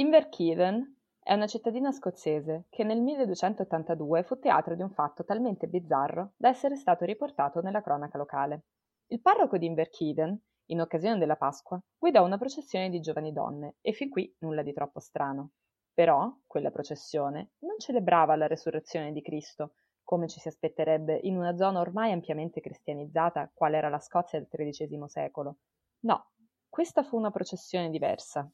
Inverkeithing 0.00 0.94
è 1.22 1.34
una 1.34 1.46
cittadina 1.46 1.92
scozzese 1.92 2.64
che 2.70 2.84
nel 2.84 3.02
1282 3.02 4.22
fu 4.22 4.38
teatro 4.38 4.74
di 4.74 4.80
un 4.80 4.88
fatto 4.88 5.26
talmente 5.26 5.66
bizzarro 5.66 6.32
da 6.38 6.48
essere 6.48 6.76
stato 6.76 7.04
riportato 7.04 7.60
nella 7.60 7.82
cronaca 7.82 8.16
locale. 8.16 8.62
Il 9.08 9.20
parroco 9.20 9.58
di 9.58 9.66
Inverkeithing, 9.66 10.38
in 10.68 10.80
occasione 10.80 11.18
della 11.18 11.36
Pasqua, 11.36 11.78
guidò 11.98 12.24
una 12.24 12.38
processione 12.38 12.88
di 12.88 13.00
giovani 13.00 13.30
donne 13.30 13.76
e 13.82 13.92
fin 13.92 14.08
qui 14.08 14.34
nulla 14.38 14.62
di 14.62 14.72
troppo 14.72 15.00
strano. 15.00 15.50
Però 15.92 16.34
quella 16.46 16.70
processione 16.70 17.50
non 17.58 17.78
celebrava 17.78 18.36
la 18.36 18.46
resurrezione 18.46 19.12
di 19.12 19.20
Cristo, 19.20 19.74
come 20.02 20.28
ci 20.28 20.40
si 20.40 20.48
aspetterebbe 20.48 21.20
in 21.24 21.36
una 21.36 21.54
zona 21.56 21.78
ormai 21.78 22.10
ampiamente 22.12 22.62
cristianizzata 22.62 23.50
qual 23.52 23.74
era 23.74 23.90
la 23.90 24.00
Scozia 24.00 24.38
del 24.38 24.48
XIII 24.48 25.06
secolo. 25.08 25.58
No, 26.06 26.30
questa 26.70 27.02
fu 27.02 27.18
una 27.18 27.30
processione 27.30 27.90
diversa. 27.90 28.50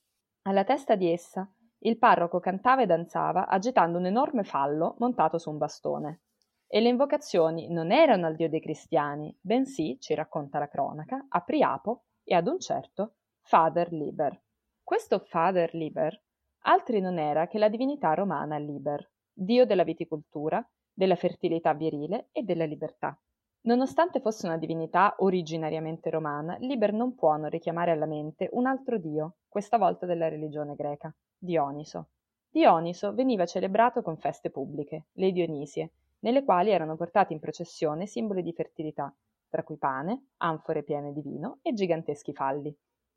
Alla 0.46 0.62
testa 0.62 0.94
di 0.94 1.10
essa 1.10 1.50
il 1.78 1.98
parroco 1.98 2.38
cantava 2.38 2.82
e 2.82 2.86
danzava 2.86 3.48
agitando 3.48 3.98
un 3.98 4.06
enorme 4.06 4.44
fallo 4.44 4.94
montato 4.98 5.38
su 5.38 5.50
un 5.50 5.58
bastone. 5.58 6.20
E 6.68 6.80
le 6.80 6.88
invocazioni 6.88 7.68
non 7.68 7.90
erano 7.90 8.26
al 8.26 8.36
Dio 8.36 8.48
dei 8.48 8.60
cristiani, 8.60 9.36
bensì, 9.40 9.98
ci 9.98 10.14
racconta 10.14 10.60
la 10.60 10.68
cronaca, 10.68 11.26
a 11.28 11.40
Priapo 11.40 12.04
e 12.22 12.36
ad 12.36 12.46
un 12.46 12.60
certo 12.60 13.16
Father 13.40 13.90
Liber. 13.90 14.40
Questo 14.84 15.18
Father 15.18 15.74
Liber 15.74 16.16
altri 16.62 17.00
non 17.00 17.18
era 17.18 17.48
che 17.48 17.58
la 17.58 17.68
divinità 17.68 18.14
romana 18.14 18.56
Liber, 18.56 19.10
dio 19.32 19.66
della 19.66 19.84
viticoltura, 19.84 20.64
della 20.92 21.16
fertilità 21.16 21.74
virile 21.74 22.28
e 22.30 22.44
della 22.44 22.66
libertà. 22.66 23.20
Nonostante 23.66 24.20
fosse 24.20 24.46
una 24.46 24.58
divinità 24.58 25.16
originariamente 25.18 26.08
romana, 26.08 26.56
Liber 26.60 26.92
non 26.92 27.16
può 27.16 27.36
non 27.36 27.50
richiamare 27.50 27.90
alla 27.90 28.06
mente 28.06 28.48
un 28.52 28.64
altro 28.64 28.96
dio, 28.96 29.38
questa 29.48 29.76
volta 29.76 30.06
della 30.06 30.28
religione 30.28 30.76
greca, 30.76 31.12
Dioniso. 31.36 32.10
Dioniso 32.48 33.12
veniva 33.12 33.44
celebrato 33.44 34.02
con 34.02 34.18
feste 34.18 34.50
pubbliche, 34.50 35.06
le 35.14 35.32
Dionisie, 35.32 35.90
nelle 36.20 36.44
quali 36.44 36.70
erano 36.70 36.94
portati 36.94 37.32
in 37.32 37.40
processione 37.40 38.06
simboli 38.06 38.44
di 38.44 38.52
fertilità, 38.52 39.12
tra 39.48 39.64
cui 39.64 39.78
pane, 39.78 40.26
anfore 40.36 40.84
piene 40.84 41.12
di 41.12 41.20
vino 41.20 41.58
e 41.62 41.72
giganteschi 41.72 42.32
falli. 42.32 42.72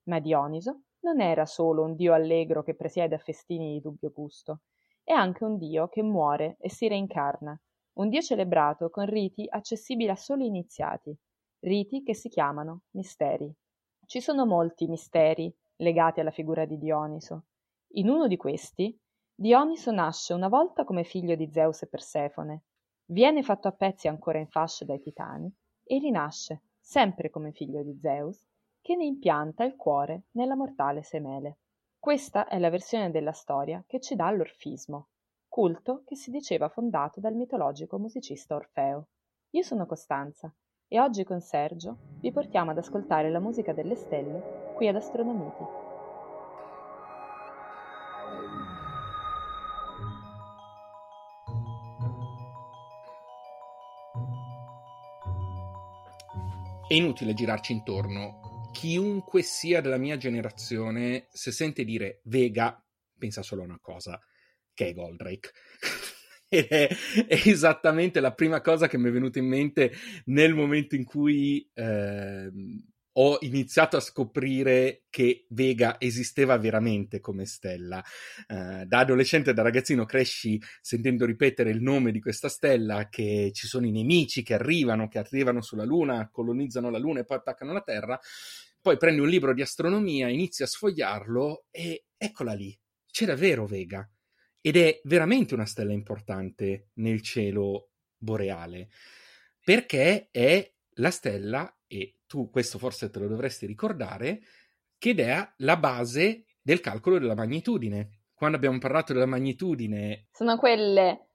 Ma 0.06 0.18
Dioniso 0.18 0.82
non 1.02 1.22
era 1.22 1.46
solo 1.46 1.84
un 1.84 1.94
dio 1.94 2.12
allegro 2.12 2.64
che 2.64 2.74
presiede 2.74 3.14
a 3.14 3.20
festini 3.20 3.74
di 3.74 3.82
dubbio 3.82 4.10
gusto, 4.10 4.62
è 5.04 5.14
anche 5.14 5.44
un 5.44 5.60
dio 5.60 5.90
che 5.90 6.02
muore 6.02 6.58
e 6.60 6.72
si 6.72 6.88
reincarna, 6.88 7.56
un 8.00 8.08
dio 8.08 8.22
celebrato 8.22 8.90
con 8.90 9.06
riti 9.06 9.46
accessibili 9.50 10.10
a 10.10 10.16
soli 10.16 10.46
iniziati, 10.46 11.14
riti 11.60 12.02
che 12.02 12.16
si 12.16 12.30
chiamano 12.30 12.84
misteri. 12.92 13.54
Ci 14.06 14.22
sono 14.22 14.46
molti 14.46 14.88
misteri 14.88 15.54
legati 15.76 16.22
alla 16.22 16.32
figura 16.32 16.64
di 16.64 16.78
Dioniso. 16.78 17.48
In 17.96 18.08
uno 18.08 18.28
di 18.28 18.38
questi, 18.38 18.98
Dioniso 19.36 19.92
nasce 19.92 20.34
una 20.34 20.48
volta 20.48 20.86
come 20.86 21.04
figlio 21.04 21.36
di 21.36 21.52
Zeus 21.52 21.82
e 21.82 21.88
Persefone, 21.88 22.64
viene 23.08 23.44
fatto 23.44 23.68
a 23.68 23.74
pezzi 23.74 24.08
ancora 24.08 24.40
in 24.40 24.48
fasce 24.48 24.86
dai 24.86 25.02
titani 25.02 25.54
e 25.84 26.00
rinasce, 26.00 26.62
sempre 26.80 27.30
come 27.30 27.52
figlio 27.52 27.84
di 27.84 27.98
Zeus, 28.00 28.48
che 28.80 28.96
ne 28.96 29.04
impianta 29.04 29.66
il 29.66 29.76
cuore 29.76 30.28
nella 30.32 30.56
mortale 30.56 31.04
Semele. 31.04 31.58
Questa 32.00 32.48
è 32.48 32.60
la 32.60 32.70
versione 32.70 33.12
della 33.12 33.34
storia 33.34 33.84
che 33.86 34.00
ci 34.00 34.16
dà 34.16 34.32
l'orfismo, 34.32 35.10
culto 35.50 36.04
che 36.06 36.16
si 36.16 36.30
diceva 36.30 36.70
fondato 36.70 37.20
dal 37.20 37.34
mitologico 37.34 37.98
musicista 37.98 38.56
Orfeo. 38.56 39.08
Io 39.50 39.64
sono 39.64 39.88
Costanza 39.88 40.54
e 40.88 41.00
oggi 41.00 41.24
con 41.24 41.42
Sergio 41.42 41.98
vi 42.22 42.32
portiamo 42.32 42.72
ad 42.72 42.78
ascoltare 42.78 43.32
la 43.32 43.40
musica 43.40 43.74
delle 43.74 43.96
stelle 43.96 44.74
qui 44.76 44.88
ad 44.88 44.96
Astronomiti. 44.96 45.64
È 56.88 56.94
inutile 56.94 57.34
girarci 57.34 57.74
intorno. 57.74 58.68
Chiunque 58.72 59.42
sia 59.42 59.82
della 59.82 59.98
mia 59.98 60.18
generazione, 60.18 61.28
se 61.30 61.52
sente 61.52 61.84
dire 61.84 62.22
Vega, 62.24 62.84
pensa 63.18 63.44
solo 63.44 63.62
a 63.62 63.66
una 63.66 63.80
cosa, 63.80 64.20
che 64.80 64.88
è 64.88 64.94
Goldrake. 64.94 65.52
Ed 66.48 66.68
è, 66.68 66.88
è, 67.28 67.42
esattamente 67.46 68.22
la 68.22 68.34
prima 68.34 68.62
cosa 68.62 68.88
che 68.88 68.98
mi 68.98 69.10
è 69.10 69.12
venuta 69.12 69.38
in 69.38 69.46
mente 69.46 69.92
nel 70.26 70.56
momento 70.56 70.96
in 70.96 71.04
cui 71.04 71.70
eh, 71.74 72.50
ho 73.12 73.38
iniziato 73.42 73.98
a 73.98 74.00
scoprire 74.00 75.04
che 75.10 75.46
Vega 75.50 75.98
esisteva 76.00 76.58
veramente 76.58 77.20
come 77.20 77.46
stella. 77.46 78.02
Uh, 78.48 78.86
da 78.86 79.00
adolescente, 79.00 79.54
da 79.54 79.62
ragazzino, 79.62 80.06
cresci 80.06 80.60
sentendo 80.82 81.26
ripetere 81.26 81.70
il 81.70 81.82
nome 81.82 82.12
di 82.12 82.22
questa 82.22 82.48
stella, 82.48 83.10
che 83.10 83.52
ci 83.54 83.68
sono 83.68 83.86
i 83.86 83.92
nemici 83.92 84.42
che 84.42 84.54
arrivano, 84.54 85.10
che 85.10 85.20
arrivano 85.20 85.62
sulla 85.62 85.84
Luna, 85.84 86.30
colonizzano 86.32 86.90
la 86.90 87.00
Luna 87.00 87.20
e 87.20 87.26
poi 87.26 87.38
attaccano 87.38 87.74
la 87.74 87.82
Terra. 87.82 88.18
Poi 88.82 88.98
prendi 88.98 89.20
un 89.20 89.28
libro 89.28 89.54
di 89.54 89.62
astronomia, 89.62 90.30
inizi 90.30 90.64
a 90.64 90.68
sfogliarlo 90.68 91.66
e 91.70 92.06
eccola 92.18 92.54
lì, 92.54 92.76
c'è 93.12 93.26
davvero 93.26 93.68
Vega. 93.68 94.10
Ed 94.62 94.76
è 94.76 95.00
veramente 95.04 95.54
una 95.54 95.66
stella 95.66 95.94
importante 95.94 96.90
nel 96.96 97.22
cielo 97.22 97.92
boreale, 98.18 98.90
perché 99.64 100.30
è 100.32 100.72
la 100.96 101.12
stella, 101.12 101.74
e 101.88 102.20
tu 102.28 102.50
questo 102.50 102.78
forse 102.78 103.10
te 103.10 103.20
lo 103.20 103.28
dovresti 103.28 103.66
ricordare, 103.66 104.42
che 104.98 105.14
è 105.16 105.54
la 105.58 105.78
base 105.78 106.46
del 106.62 106.82
calcolo 106.82 107.18
della 107.18 107.36
magnitudine. 107.36 108.24
Quando 108.34 108.58
abbiamo 108.58 108.78
parlato 108.78 109.14
della 109.14 109.26
magnitudine... 109.26 110.28
Sono 110.32 110.58
quelle 110.58 111.30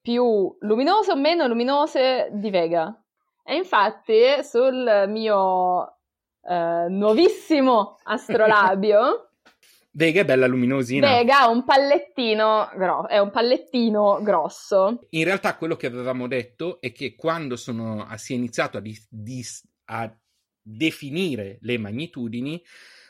più 0.00 0.56
luminose 0.60 1.10
o 1.10 1.16
meno 1.16 1.46
luminose 1.46 2.28
di 2.32 2.50
Vega. 2.50 3.02
E 3.42 3.56
infatti 3.56 4.42
sul 4.42 5.06
mio 5.08 5.98
eh, 6.42 6.86
nuovissimo 6.88 7.98
astrolabio 8.04 9.25
Vega 9.96 10.20
è 10.20 10.24
bella 10.26 10.46
luminosina. 10.46 11.10
Vega 11.10 11.40
ha 11.40 11.48
un 11.48 11.64
pallettino, 11.64 12.70
gro- 12.76 13.08
è 13.08 13.18
un 13.18 13.30
pallettino 13.30 14.20
grosso. 14.22 15.06
In 15.08 15.24
realtà 15.24 15.56
quello 15.56 15.74
che 15.74 15.86
avevamo 15.86 16.28
detto 16.28 16.82
è 16.82 16.92
che 16.92 17.14
quando 17.14 17.56
sono, 17.56 18.06
si 18.16 18.34
è 18.34 18.36
iniziato 18.36 18.76
a, 18.76 18.80
di, 18.82 18.94
di, 19.08 19.42
a 19.86 20.14
definire 20.60 21.56
le 21.62 21.78
magnitudini, 21.78 22.62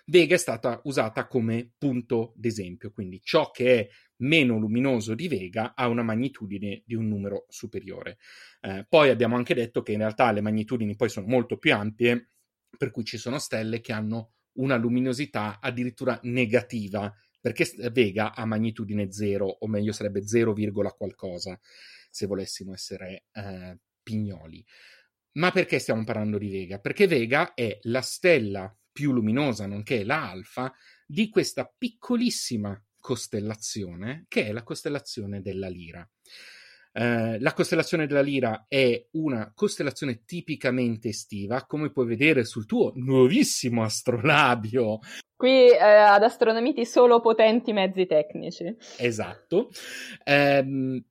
Vega 0.04 0.36
è 0.36 0.38
stata 0.38 0.80
usata 0.84 1.26
come 1.26 1.72
punto 1.76 2.32
d'esempio, 2.36 2.92
quindi 2.92 3.20
ciò 3.20 3.50
che 3.50 3.80
è 3.80 3.88
meno 4.18 4.56
luminoso 4.56 5.16
di 5.16 5.26
Vega 5.26 5.74
ha 5.74 5.88
una 5.88 6.04
magnitudine 6.04 6.84
di 6.86 6.94
un 6.94 7.08
numero 7.08 7.46
superiore. 7.48 8.18
Eh, 8.60 8.86
poi 8.88 9.10
abbiamo 9.10 9.34
anche 9.34 9.54
detto 9.54 9.82
che 9.82 9.90
in 9.90 9.98
realtà 9.98 10.30
le 10.30 10.40
magnitudini 10.40 10.94
poi 10.94 11.08
sono 11.08 11.26
molto 11.26 11.58
più 11.58 11.74
ampie, 11.74 12.30
per 12.78 12.92
cui 12.92 13.02
ci 13.02 13.18
sono 13.18 13.40
stelle 13.40 13.80
che 13.80 13.92
hanno 13.92 14.35
una 14.56 14.76
luminosità 14.76 15.58
addirittura 15.60 16.18
negativa, 16.24 17.12
perché 17.40 17.70
Vega 17.90 18.34
ha 18.34 18.44
magnitudine 18.44 19.12
0, 19.12 19.46
o 19.46 19.66
meglio 19.68 19.92
sarebbe 19.92 20.26
0, 20.26 20.54
qualcosa, 20.96 21.58
se 22.10 22.26
volessimo 22.26 22.72
essere 22.72 23.26
eh, 23.32 23.78
pignoli. 24.02 24.64
Ma 25.32 25.50
perché 25.50 25.78
stiamo 25.78 26.02
parlando 26.04 26.38
di 26.38 26.48
Vega? 26.48 26.78
Perché 26.78 27.06
Vega 27.06 27.54
è 27.54 27.78
la 27.82 28.00
stella 28.00 28.74
più 28.90 29.12
luminosa, 29.12 29.66
nonché 29.66 30.04
la 30.04 30.30
alfa, 30.30 30.72
di 31.06 31.28
questa 31.28 31.72
piccolissima 31.76 32.82
costellazione 32.98 34.24
che 34.26 34.46
è 34.46 34.52
la 34.52 34.62
costellazione 34.62 35.42
della 35.42 35.68
Lira. 35.68 36.08
Eh, 36.98 37.38
la 37.40 37.52
costellazione 37.52 38.06
della 38.06 38.22
Lira 38.22 38.64
è 38.68 39.08
una 39.12 39.52
costellazione 39.54 40.24
tipicamente 40.24 41.10
estiva, 41.10 41.66
come 41.66 41.90
puoi 41.90 42.06
vedere 42.06 42.46
sul 42.46 42.64
tuo 42.64 42.92
nuovissimo 42.94 43.82
astrolabio. 43.82 45.00
Qui 45.36 45.68
eh, 45.72 45.78
ad 45.78 46.22
Astronomiti 46.22 46.86
solo 46.86 47.20
potenti 47.20 47.74
mezzi 47.74 48.06
tecnici. 48.06 48.74
Esatto. 48.96 49.68
Eh, 50.24 51.04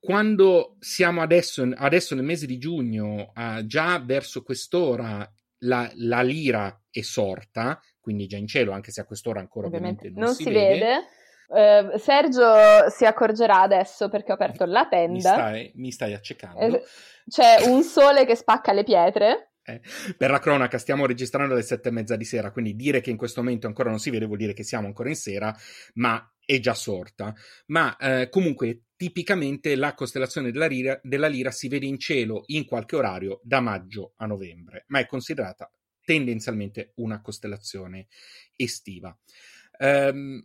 quando 0.00 0.76
siamo 0.80 1.20
adesso, 1.20 1.68
adesso, 1.76 2.16
nel 2.16 2.24
mese 2.24 2.46
di 2.46 2.58
giugno, 2.58 3.32
già 3.66 4.02
verso 4.04 4.42
quest'ora 4.42 5.30
la, 5.58 5.88
la, 5.96 6.22
lira 6.22 6.82
è 6.90 7.02
sorta, 7.02 7.78
quindi 8.00 8.26
già 8.26 8.38
in 8.38 8.46
cielo, 8.46 8.72
anche 8.72 8.90
se 8.90 9.02
a 9.02 9.04
quest'ora 9.04 9.40
ancora 9.40 9.66
ovviamente, 9.66 10.08
ovviamente 10.08 10.18
non, 10.18 10.28
non, 10.30 10.34
si, 10.34 10.42
si 10.44 10.50
vede. 10.50 10.78
vede 10.78 11.04
Uh, 11.50 11.98
Sergio 11.98 12.88
si 12.90 13.04
accorgerà 13.04 13.62
adesso 13.62 14.08
perché 14.08 14.30
ho 14.30 14.34
aperto 14.34 14.64
la 14.66 14.86
tenda. 14.86 15.14
Mi 15.14 15.20
stai, 15.20 15.72
mi 15.74 15.90
stai 15.90 16.14
accecando. 16.14 16.76
Eh, 16.76 16.82
c'è 17.28 17.66
un 17.66 17.82
sole 17.82 18.24
che 18.24 18.36
spacca 18.36 18.72
le 18.72 18.84
pietre. 18.84 19.54
Eh, 19.64 19.80
per 20.16 20.30
la 20.30 20.38
cronaca, 20.38 20.78
stiamo 20.78 21.06
registrando 21.06 21.54
alle 21.54 21.64
sette 21.64 21.88
e 21.88 21.92
mezza 21.92 22.14
di 22.14 22.24
sera, 22.24 22.52
quindi 22.52 22.76
dire 22.76 23.00
che 23.00 23.10
in 23.10 23.16
questo 23.16 23.42
momento 23.42 23.66
ancora 23.66 23.90
non 23.90 23.98
si 23.98 24.10
vede 24.10 24.26
vuol 24.26 24.38
dire 24.38 24.52
che 24.52 24.62
siamo 24.62 24.86
ancora 24.86 25.08
in 25.08 25.16
sera, 25.16 25.52
ma 25.94 26.24
è 26.44 26.60
già 26.60 26.74
sorta. 26.74 27.34
Ma 27.66 27.96
eh, 27.96 28.28
comunque, 28.28 28.84
tipicamente 28.96 29.74
la 29.74 29.94
costellazione 29.94 30.52
della 30.52 30.66
lira, 30.66 31.00
della 31.02 31.26
lira 31.26 31.50
si 31.50 31.66
vede 31.66 31.86
in 31.86 31.98
cielo 31.98 32.44
in 32.46 32.64
qualche 32.64 32.94
orario 32.94 33.40
da 33.42 33.58
maggio 33.58 34.12
a 34.18 34.26
novembre, 34.26 34.84
ma 34.86 35.00
è 35.00 35.06
considerata 35.06 35.68
tendenzialmente 36.04 36.92
una 36.96 37.20
costellazione 37.20 38.06
estiva. 38.54 39.16
Um, 39.78 40.44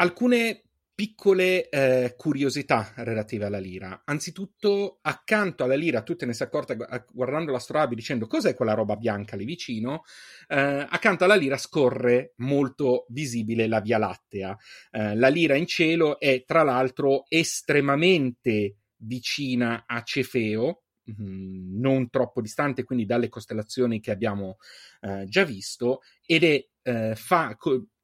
alcune 0.00 0.62
piccole 0.94 1.70
eh, 1.70 2.14
curiosità 2.14 2.92
relative 2.96 3.46
alla 3.46 3.58
lira. 3.58 4.02
Anzitutto, 4.04 4.98
accanto 5.00 5.64
alla 5.64 5.74
lira, 5.74 6.02
tu 6.02 6.14
te 6.14 6.26
ne 6.26 6.34
sei 6.34 6.46
accorta 6.46 6.74
guardando 7.10 7.52
l'astroabi 7.52 7.94
dicendo 7.94 8.26
cos'è 8.26 8.54
quella 8.54 8.74
roba 8.74 8.96
bianca 8.96 9.34
lì 9.36 9.46
vicino, 9.46 10.02
eh, 10.46 10.58
accanto 10.58 11.24
alla 11.24 11.36
lira 11.36 11.56
scorre 11.56 12.34
molto 12.36 13.06
visibile 13.08 13.66
la 13.66 13.80
Via 13.80 13.96
Lattea. 13.96 14.54
Eh, 14.90 15.16
la 15.16 15.28
lira 15.28 15.54
in 15.54 15.66
cielo 15.66 16.18
è 16.18 16.44
tra 16.44 16.62
l'altro 16.62 17.24
estremamente 17.28 18.76
vicina 18.96 19.84
a 19.86 20.02
Cefeo, 20.02 20.82
mm, 21.10 21.80
non 21.80 22.10
troppo 22.10 22.42
distante 22.42 22.84
quindi 22.84 23.06
dalle 23.06 23.30
costellazioni 23.30 24.00
che 24.00 24.10
abbiamo 24.10 24.58
eh, 25.00 25.24
già 25.26 25.44
visto 25.44 26.00
ed 26.26 26.44
è 26.44 26.69
eh, 26.82 27.14
fa, 27.14 27.56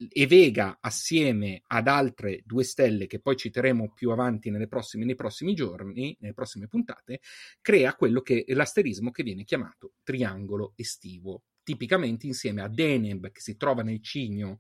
e 0.09 0.27
Vega 0.27 0.79
assieme 0.81 1.63
ad 1.67 1.89
altre 1.89 2.43
due 2.45 2.65
stelle 2.65 3.07
che 3.07 3.21
poi 3.21 3.37
citeremo 3.37 3.93
più 3.95 4.11
avanti 4.11 4.51
prossime, 4.69 5.05
nei 5.05 5.15
prossimi 5.15 5.55
giorni, 5.55 6.17
nelle 6.21 6.35
prossime 6.35 6.69
puntate, 6.69 7.21
crea 7.61 7.95
quello 7.95 8.21
che 8.21 8.45
è 8.47 8.55
l'asterismo 8.55 9.11
che 9.11 9.23
viene 9.23 9.45
chiamato 9.45 9.93
triangolo 10.03 10.73
estivo. 10.77 11.43
Tipicamente 11.67 12.27
insieme 12.27 12.63
a 12.63 12.69
Deneb, 12.69 13.33
che 13.33 13.41
si 13.41 13.57
trova 13.57 13.83
nel 13.83 14.01
Cigno, 14.01 14.59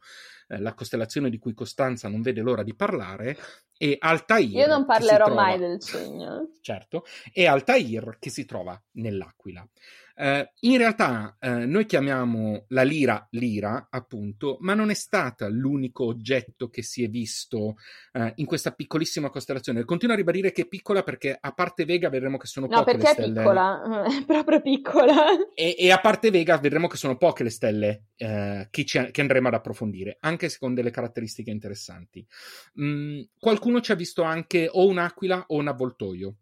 eh, 0.49 0.59
la 0.59 0.75
costellazione 0.75 1.31
di 1.31 1.39
cui 1.39 1.55
Costanza 1.55 2.09
non 2.09 2.21
vede 2.21 2.41
l'ora 2.41 2.65
di 2.65 2.75
parlare, 2.75 3.37
e 3.79 3.97
Altair. 3.97 4.51
Io 4.51 4.67
non 4.67 4.85
parlerò 4.87 5.27
trova, 5.27 5.43
mai 5.43 5.59
del 5.59 5.79
Cigno. 5.79 6.51
Certo, 6.61 7.05
e 7.33 7.47
Altair 7.47 8.17
che 8.19 8.31
si 8.31 8.45
trova 8.45 8.83
nell'Aquila. 8.95 9.65
Eh, 10.19 10.53
in 10.61 10.79
realtà 10.79 11.37
eh, 11.39 11.67
noi 11.67 11.85
chiamiamo 11.85 12.65
la 12.69 12.83
lira 12.83 13.27
lira, 13.33 13.89
appunto, 13.91 14.57
ma 14.61 14.73
non 14.73 14.91
è 14.91 14.95
stata 14.95 15.47
l'unico 15.49 16.07
oggetto 16.07 16.69
che 16.69 16.83
si 16.83 17.05
è 17.05 17.09
visto 17.09 17.77
eh, 18.13 18.33
in 18.37 18.47
questa 18.47 18.73
piccolissima 18.73 19.29
costellazione. 19.29 19.85
Continuo 19.85 20.15
a 20.15 20.19
ribadire 20.19 20.53
che 20.53 20.63
è 20.63 20.67
piccola 20.67 21.03
perché 21.03 21.37
a 21.39 21.53
parte 21.53 21.85
Vega 21.85 22.09
vedremo 22.09 22.39
che 22.39 22.47
sono 22.47 22.67
no, 22.67 22.79
poche 22.79 22.97
le 22.97 23.05
stelle. 23.05 23.27
No, 23.29 23.35
perché 23.35 23.41
è 23.41 23.43
piccola, 23.43 24.05
è 24.21 24.25
proprio 24.25 24.61
piccola. 24.63 25.15
E, 25.55 25.77
e, 25.79 25.91
a 25.91 26.01
parte 26.01 26.31
Vega 26.31 26.57
vedremo 26.59 26.89
che 26.89 26.97
sono 26.97 27.17
poche 27.17 27.43
le 27.43 27.51
stelle 27.51 28.07
eh, 28.17 28.69
che, 28.71 28.85
ci, 28.85 29.11
che, 29.11 29.21
andremo 29.21 29.49
ad 29.49 29.55
approfondire, 29.55 30.17
anche 30.21 30.49
se 30.49 30.59
con 30.59 30.75
delle 30.75 30.91
caratteristiche 30.91 31.51
interessanti. 31.51 32.27
Mm, 32.81 33.21
qualcuno 33.39 33.81
ci 33.81 33.93
ha 33.93 33.97
visto 33.97 34.23
anche 34.23 34.69
o 34.71 34.87
un'aquila 34.87 35.45
o 35.49 35.57
un 35.57 35.69
avvoltoio 35.69 36.37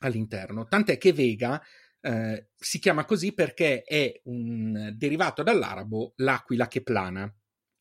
all'interno, 0.00 0.66
tant'è 0.66 0.98
che 0.98 1.12
Vega 1.12 1.62
eh, 2.04 2.48
si 2.54 2.78
chiama 2.78 3.06
così 3.06 3.32
perché 3.32 3.82
è 3.82 4.20
un 4.24 4.92
derivato 4.94 5.42
dall'arabo 5.42 6.12
l'aquila 6.16 6.68
che 6.68 6.82
plana. 6.82 7.32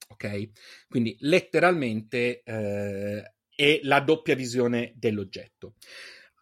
Ok? 0.07 0.49
Quindi 0.87 1.17
letteralmente 1.19 2.41
eh, 2.43 3.33
è 3.53 3.79
la 3.83 3.99
doppia 3.99 4.35
visione 4.35 4.93
dell'oggetto. 4.95 5.75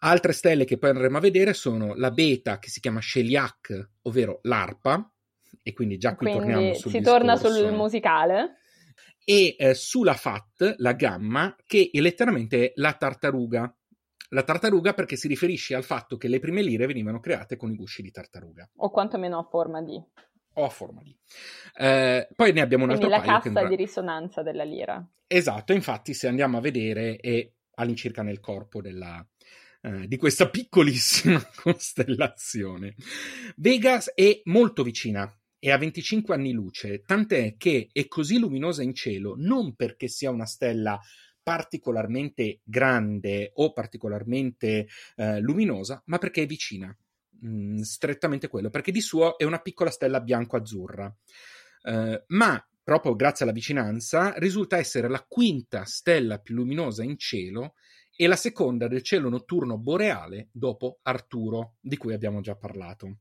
Altre 0.04 0.32
stelle 0.32 0.64
che 0.64 0.78
poi 0.78 0.90
andremo 0.90 1.16
a 1.18 1.20
vedere 1.20 1.54
sono 1.54 1.94
la 1.94 2.10
beta 2.10 2.58
che 2.58 2.68
si 2.68 2.80
chiama 2.80 3.00
Sheliak, 3.00 3.90
ovvero 4.02 4.38
l'arpa, 4.42 5.12
e 5.62 5.72
quindi 5.72 5.96
già 5.98 6.14
qui 6.14 6.30
quindi 6.30 6.52
torniamo 6.52 6.74
sul 6.74 6.90
si 6.90 6.98
discorso. 6.98 7.18
torna 7.18 7.36
sul 7.36 7.72
musicale. 7.72 8.56
E 9.24 9.54
eh, 9.58 9.74
sulla 9.74 10.14
Fat, 10.14 10.74
la 10.78 10.92
gamma, 10.92 11.54
che 11.66 11.90
è 11.92 12.00
letteralmente 12.00 12.72
la 12.76 12.92
tartaruga, 12.92 13.76
la 14.32 14.42
tartaruga 14.42 14.94
perché 14.94 15.16
si 15.16 15.28
riferisce 15.28 15.74
al 15.74 15.84
fatto 15.84 16.16
che 16.16 16.28
le 16.28 16.38
prime 16.38 16.62
lire 16.62 16.86
venivano 16.86 17.20
create 17.20 17.56
con 17.56 17.70
i 17.70 17.76
gusci 17.76 18.02
di 18.02 18.10
tartaruga. 18.10 18.70
O 18.76 18.90
quantomeno 18.90 19.38
a 19.38 19.44
forma 19.44 19.82
di. 19.82 20.02
O 20.54 20.64
a 20.64 20.68
forma 20.68 21.02
di. 21.02 21.16
Eh, 21.76 22.28
poi 22.34 22.52
ne 22.52 22.60
abbiamo 22.60 22.84
un 22.84 22.90
Quindi 22.90 23.12
altro 23.12 23.30
la 23.30 23.38
cassa 23.40 23.62
che... 23.62 23.68
di 23.68 23.76
risonanza 23.76 24.42
della 24.42 24.64
lira. 24.64 25.06
Esatto, 25.26 25.72
infatti 25.72 26.14
se 26.14 26.28
andiamo 26.28 26.58
a 26.58 26.60
vedere 26.60 27.16
è 27.16 27.50
all'incirca 27.74 28.22
nel 28.22 28.40
corpo 28.40 28.82
della, 28.82 29.26
eh, 29.82 30.06
di 30.06 30.16
questa 30.16 30.48
piccolissima 30.48 31.40
costellazione. 31.56 32.94
Vegas 33.56 34.12
è 34.14 34.40
molto 34.44 34.82
vicina 34.82 35.30
è 35.58 35.70
a 35.70 35.78
25 35.78 36.34
anni 36.34 36.50
luce, 36.50 37.02
tant'è 37.02 37.54
che 37.56 37.88
è 37.92 38.08
così 38.08 38.36
luminosa 38.36 38.82
in 38.82 38.94
cielo 38.94 39.34
non 39.38 39.76
perché 39.76 40.08
sia 40.08 40.28
una 40.28 40.44
stella 40.44 41.00
particolarmente 41.42 42.60
grande 42.62 43.52
o 43.54 43.72
particolarmente 43.72 44.86
eh, 45.16 45.40
luminosa, 45.40 46.02
ma 46.06 46.18
perché 46.18 46.42
è 46.42 46.46
vicina. 46.46 46.96
Mm, 47.44 47.80
strettamente 47.80 48.48
quello, 48.48 48.70
perché 48.70 48.92
di 48.92 49.00
suo 49.00 49.36
è 49.36 49.44
una 49.44 49.58
piccola 49.58 49.90
stella 49.90 50.20
bianco-azzurra. 50.20 51.12
Eh, 51.82 52.24
ma 52.28 52.66
proprio 52.84 53.16
grazie 53.16 53.44
alla 53.44 53.54
vicinanza 53.54 54.34
risulta 54.36 54.76
essere 54.76 55.08
la 55.08 55.24
quinta 55.26 55.84
stella 55.84 56.38
più 56.38 56.54
luminosa 56.54 57.02
in 57.02 57.18
cielo 57.18 57.74
e 58.14 58.26
la 58.26 58.36
seconda 58.36 58.88
del 58.88 59.02
cielo 59.02 59.28
notturno 59.28 59.78
boreale 59.78 60.48
dopo 60.52 60.98
Arturo, 61.02 61.74
di 61.80 61.96
cui 61.96 62.12
abbiamo 62.12 62.40
già 62.40 62.54
parlato. 62.54 63.16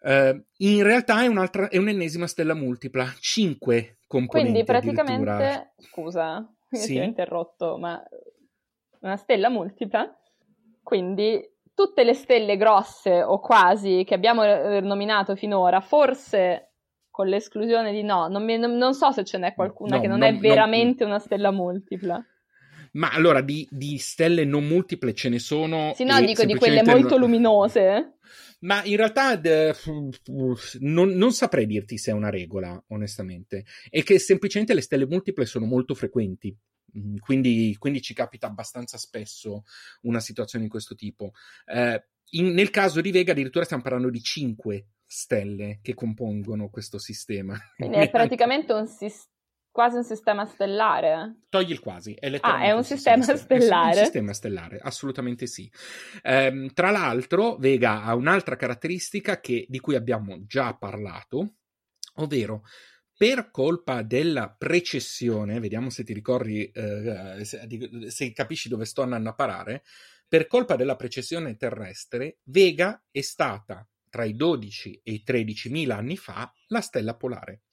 Uh, 0.00 0.40
in 0.58 0.82
realtà 0.84 1.24
è, 1.24 1.68
è, 1.68 1.78
un'ennesima 1.78 2.28
stella 2.28 2.54
multipla, 2.54 3.12
5 3.18 3.98
componenti. 4.06 4.50
Quindi 4.50 4.64
praticamente, 4.64 5.72
scusa, 5.78 6.48
sì. 6.76 6.92
ti 6.92 6.98
ho 6.98 7.02
interrotto, 7.02 7.76
ma 7.78 8.02
una 9.00 9.16
stella 9.16 9.48
multipla, 9.48 10.14
quindi 10.82 11.42
tutte 11.74 12.04
le 12.04 12.14
stelle 12.14 12.56
grosse 12.56 13.22
o 13.22 13.38
quasi 13.38 14.04
che 14.04 14.14
abbiamo 14.14 14.42
eh, 14.44 14.80
nominato 14.80 15.36
finora, 15.36 15.80
forse 15.80 16.72
con 17.10 17.28
l'esclusione 17.28 17.92
di 17.92 18.02
no, 18.02 18.28
non, 18.28 18.44
mi, 18.44 18.58
non, 18.58 18.76
non 18.76 18.94
so 18.94 19.10
se 19.10 19.24
ce 19.24 19.38
n'è 19.38 19.54
qualcuna 19.54 19.96
no, 19.96 20.02
che 20.02 20.08
non, 20.08 20.18
non 20.18 20.28
è 20.28 20.36
veramente 20.36 21.04
non... 21.04 21.12
una 21.12 21.18
stella 21.18 21.50
multipla. 21.50 22.22
Ma 22.96 23.10
allora 23.10 23.42
di, 23.42 23.66
di, 23.70 23.98
stelle 23.98 24.44
non 24.44 24.66
multiple 24.66 25.14
ce 25.14 25.28
ne 25.28 25.38
sono. 25.38 25.92
Sì, 25.94 26.04
no, 26.04 26.20
dico 26.20 26.44
di 26.44 26.54
quelle 26.54 26.82
molto 26.82 27.16
luminose. 27.16 28.16
Ma 28.60 28.82
in 28.84 28.96
realtà 28.96 29.36
de, 29.36 29.74
non, 30.80 31.10
non, 31.10 31.32
saprei 31.32 31.66
dirti 31.66 31.98
se 31.98 32.10
è 32.10 32.14
una 32.14 32.30
regola, 32.30 32.82
onestamente. 32.88 33.64
È 33.88 34.02
che 34.02 34.18
semplicemente 34.18 34.74
le 34.74 34.80
stelle 34.80 35.06
multiple 35.06 35.44
sono 35.44 35.66
molto 35.66 35.94
frequenti. 35.94 36.56
Mm, 36.98 37.16
quindi, 37.18 37.76
quindi 37.78 38.00
ci 38.00 38.14
capita 38.14 38.46
abbastanza 38.46 38.96
spesso 38.96 39.64
una 40.02 40.20
situazione 40.20 40.64
di 40.64 40.70
questo 40.70 40.94
tipo. 40.94 41.32
Eh, 41.66 42.02
in, 42.30 42.54
nel 42.54 42.70
caso 42.70 43.02
di 43.02 43.10
Vega, 43.10 43.32
addirittura 43.32 43.64
stiamo 43.64 43.82
parlando 43.82 44.08
di 44.08 44.22
5 44.22 44.86
stelle 45.04 45.80
che 45.82 45.92
compongono 45.92 46.70
questo 46.70 46.98
sistema. 46.98 47.58
Quindi 47.76 47.98
è 47.98 48.08
praticamente 48.10 48.72
un 48.72 48.86
sistema 48.86 49.34
quasi 49.76 49.96
un 49.96 50.04
sistema 50.04 50.46
stellare. 50.46 51.40
Togli 51.50 51.70
il 51.70 51.80
quasi, 51.80 52.14
è 52.14 52.34
Ah, 52.40 52.62
è 52.62 52.70
un, 52.70 52.78
un 52.78 52.84
sistema, 52.84 53.22
sistema 53.22 53.38
stellare. 53.38 53.92
È 53.92 53.98
un 53.98 54.04
sistema 54.04 54.32
stellare, 54.32 54.78
assolutamente 54.82 55.46
sì. 55.46 55.70
Ehm, 56.22 56.72
tra 56.72 56.90
l'altro, 56.90 57.56
Vega 57.56 58.02
ha 58.02 58.14
un'altra 58.14 58.56
caratteristica 58.56 59.38
che, 59.38 59.66
di 59.68 59.78
cui 59.78 59.94
abbiamo 59.94 60.46
già 60.46 60.74
parlato, 60.74 61.56
ovvero 62.14 62.62
per 63.14 63.50
colpa 63.50 64.00
della 64.00 64.48
precessione, 64.48 65.60
vediamo 65.60 65.90
se 65.90 66.04
ti 66.04 66.14
ricordi, 66.14 66.70
eh, 66.70 67.44
se, 67.44 67.68
se 68.06 68.32
capisci 68.32 68.70
dove 68.70 68.86
sto 68.86 69.02
andando 69.02 69.28
a 69.28 69.34
parare, 69.34 69.82
per 70.26 70.46
colpa 70.46 70.76
della 70.76 70.96
precessione 70.96 71.54
terrestre, 71.56 72.38
Vega 72.44 73.04
è 73.10 73.20
stata 73.20 73.86
tra 74.08 74.24
i 74.24 74.34
12 74.34 75.02
e 75.04 75.12
i 75.12 75.22
13 75.22 75.68
mila 75.68 75.96
anni 75.96 76.16
fa 76.16 76.50
la 76.68 76.80
stella 76.80 77.14
polare 77.14 77.65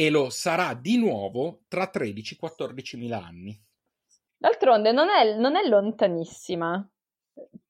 e 0.00 0.08
lo 0.08 0.30
sarà 0.30 0.72
di 0.72 0.96
nuovo 0.96 1.64
tra 1.68 1.90
13-14 1.92 2.96
mila 2.96 3.22
anni. 3.22 3.54
D'altronde 4.34 4.92
non 4.92 5.10
è, 5.10 5.36
non 5.36 5.56
è 5.56 5.68
lontanissima, 5.68 6.90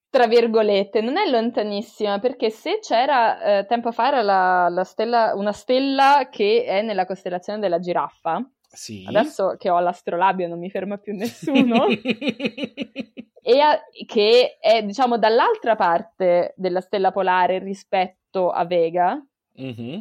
tra 0.08 0.28
virgolette, 0.28 1.00
non 1.00 1.16
è 1.16 1.28
lontanissima 1.28 2.20
perché 2.20 2.50
se 2.50 2.78
c'era 2.78 3.58
eh, 3.58 3.66
tempo 3.66 3.90
fa 3.90 4.06
era 4.06 4.22
la, 4.22 4.68
la 4.68 4.84
stella, 4.84 5.32
una 5.34 5.50
stella 5.50 6.28
che 6.30 6.62
è 6.64 6.82
nella 6.82 7.04
costellazione 7.04 7.58
della 7.58 7.80
giraffa. 7.80 8.48
Sì. 8.68 9.04
Adesso 9.08 9.56
che 9.58 9.68
ho 9.68 9.80
l'astrolabio 9.80 10.46
non 10.46 10.60
mi 10.60 10.70
ferma 10.70 10.98
più 10.98 11.16
nessuno. 11.16 11.86
e 13.42 13.60
a, 13.60 13.76
che 14.06 14.56
è 14.60 14.84
diciamo 14.84 15.18
dall'altra 15.18 15.74
parte 15.74 16.54
della 16.56 16.80
stella 16.80 17.10
polare 17.10 17.58
rispetto 17.58 18.50
a 18.50 18.64
Vega. 18.64 19.20
Mm-hmm 19.60 19.98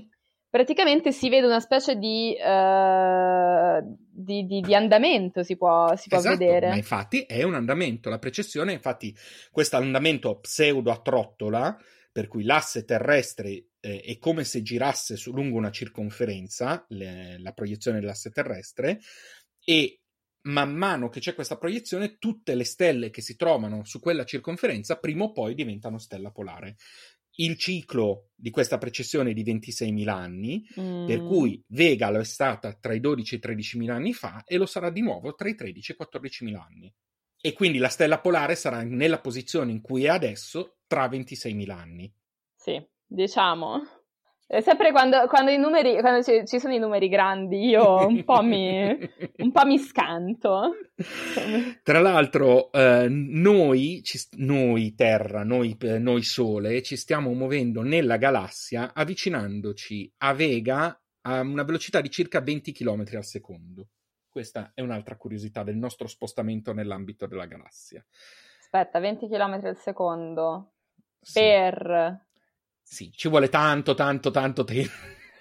praticamente 0.50 1.12
si 1.12 1.30
vede 1.30 1.46
una 1.46 1.60
specie 1.60 1.96
di, 1.96 2.36
uh, 2.38 3.98
di, 4.12 4.46
di, 4.46 4.62
di 4.62 4.76
andamento, 4.76 5.44
si 5.44 5.56
può, 5.56 5.96
si 5.96 6.10
può 6.10 6.18
esatto, 6.18 6.38
vedere. 6.38 6.70
Ma 6.70 6.76
infatti 6.76 7.22
è 7.22 7.44
un 7.44 7.54
andamento, 7.54 8.10
la 8.10 8.20
precessione, 8.20 8.74
infatti, 8.74 9.16
questo 9.52 9.78
andamento 9.78 10.40
pseudo 10.40 10.92
a 10.92 11.02
trottola, 11.02 11.78
per 12.12 12.28
cui 12.28 12.44
l'asse 12.44 12.84
terrestre 12.84 13.68
eh, 13.80 14.02
è 14.02 14.18
come 14.18 14.44
se 14.44 14.62
girasse 14.62 15.16
su, 15.16 15.32
lungo 15.32 15.58
una 15.58 15.72
circonferenza, 15.72 16.86
le, 16.90 17.38
la 17.40 17.54
proiezione 17.54 18.00
dell'asse 18.00 18.32
terrestre, 18.32 19.00
e 19.64 20.02
man 20.42 20.74
mano 20.74 21.10
che 21.10 21.20
c'è 21.20 21.36
questa 21.36 21.58
proiezione, 21.58 22.18
tutte 22.18 22.56
le 22.56 22.64
stelle 22.64 23.10
che 23.12 23.22
si 23.22 23.36
trovano 23.36 23.84
su 23.84 24.00
quella 24.00 24.24
circonferenza 24.24 24.98
prima 24.98 25.26
o 25.26 25.32
poi 25.32 25.54
diventano 25.54 26.00
stella 26.00 26.32
polare 26.32 26.78
il 27.42 27.58
ciclo 27.58 28.30
di 28.36 28.50
questa 28.50 28.78
precessione 28.78 29.32
è 29.32 29.34
di 29.34 29.44
26.000 29.44 30.08
anni, 30.10 30.66
Mm. 30.80 31.06
per 31.06 31.24
cui 31.24 31.62
Vega 31.68 32.10
lo 32.10 32.20
è 32.20 32.24
stata 32.24 32.74
tra 32.74 32.94
i 32.94 33.00
12 33.00 33.36
e 33.36 33.38
i 33.38 33.42
13.000 33.42 33.94
anni 33.94 34.14
fa 34.14 34.44
e 34.46 34.58
lo 34.58 34.66
sarà 34.66 34.90
di 34.90 35.02
nuovo 35.02 35.34
tra 35.36 35.50
i 35.50 35.56
13 35.56 35.92
e 35.92 35.96
i 35.96 35.98
14.000 35.98 36.56
anni. 36.56 36.94
E 37.42 37.54
quindi 37.54 37.78
la 37.78 37.90
stella 37.90 38.20
polare 38.20 38.56
sarà 38.56 38.84
nella 38.84 39.20
posizione 39.20 39.72
in 39.72 39.82
cui 39.82 40.04
è 40.06 40.10
adesso 40.10 40.80
tra 40.88 41.08
26.000 41.08 41.70
anni. 41.72 42.14
Sì, 42.56 42.86
diciamo. 43.06 43.99
È 44.52 44.62
sempre 44.62 44.90
quando, 44.90 45.28
quando 45.28 45.52
i 45.52 45.60
numeri, 45.60 46.00
quando 46.00 46.24
ci, 46.24 46.42
ci 46.48 46.60
sono 46.60 46.74
i 46.74 46.80
numeri 46.80 47.08
grandi, 47.08 47.68
io 47.68 48.08
un 48.08 48.24
po' 48.24 48.42
mi, 48.42 48.98
un 49.38 49.52
po' 49.52 49.64
mi 49.64 49.78
scanto. 49.78 50.72
Tra 51.84 52.00
l'altro, 52.00 52.72
eh, 52.72 53.06
noi, 53.10 54.02
ci- 54.02 54.18
noi 54.38 54.96
Terra, 54.96 55.44
noi, 55.44 55.78
eh, 55.80 56.00
noi 56.00 56.24
Sole, 56.24 56.82
ci 56.82 56.98
stiamo 56.98 57.32
muovendo 57.34 57.84
nella 57.84 58.18
galassia 58.18 58.92
avvicinandoci 58.92 60.12
a 60.18 60.34
Vega 60.34 61.00
a 61.28 61.42
una 61.42 61.64
velocità 61.64 62.02
di 62.02 62.10
circa 62.10 62.42
20 62.42 62.72
km 62.72 63.04
al 63.14 63.26
secondo. 63.26 63.90
Questa 64.28 64.72
è 64.74 64.82
un'altra 64.82 65.16
curiosità 65.16 65.62
del 65.62 65.78
nostro 65.78 66.08
spostamento 66.08 66.74
nell'ambito 66.74 67.28
della 67.28 67.46
galassia. 67.46 68.04
Aspetta, 68.62 69.00
20 69.00 69.28
km 69.28 69.60
al 69.66 69.78
secondo 69.78 70.72
Sì, 71.22 71.40
per... 71.40 72.29
sì, 72.92 73.12
ci 73.14 73.30
vuole 73.30 73.50
tanto, 73.50 73.94
tanto, 73.94 74.32
tanto 74.32 74.64
tempo. 74.64 74.92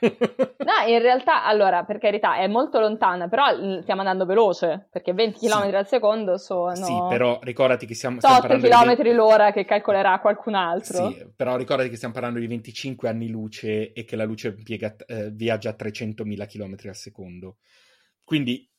No, 0.59 0.87
in 0.87 1.01
realtà, 1.01 1.45
allora, 1.45 1.83
per 1.83 1.99
carità, 1.99 2.37
è 2.37 2.47
molto 2.47 2.79
lontana, 2.79 3.27
però 3.27 3.47
mm, 3.57 3.79
stiamo 3.81 4.03
andando 4.03 4.27
veloce, 4.27 4.87
perché 4.93 5.13
20 5.13 5.39
Sì. 5.39 5.47
km 5.49 5.75
al 5.75 5.89
secondo 5.89 6.37
sono... 6.37 6.75
Sì, 6.75 6.93
però 7.09 7.41
ricordati 7.43 7.87
che 7.87 7.95
siamo, 7.95 8.21
so, 8.21 8.29
stiamo 8.29 8.39
8 8.39 8.47
parlando 8.61 8.93
di- 8.95 9.03
km 9.03 9.17
l'ora 9.17 9.51
che 9.51 9.65
calcolerà 9.65 10.21
qualcun 10.21 10.55
altro. 10.55 11.11
Sì, 11.11 11.27
però 11.35 11.57
ricordati 11.57 11.89
che 11.89 11.97
stiamo 11.97 12.15
parlando 12.15 12.39
di 12.39 12.47
25 12.47 13.09
anni 13.09 13.29
luce 13.29 13.93
e 13.93 14.05
che 14.05 14.15
la 14.15 14.25
luce 14.25 14.53
piega- 14.53 14.95
eh, 15.07 15.31
viaggia 15.31 15.71
a 15.71 15.75
300.000 15.77 16.47
km 16.47 16.77
al 16.85 16.95
secondo. 16.95 17.57
Quindi 18.23 18.71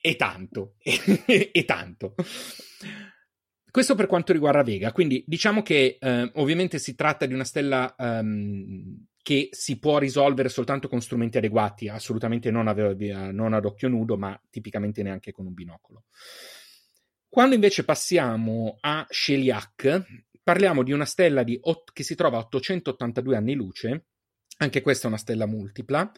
è 0.00 0.16
tanto, 0.16 0.76
è 0.80 1.64
tanto. 1.66 2.14
Questo 3.74 3.96
per 3.96 4.06
quanto 4.06 4.32
riguarda 4.32 4.62
Vega. 4.62 4.92
Quindi 4.92 5.24
diciamo 5.26 5.60
che 5.62 5.98
eh, 6.00 6.30
ovviamente 6.34 6.78
si 6.78 6.94
tratta 6.94 7.26
di 7.26 7.34
una 7.34 7.42
stella 7.42 7.92
ehm, 7.98 9.06
che 9.20 9.48
si 9.50 9.80
può 9.80 9.98
risolvere 9.98 10.48
soltanto 10.48 10.86
con 10.86 11.00
strumenti 11.00 11.38
adeguati, 11.38 11.88
assolutamente 11.88 12.52
non, 12.52 12.68
ave- 12.68 13.32
non 13.32 13.52
ad 13.52 13.64
occhio 13.64 13.88
nudo, 13.88 14.16
ma 14.16 14.40
tipicamente 14.48 15.02
neanche 15.02 15.32
con 15.32 15.46
un 15.46 15.54
binocolo. 15.54 16.04
Quando 17.28 17.56
invece 17.56 17.82
passiamo 17.82 18.76
a 18.78 19.04
Sheliak, 19.08 20.28
parliamo 20.40 20.84
di 20.84 20.92
una 20.92 21.04
stella 21.04 21.42
di 21.42 21.58
ot- 21.60 21.90
che 21.92 22.04
si 22.04 22.14
trova 22.14 22.36
a 22.36 22.42
882 22.42 23.36
anni 23.36 23.54
luce, 23.54 24.04
anche 24.58 24.82
questa 24.82 25.06
è 25.06 25.08
una 25.08 25.18
stella 25.18 25.46
multipla, 25.46 26.12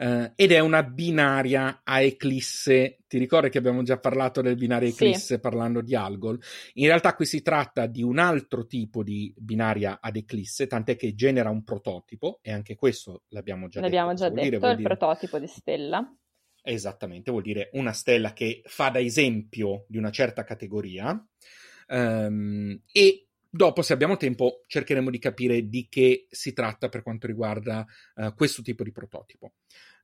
eh, 0.00 0.32
ed 0.34 0.50
è 0.50 0.58
una 0.60 0.82
binaria 0.82 1.82
a 1.84 2.00
eclisse. 2.00 3.00
Ti 3.06 3.18
ricordi 3.18 3.50
che 3.50 3.58
abbiamo 3.58 3.82
già 3.82 3.98
parlato 3.98 4.40
del 4.40 4.56
binario 4.56 4.88
a 4.88 4.90
Sì. 4.92 5.04
eclisse 5.04 5.40
parlando 5.40 5.82
di 5.82 5.94
Algol? 5.94 6.40
In 6.74 6.86
realtà 6.86 7.14
qui 7.14 7.26
si 7.26 7.42
tratta 7.42 7.84
di 7.86 8.02
un 8.02 8.18
altro 8.18 8.66
tipo 8.66 9.02
di 9.02 9.34
binaria 9.36 9.98
ad 10.00 10.16
eclisse, 10.16 10.66
tant'è 10.66 10.96
che 10.96 11.14
genera 11.14 11.50
un 11.50 11.62
prototipo, 11.64 12.38
e 12.40 12.50
anche 12.50 12.76
questo 12.76 13.24
l'abbiamo 13.28 13.68
già 13.68 13.80
L'abbiamo 13.80 14.14
detto. 14.14 14.20
già 14.22 14.28
Cosa 14.30 14.40
vuol 14.40 14.44
detto, 14.44 14.48
dire? 14.48 14.58
Vuol 14.58 14.70
il 14.70 14.76
dire- 14.78 14.96
prototipo 14.96 15.38
di 15.38 15.46
stella. 15.46 16.14
Esattamente, 16.62 17.30
vuol 17.30 17.42
dire 17.42 17.68
una 17.72 17.92
stella 17.92 18.32
che 18.32 18.62
fa 18.64 18.88
da 18.90 19.00
esempio 19.00 19.84
di 19.88 19.98
una 19.98 20.10
certa 20.10 20.44
categoria. 20.44 21.22
Ehm, 21.88 22.82
e 22.92 23.26
dopo, 23.50 23.82
se 23.82 23.92
abbiamo 23.92 24.16
tempo, 24.16 24.62
cercheremo 24.66 25.10
di 25.10 25.18
capire 25.18 25.68
di 25.68 25.88
che 25.88 26.26
si 26.30 26.52
tratta 26.52 26.88
per 26.88 27.02
quanto 27.02 27.26
riguarda 27.26 27.84
eh, 28.14 28.32
questo 28.34 28.62
tipo 28.62 28.84
di 28.84 28.92
prototipo. 28.92 29.54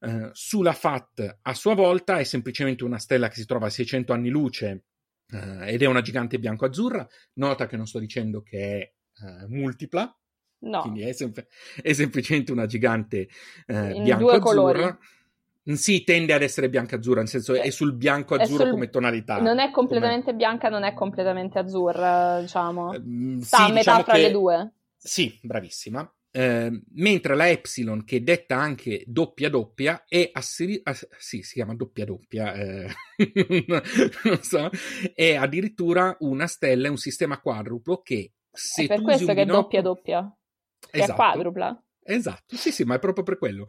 Eh, 0.00 0.30
Sula 0.32 0.72
Fat, 0.72 1.38
a 1.42 1.54
sua 1.54 1.74
volta, 1.74 2.18
è 2.18 2.24
semplicemente 2.24 2.84
una 2.84 2.98
stella 2.98 3.28
che 3.28 3.36
si 3.36 3.46
trova 3.46 3.66
a 3.66 3.70
600 3.70 4.12
anni 4.12 4.28
luce 4.28 4.84
eh, 5.32 5.72
ed 5.72 5.82
è 5.82 5.86
una 5.86 6.02
gigante 6.02 6.38
bianco-azzurra. 6.38 7.06
Nota 7.34 7.66
che 7.66 7.76
non 7.76 7.86
sto 7.86 7.98
dicendo 7.98 8.42
che 8.42 8.78
è 8.78 9.46
multipla, 9.46 10.14
No, 10.58 10.80
quindi 10.80 11.02
è, 11.02 11.12
sem- 11.12 11.32
è 11.80 11.92
semplicemente 11.92 12.52
una 12.52 12.66
gigante 12.66 13.28
bianco-azzurra. 13.66 14.98
Sì, 15.74 16.04
tende 16.04 16.32
ad 16.32 16.42
essere 16.42 16.68
bianco-azzurra, 16.68 17.18
nel 17.20 17.28
senso 17.28 17.54
è 17.54 17.70
sul 17.70 17.92
bianco-azzurro 17.94 18.62
sul- 18.62 18.70
come 18.70 18.88
tonalità. 18.88 19.40
non 19.40 19.58
è 19.58 19.70
completamente 19.72 20.32
bianca, 20.34 20.68
non 20.68 20.84
è 20.84 20.94
completamente 20.94 21.58
azzurra, 21.58 22.40
diciamo. 22.40 22.86
come- 22.86 23.00
Mm, 23.00 23.40
Sta 23.40 23.56
sì, 23.56 23.62
a 23.62 23.66
metà 23.68 23.78
diciamo 23.78 24.02
fra 24.04 24.12
che- 24.14 24.20
le 24.22 24.30
due. 24.30 24.72
Sì, 24.96 25.38
bravissima. 25.42 26.10
Eh, 26.30 26.82
mentre 26.92 27.34
la 27.34 27.48
Epsilon, 27.48 28.04
che 28.04 28.22
detta 28.22 28.56
anche 28.56 29.02
doppia 29.06 29.48
doppia, 29.48 30.04
è 30.06 30.28
assiri- 30.32 30.80
ass- 30.84 31.08
sì, 31.18 31.40
si 31.42 31.54
chiama 31.54 31.74
doppia 31.74 32.04
doppia, 32.04 32.52
eh, 32.52 32.86
non 34.24 34.42
so, 34.42 34.70
è 35.14 35.34
addirittura 35.34 36.14
una 36.20 36.46
stella, 36.46 36.88
è 36.88 36.90
un 36.90 36.98
sistema 36.98 37.40
quadruplo 37.40 38.02
che 38.02 38.32
se 38.50 38.84
È 38.84 38.86
per 38.86 39.02
questo 39.02 39.26
che 39.26 39.32
è 39.32 39.34
binocolo- 39.34 39.62
doppia 39.62 39.82
doppia, 39.82 40.36
che 40.78 40.90
è 40.90 41.02
Esatto. 41.02 41.14
quadrupla. 41.14 41.80
Esatto, 42.08 42.56
sì, 42.56 42.70
sì, 42.70 42.84
ma 42.84 42.94
è 42.94 42.98
proprio 42.98 43.24
per 43.24 43.36
quello. 43.38 43.66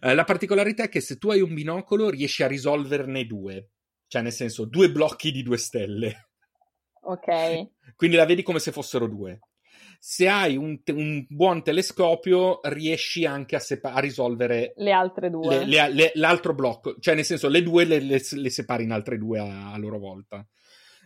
Eh, 0.00 0.14
la 0.14 0.24
particolarità 0.24 0.84
è 0.84 0.88
che 0.88 1.00
se 1.00 1.16
tu 1.18 1.30
hai 1.30 1.40
un 1.40 1.52
binocolo 1.54 2.08
riesci 2.08 2.42
a 2.42 2.46
risolverne 2.46 3.26
due, 3.26 3.70
cioè 4.06 4.22
nel 4.22 4.32
senso 4.32 4.64
due 4.64 4.90
blocchi 4.90 5.32
di 5.32 5.42
due 5.42 5.56
stelle, 5.56 6.28
Ok. 7.02 7.26
quindi 7.96 8.16
la 8.16 8.26
vedi 8.26 8.42
come 8.42 8.58
se 8.60 8.72
fossero 8.72 9.06
due. 9.08 9.40
Se 9.98 10.28
hai 10.28 10.56
un, 10.56 10.82
te- 10.82 10.92
un 10.92 11.26
buon 11.28 11.62
telescopio 11.62 12.60
riesci 12.62 13.26
anche 13.26 13.56
a, 13.56 13.60
sepa- 13.60 13.92
a 13.92 14.00
risolvere 14.00 14.72
Le 14.76 14.92
altre 14.92 15.28
due. 15.30 15.58
le- 15.58 15.66
le- 15.66 15.92
le- 15.92 16.12
l'altro 16.14 16.54
blocco, 16.54 16.96
cioè 17.00 17.14
nel 17.14 17.24
senso 17.24 17.48
le 17.48 17.62
due 17.62 17.84
le, 17.84 18.18
separi 18.18 18.84
in 18.84 18.92
altre 18.92 19.18
due 19.18 19.38
a, 19.40 19.72
a 19.72 19.78
loro 19.78 19.98
volta. 19.98 20.46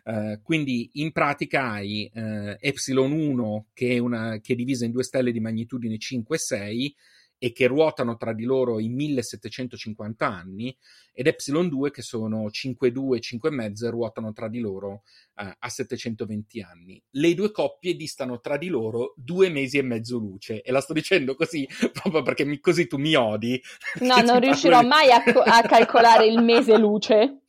Eh, 0.07 0.41
quindi 0.43 0.91
in 0.95 1.13
pratica 1.13 1.71
hai 1.71 2.11
eh, 2.13 2.59
Epsilon 2.61 3.11
1 3.11 3.69
che 3.73 3.97
è, 3.97 3.99
una, 3.99 4.39
che 4.41 4.53
è 4.53 4.57
divisa 4.57 4.85
in 4.85 4.91
due 4.91 5.03
stelle 5.03 5.33
di 5.33 5.41
magnitudine 5.41 5.97
5 5.97 6.37
e 6.37 6.39
6 6.39 6.97
e 7.39 7.53
che 7.53 7.67
ruotano 7.67 8.17
tra 8.17 8.33
di 8.33 8.45
loro 8.45 8.79
in 8.79 8.95
1750 8.95 10.27
anni 10.27 10.75
ed 11.13 11.27
Epsilon 11.27 11.69
2 11.69 11.91
che 11.91 12.03
sono 12.03 12.47
5,2 12.47 13.17
e 13.17 13.21
5,5 13.21 13.85
e 13.87 13.91
ruotano 13.91 14.33
tra 14.33 14.49
di 14.49 14.61
loro 14.61 15.03
eh, 15.37 15.55
a 15.59 15.69
720 15.69 16.61
anni. 16.63 17.03
Le 17.11 17.35
due 17.35 17.51
coppie 17.51 17.97
distano 17.97 18.41
tra 18.41 18.57
di 18.57 18.69
loro 18.69 19.15
due 19.17 19.49
mesi 19.49 19.79
e 19.79 19.83
mezzo 19.83 20.19
luce 20.19 20.63
e 20.63 20.73
la 20.73 20.81
sto 20.81 20.93
dicendo 20.93 21.35
così 21.35 21.67
proprio 21.93 22.23
perché 22.23 22.45
mi- 22.45 22.61
così 22.61 22.87
tu 22.87 22.99
mi 22.99 23.15
odi. 23.15 23.61
No, 24.01 24.21
non 24.23 24.41
riuscirò 24.41 24.81
di- 24.81 24.87
mai 24.87 25.11
a, 25.11 25.23
co- 25.23 25.41
a 25.41 25.63
calcolare 25.63 26.27
il 26.27 26.43
mese 26.43 26.77
luce. 26.77 27.41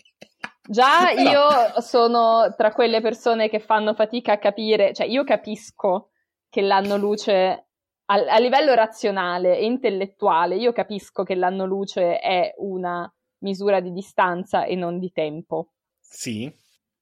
Già 0.67 1.11
Però- 1.13 1.29
io 1.29 1.81
sono 1.81 2.53
tra 2.57 2.71
quelle 2.71 3.01
persone 3.01 3.49
che 3.49 3.59
fanno 3.59 3.93
fatica 3.93 4.33
a 4.33 4.37
capire, 4.37 4.93
cioè 4.93 5.05
io 5.07 5.23
capisco 5.23 6.09
che 6.49 6.61
l'anno 6.61 6.97
luce 6.97 7.67
a, 8.05 8.13
a 8.13 8.39
livello 8.39 8.73
razionale 8.73 9.57
e 9.57 9.65
intellettuale, 9.65 10.55
io 10.55 10.71
capisco 10.73 11.23
che 11.23 11.35
l'anno 11.35 11.65
luce 11.65 12.19
è 12.19 12.53
una 12.57 13.11
misura 13.39 13.79
di 13.79 13.91
distanza 13.91 14.65
e 14.65 14.75
non 14.75 14.99
di 14.99 15.11
tempo. 15.11 15.71
Sì, 15.99 16.51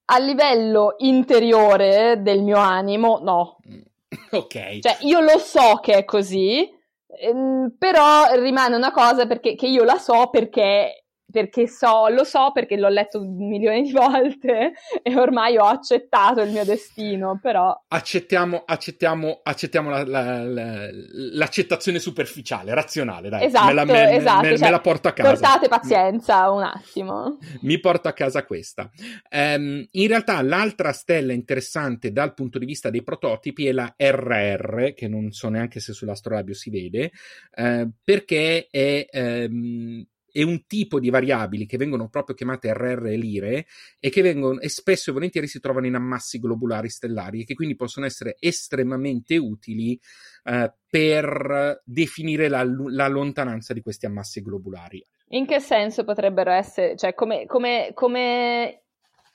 A 0.05 0.17
livello 0.19 0.95
interiore 0.99 2.21
del 2.21 2.41
mio 2.41 2.57
animo, 2.57 3.19
no. 3.21 3.57
ok. 4.31 4.79
Cioè, 4.79 4.97
io 5.01 5.19
lo 5.19 5.37
so 5.37 5.79
che 5.81 5.93
è 5.93 6.05
così, 6.05 6.69
ehm, 7.07 7.75
però 7.77 8.33
rimane 8.33 8.75
una 8.75 8.91
cosa 8.91 9.25
perché, 9.27 9.55
che 9.55 9.67
io 9.67 9.83
la 9.83 9.97
so 9.97 10.29
perché, 10.29 11.02
perché 11.33 11.67
so, 11.67 12.09
lo 12.09 12.23
so 12.23 12.51
perché 12.53 12.77
l'ho 12.77 12.89
letto 12.89 13.19
un 13.19 13.35
milione 13.47 13.81
di 13.81 13.91
volte 13.91 14.73
e 15.01 15.15
ormai 15.17 15.57
ho 15.57 15.65
accettato 15.65 16.41
il 16.41 16.51
mio 16.51 16.63
destino, 16.63 17.39
però 17.41 17.75
accettiamo, 17.87 18.61
accettiamo, 18.63 19.39
accettiamo 19.41 19.89
la- 19.89 20.05
la- 20.05 20.43
la- 20.43 20.89
l'accettazione 20.91 21.97
superficiale, 21.97 22.75
razionale, 22.75 23.29
dai. 23.29 23.45
Esatto, 23.45 23.65
me 23.65 23.73
la, 23.73 23.85
me- 23.85 23.91
me- 23.93 24.15
esatto, 24.15 24.41
me- 24.43 24.49
me 24.51 24.57
cioè, 24.57 24.69
la 24.69 24.79
porto 24.79 25.07
a 25.07 25.13
casa. 25.13 25.29
portate 25.31 25.67
pazienza 25.67 26.51
un 26.51 26.61
attimo. 26.61 27.39
Mi 27.61 27.79
porto 27.79 28.07
a 28.09 28.13
casa 28.13 28.45
questa. 28.45 28.91
Ehm, 29.29 29.87
in 29.89 30.07
realtà 30.07 30.39
l'altra 30.43 30.91
stella 30.91 31.33
interessante 31.33 32.11
dal 32.11 32.35
punto 32.35 32.59
di 32.59 32.65
vista 32.65 32.91
dei 32.91 33.01
prototipi 33.01 33.65
è 33.65 33.71
la 33.71 33.91
RR, 33.97 34.93
che 34.93 35.07
non 35.07 35.31
so 35.31 35.49
neanche 35.49 35.79
se 35.79 35.93
sull'astrolabio 35.93 36.53
si 36.53 36.69
vede, 36.69 37.11
eh, 37.55 37.89
perché 38.03 38.67
è... 38.69 39.07
ehm, 39.09 40.05
è 40.33 40.41
un 40.41 40.65
tipo 40.65 40.99
di 40.99 41.11
variabili 41.11 41.67
che 41.67 41.77
vengono 41.77 42.09
proprio 42.09 42.35
chiamate 42.35 42.73
RR 42.73 43.05
e 43.05 43.17
lire 43.17 43.67
e 43.99 44.09
che 44.09 44.23
vengono 44.23 44.59
e 44.59 44.67
spesso 44.67 45.11
e 45.11 45.13
volentieri 45.13 45.47
si 45.47 45.59
trovano 45.59 45.85
in 45.85 45.93
ammassi 45.93 46.39
globulari 46.39 46.89
stellari 46.89 47.41
e 47.41 47.45
che 47.45 47.53
quindi 47.53 47.75
possono 47.75 48.07
essere 48.07 48.35
estremamente 48.39 49.37
utili 49.37 49.97
eh, 50.45 50.73
per 50.89 51.81
definire 51.85 52.47
la, 52.47 52.65
la 52.65 53.07
lontananza 53.07 53.73
di 53.73 53.81
questi 53.81 54.07
ammassi 54.07 54.41
globulari. 54.41 55.05
In 55.29 55.45
che 55.45 55.59
senso 55.59 56.03
potrebbero 56.03 56.51
essere, 56.51 56.95
cioè 56.95 57.13
come, 57.13 57.45
come, 57.45 57.91
come 57.93 58.83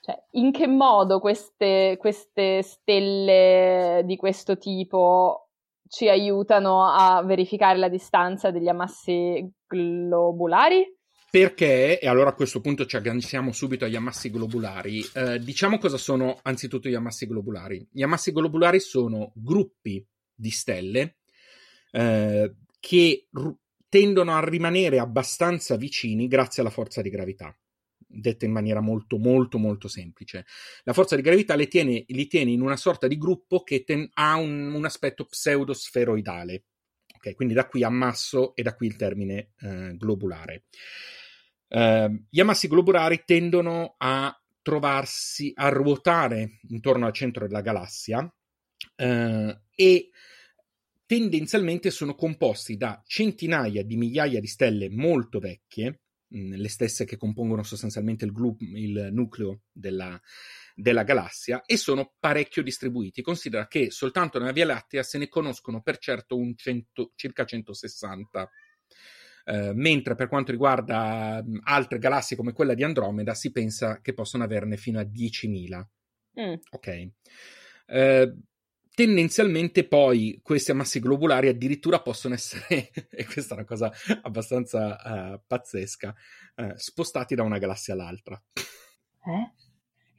cioè, 0.01 0.21
in 0.33 0.51
che 0.51 0.67
modo 0.67 1.21
queste, 1.21 1.97
queste 1.97 2.63
stelle 2.63 4.03
di 4.05 4.17
questo 4.17 4.59
tipo 4.59 5.48
ci 5.89 6.09
aiutano 6.09 6.85
a 6.85 7.23
verificare 7.25 7.79
la 7.79 7.89
distanza 7.89 8.51
degli 8.51 8.69
ammassi 8.69 9.49
globulari? 9.67 10.85
Perché, 11.31 11.99
e 11.99 12.09
allora 12.09 12.31
a 12.31 12.35
questo 12.35 12.61
punto 12.61 12.87
ci 12.87 12.97
agganciamo 12.97 13.53
subito 13.53 13.85
agli 13.85 13.97
ammassi 13.97 14.31
globulari, 14.31 15.05
eh, 15.15 15.39
diciamo 15.39 15.79
cosa 15.79 15.99
sono 15.99 16.39
anzitutto 16.43 16.89
gli 16.89 16.95
ammassi 16.95 17.27
globulari. 17.27 17.87
Gli 17.93 18.03
ammassi 18.03 18.33
globulari 18.33 18.81
sono 18.81 19.33
gruppi 19.35 20.05
di 20.35 20.51
stelle 20.51 21.17
eh, 21.91 22.55
che 22.81 23.29
r- 23.31 23.55
tendono 23.89 24.35
a 24.35 24.45
rimanere 24.45 24.99
abbastanza 24.99 25.77
vicini 25.77 26.29
grazie 26.29 26.63
alla 26.63 26.71
forza 26.71 27.03
di 27.03 27.11
gravità 27.11 27.55
detta 28.09 28.47
in 28.47 28.53
maniera 28.53 28.81
molto 28.81 29.19
molto 29.19 29.59
molto 29.59 29.87
semplice. 29.87 30.47
La 30.85 30.93
forza 30.93 31.15
di 31.15 31.23
gravità 31.23 31.55
li 31.55 31.69
tiene, 31.69 32.05
li 32.09 32.27
tiene 32.27 32.51
in 32.51 32.63
una 32.63 32.77
sorta 32.77 33.07
di 33.07 33.19
gruppo 33.19 33.63
che 33.63 33.85
ten, 33.85 34.09
ha 34.15 34.37
un, 34.37 34.73
un 34.73 34.85
aspetto 34.85 35.27
pseudosferoidale. 35.27 36.65
Ok, 37.15 37.35
quindi 37.35 37.55
da 37.55 37.67
qui 37.67 37.83
ammasso 37.83 38.55
e 38.55 38.63
da 38.63 38.75
qui 38.75 38.87
il 38.87 38.97
termine 38.97 39.51
eh, 39.61 39.97
globulare. 39.97 40.65
Uh, 41.69 42.25
gli 42.31 42.41
ammassi 42.41 42.67
globulari 42.67 43.25
tendono 43.27 43.97
a 43.99 44.35
trovarsi 44.63 45.53
a 45.55 45.69
ruotare 45.69 46.61
intorno 46.69 47.05
al 47.05 47.13
centro 47.13 47.47
della 47.47 47.61
galassia 47.61 48.21
uh, 48.21 49.59
e 49.75 50.11
tendenzialmente 51.05 51.91
sono 51.91 52.15
composti 52.15 52.77
da 52.77 53.03
centinaia 53.07 53.83
di 53.83 53.97
migliaia 53.97 54.41
di 54.41 54.47
stelle 54.47 54.89
molto 54.91 55.41
vecchie, 55.41 56.03
mh, 56.29 56.55
le 56.55 56.69
stesse 56.69 57.05
che 57.05 57.17
compongono 57.17 57.63
sostanzialmente 57.63 58.25
il, 58.25 58.33
glu- 58.33 58.61
il 58.61 59.09
nucleo 59.13 59.63
della, 59.73 60.21
della, 60.75 61.03
galassia, 61.03 61.63
e 61.65 61.77
sono 61.77 62.15
parecchio 62.19 62.63
distribuiti. 62.63 63.23
Considera 63.23 63.67
che 63.67 63.91
soltanto 63.91 64.39
nella 64.39 64.53
Via 64.53 64.67
Lattea 64.67 65.03
se 65.03 65.19
ne 65.19 65.29
conoscono 65.29 65.83
per 65.83 65.99
certo 65.99 66.37
un 66.37 66.55
cento, 66.57 67.13
circa 67.15 67.45
160 67.45 68.51
Uh, 69.49 69.73
mentre 69.73 70.15
per 70.15 70.29
quanto 70.29 70.51
riguarda 70.51 71.43
mh, 71.43 71.61
altre 71.63 71.99
galassie 71.99 72.37
come 72.37 72.53
quella 72.53 72.75
di 72.75 72.85
Andromeda 72.85 73.33
si 73.33 73.51
pensa 73.51 74.03
che 74.03 74.13
possono 74.13 74.45
averne 74.45 74.77
fino 74.77 74.99
a 74.99 75.05
10.000. 75.05 75.83
Mm. 76.39 76.55
Ok. 76.73 77.09
Uh, 77.87 78.43
tendenzialmente 78.99 79.87
poi 79.87 80.41
questi 80.43 80.73
ammassi 80.73 80.99
globulari 80.99 81.47
addirittura 81.47 82.01
possono 82.01 82.35
essere, 82.35 82.91
e 83.09 83.25
questa 83.27 83.55
è 83.55 83.59
una 83.59 83.65
cosa 83.65 83.93
abbastanza 84.23 84.99
uh, 85.35 85.41
pazzesca, 85.47 86.13
spostati 86.75 87.37
da 87.37 87.45
una 87.45 87.59
galassia 87.59 87.95
all'altra. 87.95 88.43
Eh? 88.57 89.53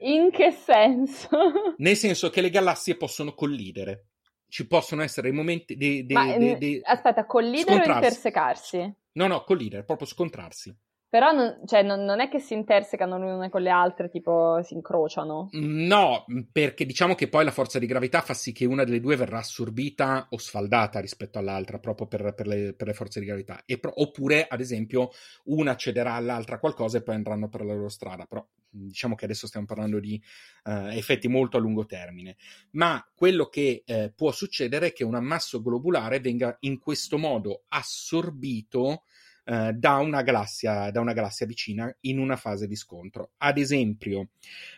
In 0.07 0.31
che 0.31 0.51
senso? 0.51 1.27
Nel 1.75 1.97
senso 1.97 2.29
che 2.29 2.39
le 2.39 2.49
galassie 2.49 2.95
possono 2.95 3.33
collidere. 3.33 4.05
Ci 4.47 4.65
possono 4.65 5.01
essere 5.01 5.33
momenti 5.33 5.75
di... 5.75 6.05
di 6.05 6.81
aspetta, 6.81 7.25
collidere 7.25 7.83
o 7.83 7.93
intersecarsi? 7.93 8.93
No, 9.11 9.27
no, 9.27 9.43
collidere, 9.43 9.83
proprio 9.83 10.07
scontrarsi. 10.07 10.73
Però 11.09 11.31
non, 11.31 11.61
cioè, 11.65 11.81
non, 11.81 12.05
non, 12.05 12.19
è 12.19 12.29
che 12.29 12.39
si 12.39 12.53
intersecano 12.53 13.17
le 13.17 13.31
une 13.31 13.49
con 13.49 13.63
le 13.63 13.71
altre, 13.71 14.09
tipo 14.09 14.61
si 14.61 14.75
incrociano. 14.75 15.49
No, 15.53 16.23
perché 16.51 16.85
diciamo 16.85 17.15
che 17.15 17.27
poi 17.27 17.43
la 17.43 17.51
forza 17.51 17.79
di 17.79 17.87
gravità 17.87 18.21
fa 18.21 18.35
sì 18.35 18.51
che 18.51 18.65
una 18.65 18.83
delle 18.83 18.99
due 18.99 19.15
verrà 19.15 19.39
assorbita 19.39 20.27
o 20.29 20.37
sfaldata 20.37 20.99
rispetto 20.99 21.39
all'altra, 21.39 21.79
proprio 21.79 22.05
per, 22.05 22.35
per, 22.35 22.45
le, 22.45 22.73
per 22.73 22.85
le, 22.85 22.93
forze 22.93 23.19
di 23.19 23.25
gravità. 23.25 23.63
Pro, 23.79 23.91
oppure, 23.95 24.45
ad 24.47 24.59
esempio, 24.59 25.09
una 25.45 25.75
cederà 25.75 26.13
all'altra 26.13 26.59
qualcosa 26.59 26.99
e 26.99 27.01
poi 27.01 27.15
andranno 27.15 27.49
per 27.49 27.65
la 27.65 27.73
loro 27.73 27.89
strada. 27.89 28.25
Però 28.25 28.45
diciamo 28.69 29.15
che 29.15 29.25
adesso 29.25 29.47
stiamo 29.47 29.65
parlando 29.65 29.99
di 29.99 30.21
uh, 30.65 30.89
effetti 30.91 31.27
molto 31.27 31.57
a 31.57 31.59
lungo 31.59 31.87
termine. 31.87 32.35
Ma 32.73 33.03
quello 33.15 33.47
che 33.47 33.83
uh, 33.83 34.13
può 34.15 34.31
succedere 34.31 34.87
è 34.87 34.93
che 34.93 35.03
un 35.03 35.15
ammasso 35.15 35.59
globulare 35.59 36.19
venga 36.19 36.55
in 36.61 36.77
questo 36.77 37.17
modo 37.17 37.63
assorbito 37.69 39.05
eh, 39.49 39.73
da, 39.73 39.95
una 39.95 40.21
galassia, 40.21 40.91
da 40.91 40.99
una 40.99 41.13
galassia 41.13 41.47
vicina 41.47 41.91
in 42.01 42.19
una 42.19 42.35
fase 42.35 42.67
di 42.67 42.75
scontro. 42.75 43.31
Ad 43.37 43.57
esempio, 43.57 44.29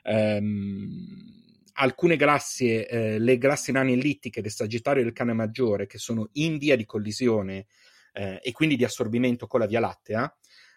ehm, 0.03 1.69
alcune 1.73 2.15
galassie, 2.15 2.87
eh, 2.87 3.19
le 3.19 3.37
galassie 3.37 3.73
nane 3.73 3.91
ellittiche 3.91 4.41
del 4.41 4.51
Sagittario 4.51 5.01
e 5.01 5.03
del 5.03 5.13
Cane 5.13 5.33
Maggiore, 5.33 5.87
che 5.87 5.97
sono 5.97 6.29
in 6.33 6.57
via 6.57 6.77
di 6.77 6.85
collisione 6.85 7.65
eh, 8.13 8.39
e 8.41 8.51
quindi 8.53 8.77
di 8.77 8.85
assorbimento 8.85 9.45
con 9.45 9.59
la 9.59 9.65
Via 9.65 9.81
Lattea, 9.81 10.33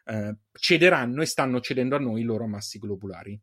eh, 0.07 0.37
cederanno 0.51 1.23
e 1.23 1.27
stanno 1.27 1.61
cedendo 1.61 1.95
a 1.95 2.01
noi 2.01 2.23
i 2.23 2.25
loro 2.25 2.49
massi 2.49 2.81
globulari 2.81 3.41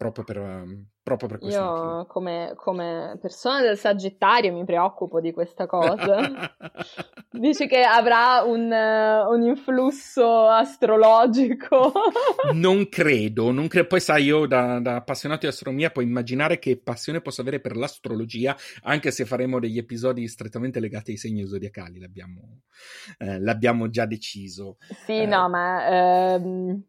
proprio 0.00 0.24
per, 0.24 0.38
um, 0.38 0.86
proprio 1.02 1.28
per 1.28 1.38
questo 1.40 1.60
Io 1.60 2.06
come, 2.06 2.54
come, 2.56 3.18
persona 3.20 3.60
del 3.60 3.76
Sagittario 3.76 4.50
mi 4.50 4.64
preoccupo 4.64 5.20
di 5.20 5.30
questa 5.30 5.66
cosa. 5.66 6.16
Dici 7.40 7.66
che 7.66 7.82
avrà 7.82 8.42
un, 8.42 8.70
uh, 8.70 9.32
un 9.32 9.42
influsso 9.44 10.46
astrologico? 10.46 11.90
non 12.52 12.86
credo, 12.90 13.50
non 13.50 13.66
credo. 13.66 13.86
Poi 13.86 14.00
sai, 14.00 14.24
io 14.24 14.44
da, 14.44 14.78
da, 14.78 14.96
appassionato 14.96 15.40
di 15.40 15.46
astronomia 15.46 15.88
puoi 15.88 16.04
immaginare 16.04 16.58
che 16.58 16.76
passione 16.76 17.22
posso 17.22 17.40
avere 17.40 17.58
per 17.58 17.78
l'astrologia, 17.78 18.54
anche 18.82 19.10
se 19.10 19.24
faremo 19.24 19.58
degli 19.58 19.78
episodi 19.78 20.28
strettamente 20.28 20.80
legati 20.80 21.12
ai 21.12 21.16
segni 21.16 21.46
zodiacali, 21.46 21.98
l'abbiamo, 21.98 22.60
eh, 23.16 23.40
l'abbiamo 23.40 23.88
già 23.88 24.04
deciso. 24.04 24.76
Sì, 25.06 25.20
eh, 25.20 25.26
no, 25.26 25.48
ma... 25.48 26.34
Ehm 26.34 26.84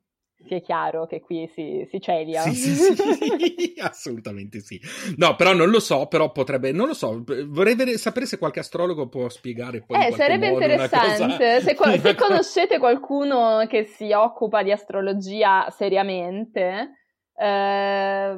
sia 0.45 0.59
chiaro 0.59 1.05
che 1.05 1.21
qui 1.21 1.49
si, 1.53 1.87
si 1.89 1.99
celia. 1.99 2.41
Sì, 2.41 2.53
sì, 2.53 2.95
sì, 2.95 3.73
assolutamente 3.81 4.59
sì. 4.59 4.79
No, 5.17 5.35
però 5.35 5.53
non 5.53 5.69
lo 5.69 5.79
so, 5.79 6.07
però 6.07 6.31
potrebbe, 6.31 6.71
non 6.71 6.87
lo 6.87 6.93
so, 6.93 7.23
vorrei 7.47 7.75
vedere, 7.75 7.97
sapere 7.97 8.25
se 8.25 8.37
qualche 8.37 8.59
astrologo 8.59 9.07
può 9.07 9.29
spiegare 9.29 9.81
poi 9.81 10.05
Eh, 10.05 10.11
sarebbe 10.13 10.47
interessante, 10.47 11.37
cosa, 11.37 11.59
se, 11.61 11.75
qua, 11.75 11.97
se 11.97 12.15
conoscete 12.15 12.79
qualcuno 12.79 13.65
che 13.67 13.83
si 13.83 14.11
occupa 14.11 14.63
di 14.63 14.71
astrologia 14.71 15.69
seriamente... 15.69 16.97
Eh, 17.35 18.37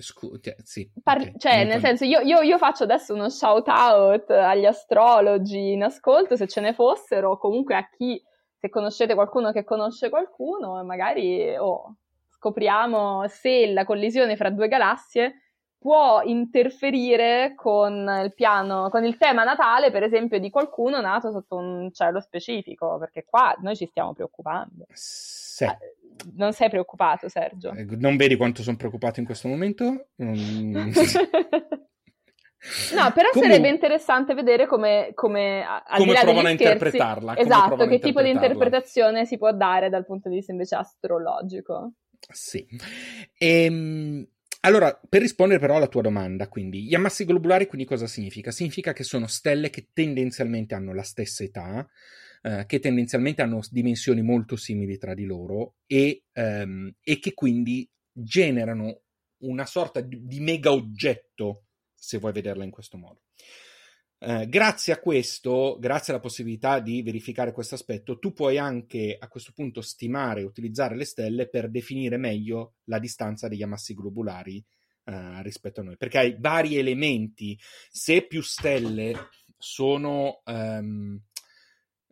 Scusa, 0.00 0.54
sì. 0.62 0.90
Parli- 1.02 1.26
okay. 1.26 1.38
Cioè, 1.38 1.64
nel 1.64 1.80
senso, 1.80 2.04
io, 2.04 2.20
io, 2.20 2.40
io, 2.40 2.56
faccio 2.56 2.84
adesso 2.84 3.12
uno 3.12 3.28
shout 3.28 3.68
out 3.68 4.30
agli 4.30 4.64
astrologi 4.64 5.72
in 5.72 5.82
ascolto, 5.82 6.36
se 6.36 6.46
ce 6.46 6.60
ne 6.60 6.72
fossero, 6.72 7.36
comunque 7.36 7.74
a 7.74 7.86
chi 7.88 8.22
se 8.60 8.68
conoscete 8.68 9.14
qualcuno 9.14 9.52
che 9.52 9.64
conosce 9.64 10.10
qualcuno, 10.10 10.84
magari 10.84 11.56
oh, 11.56 11.96
scopriamo 12.28 13.26
se 13.26 13.72
la 13.72 13.86
collisione 13.86 14.36
fra 14.36 14.50
due 14.50 14.68
galassie 14.68 15.34
può 15.78 16.20
interferire 16.22 17.54
con 17.56 18.06
il 18.22 18.34
piano, 18.34 18.90
con 18.90 19.02
il 19.02 19.16
tema 19.16 19.44
natale, 19.44 19.90
per 19.90 20.02
esempio, 20.02 20.38
di 20.38 20.50
qualcuno 20.50 21.00
nato 21.00 21.30
sotto 21.30 21.56
un 21.56 21.90
cielo 21.90 22.20
specifico, 22.20 22.98
perché 22.98 23.24
qua 23.24 23.56
noi 23.62 23.74
ci 23.76 23.86
stiamo 23.86 24.12
preoccupando. 24.12 24.84
Sì. 24.90 25.64
Eh, 25.64 25.78
non 26.34 26.52
sei 26.52 26.68
preoccupato, 26.68 27.30
Sergio? 27.30 27.70
Eh, 27.70 27.86
non 27.96 28.18
vedi 28.18 28.36
quanto 28.36 28.60
sono 28.60 28.76
preoccupato 28.76 29.20
in 29.20 29.26
questo 29.26 29.48
momento? 29.48 30.08
Mm. 30.22 30.90
No, 32.94 33.10
però 33.12 33.30
Comun- 33.30 33.48
sarebbe 33.48 33.68
interessante 33.68 34.34
vedere 34.34 34.66
come, 34.66 35.12
come, 35.14 35.64
come 35.96 36.14
provano 36.20 36.48
a 36.48 36.50
interpretarla. 36.50 37.36
Esatto, 37.36 37.86
che 37.86 37.98
tipo 37.98 38.20
di 38.22 38.30
interpretazione 38.30 39.24
si 39.24 39.38
può 39.38 39.52
dare 39.52 39.88
dal 39.88 40.04
punto 40.04 40.28
di 40.28 40.36
vista 40.36 40.52
invece 40.52 40.74
astrologico. 40.74 41.92
Sì. 42.28 42.66
Ehm, 43.38 44.26
allora, 44.60 45.00
per 45.08 45.22
rispondere 45.22 45.58
però 45.58 45.76
alla 45.76 45.86
tua 45.86 46.02
domanda, 46.02 46.48
quindi, 46.48 46.84
gli 46.84 46.94
ammassi 46.94 47.24
globulari 47.24 47.66
quindi 47.66 47.86
cosa 47.86 48.06
significa? 48.06 48.50
Significa 48.50 48.92
che 48.92 49.04
sono 49.04 49.26
stelle 49.26 49.70
che 49.70 49.88
tendenzialmente 49.94 50.74
hanno 50.74 50.92
la 50.92 51.02
stessa 51.02 51.42
età, 51.42 51.88
eh, 52.42 52.64
che 52.66 52.78
tendenzialmente 52.78 53.40
hanno 53.40 53.60
dimensioni 53.70 54.20
molto 54.20 54.56
simili 54.56 54.98
tra 54.98 55.14
di 55.14 55.24
loro 55.24 55.76
e, 55.86 56.24
ehm, 56.32 56.94
e 57.02 57.18
che 57.18 57.32
quindi 57.32 57.88
generano 58.12 59.00
una 59.38 59.64
sorta 59.64 60.02
di, 60.02 60.26
di 60.26 60.40
mega 60.40 60.72
oggetto 60.72 61.64
se 62.00 62.18
vuoi 62.18 62.32
vederla 62.32 62.64
in 62.64 62.70
questo 62.70 62.96
modo. 62.96 63.20
Eh, 64.22 64.48
grazie 64.48 64.92
a 64.92 64.98
questo, 64.98 65.76
grazie 65.78 66.12
alla 66.12 66.22
possibilità 66.22 66.80
di 66.80 67.02
verificare 67.02 67.52
questo 67.52 67.74
aspetto, 67.74 68.18
tu 68.18 68.32
puoi 68.32 68.58
anche 68.58 69.16
a 69.18 69.28
questo 69.28 69.52
punto 69.54 69.80
stimare 69.80 70.40
e 70.40 70.44
utilizzare 70.44 70.96
le 70.96 71.04
stelle 71.04 71.48
per 71.48 71.70
definire 71.70 72.16
meglio 72.16 72.74
la 72.84 72.98
distanza 72.98 73.48
degli 73.48 73.62
ammassi 73.62 73.94
globulari 73.94 74.62
eh, 75.04 75.42
rispetto 75.42 75.80
a 75.80 75.84
noi, 75.84 75.96
perché 75.96 76.18
hai 76.18 76.36
vari 76.38 76.76
elementi. 76.76 77.58
Se 77.90 78.26
più 78.26 78.42
stelle 78.42 79.28
sono 79.56 80.42
ehm, 80.44 81.18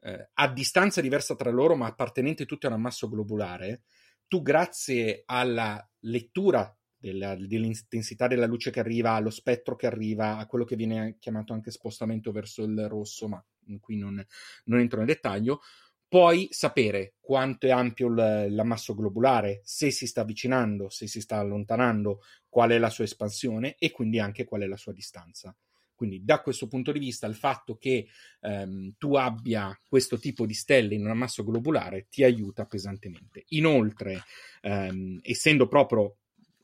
eh, 0.01 0.31
a 0.33 0.53
distanza 0.53 1.01
diversa 1.01 1.35
tra 1.35 1.51
loro, 1.51 1.77
ma 1.77 1.87
appartenenti 1.87 2.47
tutte 2.47 2.67
a 2.67 2.71
un 2.71 2.77
ammasso 2.77 3.09
globulare, 3.09 3.83
tu 4.27 4.43
grazie 4.43 5.23
alla 5.27 5.87
lettura 6.01 6.78
della, 6.99 7.37
dell'intensità 7.37 8.27
della 8.27 8.47
luce 8.47 8.71
che 8.71 8.81
arriva, 8.81 9.13
allo 9.13 9.31
spettro 9.31 9.77
che 9.77 9.87
arriva, 9.87 10.37
a 10.37 10.47
quello 10.47 10.65
che 10.65 10.77
viene 10.77 11.17
chiamato 11.19 11.53
anche 11.53 11.71
spostamento 11.71 12.33
verso 12.33 12.65
il 12.65 12.89
rosso, 12.89 13.29
ma 13.29 13.43
qui 13.81 13.97
non, 13.97 14.25
non 14.65 14.81
entro 14.81 14.99
nel 14.99 15.07
dettaglio, 15.07 15.61
puoi 16.09 16.49
sapere 16.51 17.15
quanto 17.21 17.67
è 17.67 17.71
ampio 17.71 18.09
l'ammasso 18.09 18.95
globulare, 18.95 19.61
se 19.63 19.91
si 19.91 20.07
sta 20.07 20.23
avvicinando, 20.23 20.89
se 20.89 21.07
si 21.07 21.21
sta 21.21 21.39
allontanando, 21.39 22.23
qual 22.49 22.71
è 22.71 22.79
la 22.79 22.91
sua 22.91 23.05
espansione 23.05 23.77
e 23.79 23.91
quindi 23.91 24.19
anche 24.19 24.45
qual 24.45 24.63
è 24.63 24.67
la 24.67 24.77
sua 24.77 24.93
distanza. 24.93 25.55
Quindi 25.95 26.25
da 26.25 26.41
questo 26.43 26.69
punto 26.69 26.93
di 26.93 27.01
vista 27.01 27.27
il 27.27 27.35
fatto 27.35 27.77
che 27.77 28.07
ehm, 28.41 28.95
tu 28.99 29.17
abbia 29.17 29.77
questo 29.87 30.17
tipo 30.17 30.47
di 30.47 30.55
stelle 30.55 30.95
in 30.95 31.05
un 31.05 31.11
ammasso 31.11 31.43
globulare 31.43 32.07
ti 32.09 32.23
aiuta 32.23 32.67
pesantemente. 32.67 33.45
Inoltre, 33.49 34.23
ehm, 34.63 35.19
essendo 35.23 35.67
proprio 35.67 36.19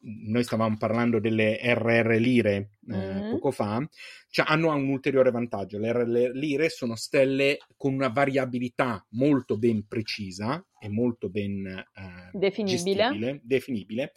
noi 0.05 0.45
stavamo 0.45 0.77
parlando 0.77 1.19
delle 1.19 1.59
RR 1.63 2.17
lire 2.19 2.71
eh, 2.91 3.15
mm. 3.15 3.31
poco 3.31 3.51
fa, 3.51 3.87
cioè 4.29 4.45
hanno 4.49 4.75
un 4.75 4.89
ulteriore 4.89 5.31
vantaggio. 5.31 5.79
Le 5.79 5.93
RR 5.93 6.31
lire 6.35 6.69
sono 6.69 6.95
stelle 6.95 7.59
con 7.77 7.95
una 7.95 8.09
variabilità 8.09 9.05
molto 9.11 9.57
ben 9.57 9.87
precisa 9.87 10.65
e 10.79 10.89
molto 10.89 11.31
ben 11.31 11.67
eh, 11.67 12.31
definibile. 12.33 13.41
definibile. 13.43 14.13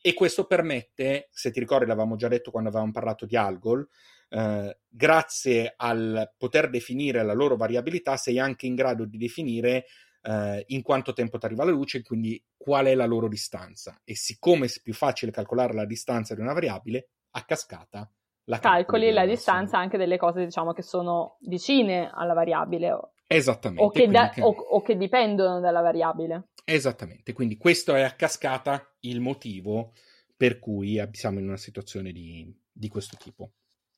E 0.00 0.14
questo 0.14 0.46
permette, 0.46 1.28
se 1.30 1.50
ti 1.50 1.58
ricordi, 1.58 1.86
l'avevamo 1.86 2.16
già 2.16 2.28
detto 2.28 2.50
quando 2.50 2.68
avevamo 2.68 2.92
parlato 2.92 3.26
di 3.26 3.36
Algol, 3.36 3.86
eh, 4.28 4.78
grazie 4.88 5.74
al 5.76 6.32
poter 6.38 6.70
definire 6.70 7.22
la 7.24 7.34
loro 7.34 7.56
variabilità, 7.56 8.16
sei 8.16 8.38
anche 8.38 8.66
in 8.66 8.74
grado 8.74 9.04
di 9.04 9.18
definire 9.18 9.86
eh, 10.22 10.64
in 10.68 10.82
quanto 10.82 11.12
tempo 11.12 11.38
ti 11.38 11.46
arriva 11.46 11.64
la 11.64 11.70
luce 11.70 11.98
e 11.98 12.02
quindi 12.02 12.42
qual 12.56 12.86
è 12.86 12.94
la 12.94 13.06
loro 13.06 13.28
distanza. 13.28 14.00
E 14.04 14.14
siccome 14.16 14.66
è 14.66 14.70
più 14.82 14.94
facile 14.94 15.32
calcolare 15.32 15.74
la 15.74 15.86
distanza 15.86 16.34
di 16.34 16.40
una 16.40 16.52
variabile, 16.52 17.08
a 17.32 17.44
cascata 17.44 18.10
la 18.46 18.58
calcoli 18.58 19.12
la 19.12 19.24
distanza 19.24 19.78
anche 19.78 19.96
delle 19.96 20.16
cose 20.16 20.44
diciamo 20.44 20.72
che 20.72 20.82
sono 20.82 21.36
vicine 21.42 22.10
alla 22.12 22.32
variabile. 22.32 23.12
Esattamente. 23.26 23.82
O 23.82 23.88
che, 23.90 24.08
da, 24.08 24.30
che... 24.30 24.42
O, 24.42 24.48
o 24.48 24.82
che 24.82 24.96
dipendono 24.96 25.60
dalla 25.60 25.80
variabile. 25.80 26.48
Esattamente, 26.64 27.32
quindi 27.32 27.56
questo 27.56 27.94
è 27.94 28.02
a 28.02 28.12
cascata 28.12 28.94
il 29.00 29.20
motivo 29.20 29.92
per 30.36 30.58
cui 30.58 31.00
siamo 31.12 31.38
in 31.38 31.46
una 31.46 31.56
situazione 31.56 32.12
di, 32.12 32.52
di 32.70 32.88
questo 32.88 33.16
tipo. 33.16 33.52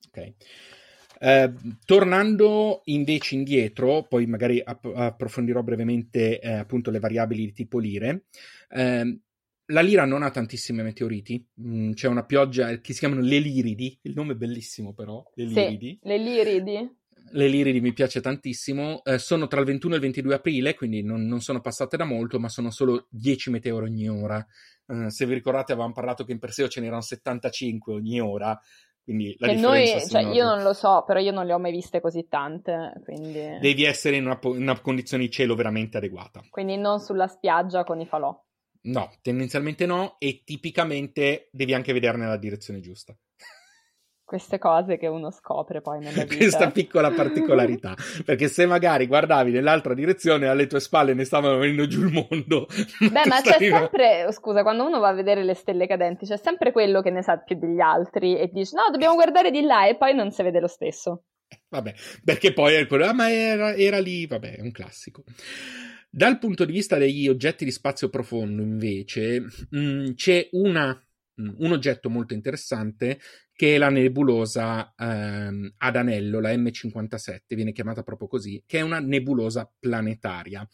Ok. 0.07 0.33
Eh, 1.19 1.53
tornando 1.85 2.81
invece 2.85 3.35
indietro, 3.35 4.03
poi 4.03 4.25
magari 4.25 4.61
app- 4.63 4.85
approfondirò 4.93 5.61
brevemente 5.63 6.39
eh, 6.39 6.51
appunto 6.51 6.91
le 6.91 6.99
variabili 6.99 7.45
di 7.45 7.53
tipo 7.53 7.79
lire. 7.79 8.25
Eh, 8.69 9.19
la 9.69 9.81
lira 9.81 10.05
non 10.05 10.21
ha 10.21 10.29
tantissime 10.29 10.83
meteoriti, 10.83 11.43
mm, 11.61 11.93
c'è 11.93 12.07
una 12.07 12.23
pioggia 12.23 12.79
che 12.79 12.93
si 12.93 12.99
chiamano 12.99 13.21
le 13.21 13.39
liridi, 13.39 13.97
il 14.03 14.13
nome 14.13 14.33
è 14.33 14.35
bellissimo 14.35 14.93
però, 14.93 15.23
le 15.35 15.45
liridi. 15.45 15.99
Sì, 16.01 16.07
le 16.07 16.17
liridi. 16.17 16.97
Le 17.31 17.47
liridi 17.47 17.81
mi 17.81 17.91
piace 17.91 18.21
tantissimo, 18.21 19.03
eh, 19.03 19.17
sono 19.17 19.47
tra 19.47 19.59
il 19.59 19.65
21 19.65 19.93
e 19.93 19.97
il 19.97 20.03
22 20.03 20.35
aprile, 20.35 20.75
quindi 20.75 21.01
non, 21.01 21.25
non, 21.25 21.41
sono 21.41 21.59
passate 21.59 21.97
da 21.97 22.05
molto, 22.05 22.39
ma 22.39 22.49
sono 22.49 22.69
solo 22.69 23.07
10 23.09 23.49
meteori 23.49 23.87
ogni 23.87 24.07
ora. 24.07 24.45
Uh, 24.85 25.09
se 25.09 25.25
vi 25.25 25.33
ricordate 25.33 25.71
avevamo 25.71 25.93
parlato 25.93 26.23
che 26.23 26.31
in 26.31 26.37
Perseo 26.37 26.67
ce 26.67 26.79
n'erano 26.79 27.01
75 27.01 27.95
ogni 27.95 28.21
ora, 28.21 28.57
quindi 29.05 29.35
la 29.37 29.49
che 29.49 29.55
noi, 29.55 29.87
cioè, 30.09 30.23
io 30.33 30.45
non 30.45 30.63
lo 30.63 30.73
so, 30.73 31.03
però 31.05 31.19
io 31.19 31.31
non 31.31 31.45
le 31.45 31.53
ho 31.53 31.59
mai 31.59 31.71
viste 31.71 32.01
così 32.01 32.27
tante. 32.27 32.93
Quindi... 33.03 33.59
Devi 33.59 33.83
essere 33.83 34.15
in 34.17 34.25
una, 34.25 34.39
in 34.41 34.63
una, 34.63 34.79
condizione 34.81 35.23
di 35.23 35.29
cielo 35.29 35.53
veramente 35.53 35.97
adeguata. 35.97 36.41
Quindi 36.49 36.75
non 36.75 36.99
sulla 36.99 37.27
spiaggia 37.27 37.83
con 37.83 38.01
i 38.01 38.07
falò. 38.07 38.35
No, 38.87 39.11
tendenzialmente 39.21 39.85
no, 39.85 40.15
e 40.17 40.41
tipicamente 40.43 41.49
devi 41.51 41.75
anche 41.75 41.93
vedere 41.93 42.17
nella 42.17 42.37
direzione 42.37 42.79
giusta 42.79 43.15
queste 44.25 44.57
cose 44.57 44.97
che 44.97 45.07
uno 45.07 45.29
scopre 45.31 45.81
poi 45.81 45.99
nella 45.99 46.23
vita. 46.25 46.35
Questa 46.35 46.71
piccola 46.71 47.11
particolarità, 47.11 47.95
perché 48.25 48.47
se 48.47 48.65
magari 48.65 49.07
guardavi 49.07 49.51
nell'altra 49.51 49.93
direzione 49.93 50.47
alle 50.47 50.67
tue 50.67 50.79
spalle 50.79 51.13
ne 51.13 51.23
stava 51.23 51.55
venendo 51.55 51.87
giù 51.87 52.01
il 52.01 52.11
mondo. 52.11 52.67
Beh, 52.99 53.25
ma 53.29 53.41
c'è 53.41 53.57
sempre, 53.59 54.27
scusa, 54.31 54.63
quando 54.63 54.85
uno 54.85 54.99
va 54.99 55.09
a 55.09 55.13
vedere 55.13 55.43
le 55.43 55.53
stelle 55.53 55.87
cadenti, 55.87 56.25
c'è 56.25 56.37
sempre 56.37 56.71
quello 56.71 57.01
che 57.01 57.11
ne 57.11 57.21
sa 57.21 57.37
più 57.37 57.57
degli 57.57 57.79
altri 57.79 58.37
e 58.37 58.49
dice 58.51 58.75
no, 58.75 58.89
dobbiamo 58.91 59.15
guardare 59.15 59.51
di 59.51 59.61
là 59.61 59.87
e 59.87 59.95
poi 59.95 60.13
non 60.13 60.31
si 60.31 60.43
vede 60.43 60.59
lo 60.59 60.67
stesso. 60.67 61.23
Vabbè, 61.69 61.93
perché 62.23 62.51
poi 62.53 62.73
è 62.73 62.87
quello, 62.87 63.05
ah, 63.05 63.13
ma 63.13 63.31
era, 63.31 63.75
era 63.75 63.99
lì, 63.99 64.25
vabbè, 64.25 64.57
è 64.57 64.61
un 64.61 64.71
classico. 64.71 65.23
Dal 66.09 66.39
punto 66.39 66.65
di 66.65 66.71
vista 66.71 66.97
degli 66.97 67.27
oggetti 67.27 67.65
di 67.65 67.71
spazio 67.71 68.09
profondo, 68.09 68.61
invece, 68.61 69.41
mh, 69.69 69.77
mm, 69.77 70.13
c'è 70.15 70.47
una 70.53 70.99
un 71.37 71.71
oggetto 71.71 72.09
molto 72.09 72.33
interessante 72.33 73.19
che 73.55 73.75
è 73.75 73.77
la 73.77 73.89
nebulosa 73.89 74.93
ehm, 74.97 75.75
ad 75.77 75.95
anello, 75.95 76.41
la 76.41 76.51
M57, 76.51 77.39
viene 77.55 77.71
chiamata 77.71 78.03
proprio 78.03 78.27
così, 78.27 78.61
che 78.67 78.79
è 78.79 78.81
una 78.81 78.99
nebulosa 78.99 79.71
planetaria. 79.79 80.67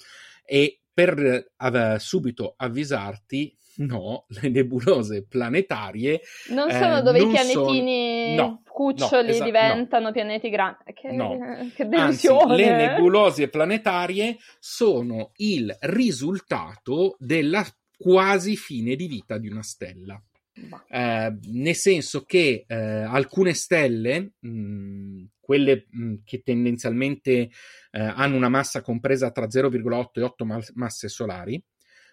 E 0.44 0.82
per 0.92 1.52
av- 1.58 1.96
subito 1.98 2.56
avvisarti, 2.58 3.56
no, 3.78 4.26
le 4.30 4.50
nebulose 4.50 5.26
planetarie 5.26 6.22
non 6.50 6.72
sono 6.72 6.98
eh, 6.98 7.02
dove 7.04 7.20
non 7.20 7.30
i 7.30 7.32
pianetini 7.32 8.36
sono... 8.36 8.48
no, 8.48 8.62
cuccioli 8.68 9.28
no, 9.28 9.34
esa- 9.34 9.44
diventano 9.44 10.06
no. 10.06 10.12
pianeti 10.12 10.50
grandi. 10.50 10.78
Che, 10.94 11.12
no. 11.12 11.38
che 11.76 11.88
delusione! 11.88 12.52
Anzi, 12.52 12.64
le 12.64 12.76
nebulose 12.76 13.48
planetarie 13.48 14.38
sono 14.60 15.32
il 15.36 15.76
risultato 15.82 17.16
della 17.20 17.64
quasi 17.96 18.56
fine 18.56 18.96
di 18.96 19.06
vita 19.06 19.38
di 19.38 19.48
una 19.48 19.62
stella. 19.62 20.20
Eh, 20.54 21.38
nel 21.44 21.76
senso 21.76 22.26
che 22.26 22.66
eh, 22.68 22.76
alcune 22.76 23.54
stelle, 23.54 24.34
mh, 24.40 24.50
mm, 24.50 25.24
quelle 25.40 25.86
mh, 25.90 26.04
mm, 26.04 26.16
che 26.26 26.42
tendenzialmente 26.44 27.32
eh, 27.32 28.00
hanno 28.00 28.36
una 28.36 28.50
massa 28.50 28.82
compresa 28.82 29.32
tra 29.32 29.48
0,8 29.48 30.20
e 30.20 30.24
8 30.24 30.46
mas- 30.46 30.72
masse 30.76 31.08
solari, 31.08 31.62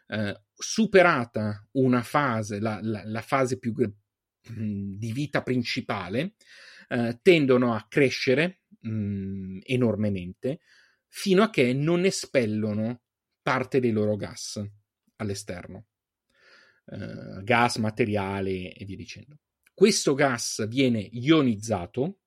eh, 0.09 0.40
superata 0.55 1.66
una 1.72 2.03
fase, 2.03 2.61
la, 2.61 2.79
la, 2.83 3.03
la 3.05 3.22
fase 3.22 3.59
più 3.59 3.72
mh, 3.74 3.92
mm, 4.53 4.94
di 4.94 5.12
vita 5.12 5.42
principale, 5.42 6.35
eh, 6.88 7.18
tendono 7.22 7.74
a 7.74 7.85
crescere 7.88 8.61
enormemente 8.81 10.61
fino 11.09 11.42
a 11.42 11.51
che 11.51 11.72
non 11.74 12.05
espellono 12.05 13.03
parte 13.42 13.81
dei 13.81 13.90
loro 13.90 14.14
gas 14.14 14.62
all'esterno 15.16 15.87
eh, 16.90 17.42
gas, 17.42 17.77
materiale 17.77 18.72
e 18.72 18.85
via 18.85 18.96
dicendo. 18.96 19.38
Questo 19.74 20.14
gas 20.14 20.66
viene 20.68 21.01
ionizzato 21.01 22.18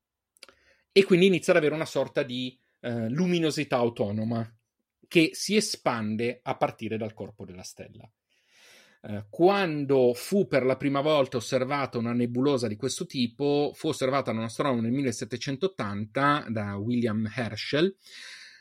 e 0.91 1.03
quindi 1.03 1.25
inizia 1.25 1.53
ad 1.53 1.59
avere 1.59 1.75
una 1.75 1.85
sorta 1.85 2.23
di 2.23 2.57
eh, 2.81 3.09
luminosità 3.09 3.77
autonoma 3.77 4.49
che 5.07 5.31
si 5.33 5.55
espande 5.55 6.39
a 6.43 6.55
partire 6.55 6.97
dal 6.97 7.13
corpo 7.13 7.43
della 7.43 7.63
stella. 7.63 8.09
Eh, 9.03 9.25
quando 9.29 10.13
fu 10.13 10.47
per 10.47 10.63
la 10.63 10.77
prima 10.77 11.01
volta 11.01 11.37
osservata 11.37 11.97
una 11.97 12.13
nebulosa 12.13 12.67
di 12.67 12.75
questo 12.75 13.05
tipo, 13.05 13.71
fu 13.73 13.89
osservata 13.89 14.31
da 14.31 14.37
un 14.37 14.45
astronomo 14.45 14.81
nel 14.81 14.91
1780 14.91 16.45
da 16.49 16.75
William 16.75 17.29
Herschel, 17.35 17.95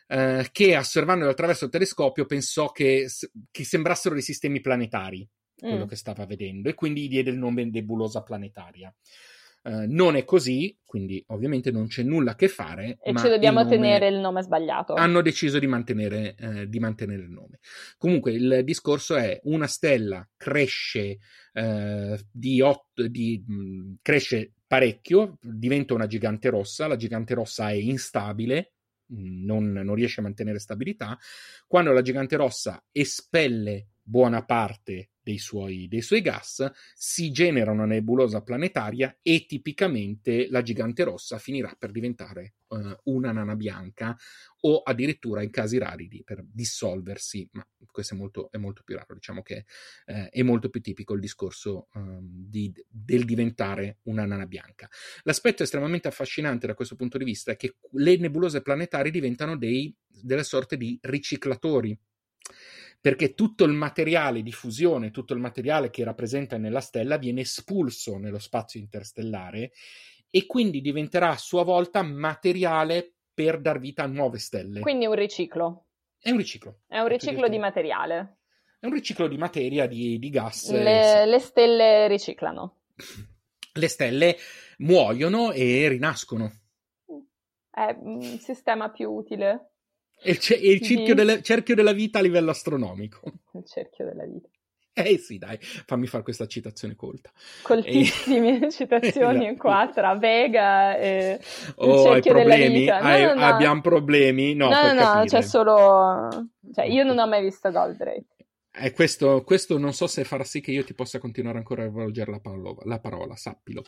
eh, 0.09 0.49
che 0.51 0.77
osservando 0.77 1.29
attraverso 1.29 1.67
il 1.67 1.71
telescopio 1.71 2.27
pensò 2.27 2.73
che, 2.73 3.07
che 3.51 3.65
sembrassero 3.65 4.15
dei 4.15 4.25
sistemi 4.25 4.61
planetari 4.61 5.29
quello 5.61 5.85
mm. 5.85 5.89
che 5.89 5.97
stava 5.97 6.27
vedendo 6.27 6.69
e 6.69 6.75
quindi 6.75 7.09
diede 7.09 7.31
il 7.31 7.39
nome 7.39 7.65
nebulosa 7.65 8.23
planetaria. 8.23 8.95
Uh, 9.63 9.85
non 9.87 10.17
è 10.17 10.25
così, 10.25 10.75
quindi 10.87 11.23
ovviamente 11.29 11.71
non 11.71 11.87
c'è 11.87 12.03
nulla 12.03 12.31
a 12.31 12.35
che 12.35 12.49
fare. 12.49 12.99
E 13.03 13.15
ci 13.15 13.29
dobbiamo 13.29 13.61
il 13.61 13.69
tenere 13.69 14.09
il 14.09 14.19
nome 14.19 14.43
sbagliato. 14.43 14.95
Hanno 14.95 15.21
deciso 15.21 15.59
di 15.59 15.67
mantenere, 15.67 16.35
eh, 16.35 16.67
di 16.67 16.79
mantenere, 16.79 17.25
il 17.25 17.31
nome. 17.31 17.59
Comunque 17.99 18.33
il 18.33 18.63
discorso 18.65 19.17
è 19.17 19.39
una 19.45 19.67
stella 19.67 20.27
cresce, 20.35 21.19
eh, 21.53 22.19
di 22.33 22.63
otto, 22.63 23.07
di, 23.07 23.45
mh, 23.47 23.55
mm, 23.55 23.93
cresce 24.01 24.53
parecchio, 24.67 25.37
diventa 25.43 25.93
una 25.93 26.07
gigante 26.07 26.49
rossa, 26.49 26.87
la 26.87 26.97
gigante 26.97 27.35
rossa 27.35 27.69
è 27.69 27.75
instabile, 27.75 28.73
non, 29.09 29.73
non 29.73 29.95
riesce 29.95 30.21
a 30.21 30.23
mantenere 30.23 30.59
stabilità. 30.59 31.19
Quando 31.67 31.93
la 31.93 32.03
gigante 32.03 32.37
rossa 32.37 32.83
espelle 32.93 33.89
buona 34.01 34.45
parte 34.45 35.10
dei 35.23 35.39
suoi, 35.39 35.87
dei 35.89 36.03
suoi 36.03 36.23
gas, 36.23 36.71
si 36.95 37.31
genera 37.31 37.71
una 37.71 37.85
nebulosa 37.85 38.43
planetaria 38.43 39.19
e 39.23 39.47
tipicamente 39.47 40.49
la 40.49 40.63
gigante 40.63 41.05
rossa 41.05 41.39
finirà 41.39 41.75
per 41.79 41.91
diventare 41.91 42.55
uh, 42.69 42.97
una 43.05 43.33
nana 43.33 43.57
bianca 43.57 44.17
o 44.63 44.83
addirittura 44.83 45.43
in 45.43 45.51
casi 45.51 45.79
rari 45.79 46.09
di, 46.09 46.23
per 46.23 46.45
dissolversi, 46.45 47.49
ma 47.53 47.67
questo 47.91 48.15
è 48.15 48.17
molto, 48.17 48.51
è 48.51 48.59
molto 48.59 48.83
più 48.85 48.97
raro, 48.97 49.15
diciamo 49.15 49.43
che 49.43 49.65
eh, 50.07 50.29
è 50.29 50.43
molto 50.43 50.69
più 50.69 50.81
tipico 50.81 51.15
il 51.15 51.21
discorso 51.21 51.89
um, 51.95 52.21
di, 52.23 52.73
del 52.87 53.25
diventare 53.25 53.99
una 54.03 54.27
nana 54.27 54.47
bianca. 54.47 54.89
L'aspetto 55.23 55.63
estremamente 55.63 56.09
affascinante 56.09 56.67
da 56.67 56.75
questo 56.75 56.97
punto 56.97 57.17
di 57.17 57.25
vista 57.25 57.53
è 57.53 57.57
che 57.57 57.77
le 57.93 58.17
nebulose 58.17 58.61
planetarie 58.61 59.11
diventano 59.11 59.57
dei, 59.57 59.95
delle 60.07 60.45
sorte 60.45 60.77
di 60.77 60.99
riciclatori 61.03 61.99
perché 63.01 63.35
tutto 63.35 63.65
il 63.65 63.73
materiale 63.73 64.43
di 64.43 64.53
fusione, 64.53 65.11
tutto 65.11 65.33
il 65.33 65.41
materiale 65.41 65.91
che 65.91 66.03
era 66.03 66.15
presente 66.15 66.59
nella 66.59 66.81
stella 66.81 67.17
viene 67.17 67.41
espulso 67.41 68.19
nello 68.19 68.39
spazio 68.39 68.79
interstellare 68.79 69.73
e 70.29 70.47
quindi 70.47 70.81
diventerà 70.81 71.31
a 71.31 71.39
sua 71.39 71.65
volta 71.65 72.03
materiale 72.03 73.15
per 73.33 73.61
dar 73.61 73.79
vita 73.79 74.03
a 74.03 74.07
nuove 74.07 74.39
stelle. 74.39 74.81
Quindi 74.81 75.07
è 75.07 75.09
un 75.09 75.15
riciclo. 75.15 75.87
È 76.19 76.31
un 76.31 76.37
riciclo. 76.37 76.81
È 76.87 76.99
un 76.99 77.09
riciclo 77.09 77.49
di 77.49 77.59
materiale. 77.59 78.37
È 78.79 78.87
un 78.87 78.93
riciclo 78.93 79.29
di 79.29 79.39
materia, 79.39 79.87
di, 79.87 80.19
di 80.19 80.31
gas. 80.31 80.71
Le, 80.71 81.25
le 81.27 81.39
stelle 81.39 82.07
riciclano. 82.07 82.83
Le 83.73 83.89
stelle 83.89 84.37
muoiono 84.79 85.53
e 85.53 85.89
rinascono 85.89 86.53
è 87.71 87.97
un 87.99 88.39
sistema 88.39 88.91
più 88.91 89.11
utile. 89.11 89.70
È 90.23 90.31
il, 90.31 90.39
c- 90.39 90.53
è 90.53 90.67
il 90.67 90.83
cerchio, 90.83 91.15
della, 91.15 91.41
cerchio 91.41 91.75
della 91.75 91.93
vita 91.93 92.19
a 92.19 92.23
livello 92.23 92.51
astronomico. 92.51 93.21
Il 93.53 93.65
cerchio 93.65 94.05
della 94.05 94.25
vita. 94.25 94.49
Eh 94.93 95.19
sì, 95.19 95.39
dai, 95.39 95.57
fammi 95.61 96.07
fare 96.07 96.23
questa 96.23 96.47
citazione 96.47 96.95
colta. 96.95 97.31
Coltissime 97.63 98.67
e... 98.67 98.69
citazioni 98.73 99.47
esatto. 99.47 99.57
qua 99.57 99.91
tra 99.93 100.15
Vega 100.17 100.97
e 100.99 101.41
oh, 101.77 101.95
il 101.95 102.23
cerchio 102.23 102.35
della 102.35 102.57
vita. 102.57 103.01
No, 103.01 103.09
hai, 103.09 103.23
no, 103.23 103.35
no. 103.35 103.47
Abbiamo 103.47 103.81
problemi? 103.81 104.55
No, 104.55 104.69
no, 104.69 104.93
no, 104.93 105.15
no 105.15 105.25
c'è 105.25 105.41
solo... 105.41 106.29
Cioè, 106.75 106.85
io 106.85 107.05
non 107.05 107.19
ho 107.19 107.27
mai 107.27 107.43
visto 107.43 107.71
Goldrake. 107.71 108.27
Eh, 108.73 108.93
questo, 108.93 109.43
questo, 109.43 109.79
non 109.79 109.93
so 109.93 110.07
se 110.07 110.25
farà 110.25 110.45
sì 110.45 110.61
che 110.61 110.71
io 110.71 110.85
ti 110.85 110.95
possa 110.95 111.19
continuare 111.19 111.59
ancora 111.59 111.83
a 111.83 111.87
rivolgere 111.87 112.31
la 112.31 112.41
parola, 112.41 112.75
la 112.85 112.99
parola 112.99 113.37
sappilo. 113.37 113.83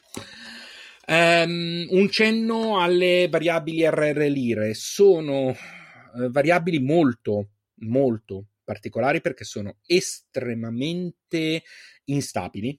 Um, 1.06 1.86
un 1.90 2.08
cenno 2.10 2.80
alle 2.80 3.28
variabili 3.28 3.86
RR 3.88 4.18
lire. 4.28 4.74
Sono 4.74 5.54
variabili 6.30 6.78
molto, 6.78 7.50
molto 7.82 8.46
particolari 8.64 9.20
perché 9.20 9.44
sono 9.44 9.78
estremamente 9.86 11.62
instabili 12.04 12.78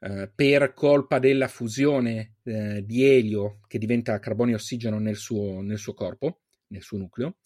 eh, 0.00 0.30
per 0.34 0.74
colpa 0.74 1.18
della 1.18 1.48
fusione 1.48 2.36
eh, 2.42 2.84
di 2.84 3.04
elio 3.04 3.60
che 3.66 3.78
diventa 3.78 4.18
carbonio 4.18 4.54
e 4.54 4.56
ossigeno 4.56 4.98
nel 4.98 5.16
suo, 5.16 5.60
nel 5.60 5.78
suo 5.78 5.94
corpo, 5.94 6.40
nel 6.68 6.82
suo 6.82 6.98
nucleo. 6.98 7.36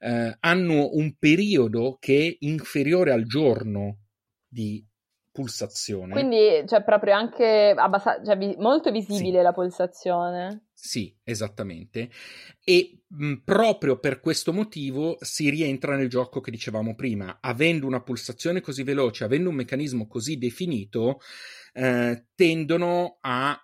Eh, 0.00 0.36
hanno 0.40 0.90
un 0.94 1.14
periodo 1.18 1.98
che 2.00 2.26
è 2.26 2.36
inferiore 2.40 3.12
al 3.12 3.24
giorno 3.24 3.98
di 4.48 4.84
pulsazione. 5.32 6.12
Quindi, 6.12 6.64
cioè, 6.68 6.84
proprio 6.84 7.14
anche 7.14 7.74
abbast- 7.76 8.24
cioè, 8.24 8.36
vi- 8.36 8.54
molto 8.58 8.90
visibile 8.92 9.38
sì. 9.38 9.42
la 9.42 9.52
pulsazione. 9.52 10.66
Sì, 10.74 11.16
esattamente. 11.24 12.10
E 12.62 13.02
mh, 13.08 13.34
proprio 13.44 13.98
per 13.98 14.20
questo 14.20 14.52
motivo 14.52 15.16
si 15.20 15.48
rientra 15.48 15.96
nel 15.96 16.08
gioco 16.08 16.40
che 16.40 16.50
dicevamo 16.50 16.94
prima. 16.94 17.38
Avendo 17.40 17.86
una 17.86 18.02
pulsazione 18.02 18.60
così 18.60 18.82
veloce, 18.82 19.24
avendo 19.24 19.48
un 19.48 19.56
meccanismo 19.56 20.06
così 20.06 20.38
definito, 20.38 21.20
eh, 21.72 22.26
tendono 22.34 23.18
a 23.20 23.58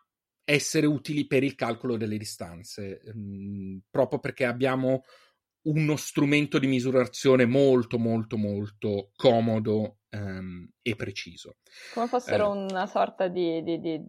essere 0.45 0.87
utili 0.87 1.27
per 1.27 1.43
il 1.43 1.55
calcolo 1.55 1.99
delle 1.99 2.17
distanze, 2.17 3.03
mh, 3.13 3.81
proprio 3.91 4.19
perché 4.19 4.47
abbiamo 4.47 5.03
uno 5.63 5.97
strumento 5.97 6.59
di 6.59 6.67
misurazione 6.67 7.45
molto 7.45 7.99
molto 7.99 8.37
molto 8.37 9.11
comodo 9.17 9.99
um, 10.11 10.69
e 10.83 10.97
preciso. 10.97 11.57
Come 11.95 12.07
fossero 12.07 12.55
eh, 12.55 12.71
una 12.71 12.87
sorta 12.87 13.29
di, 13.29 13.63
di, 13.63 13.81
di 13.81 14.01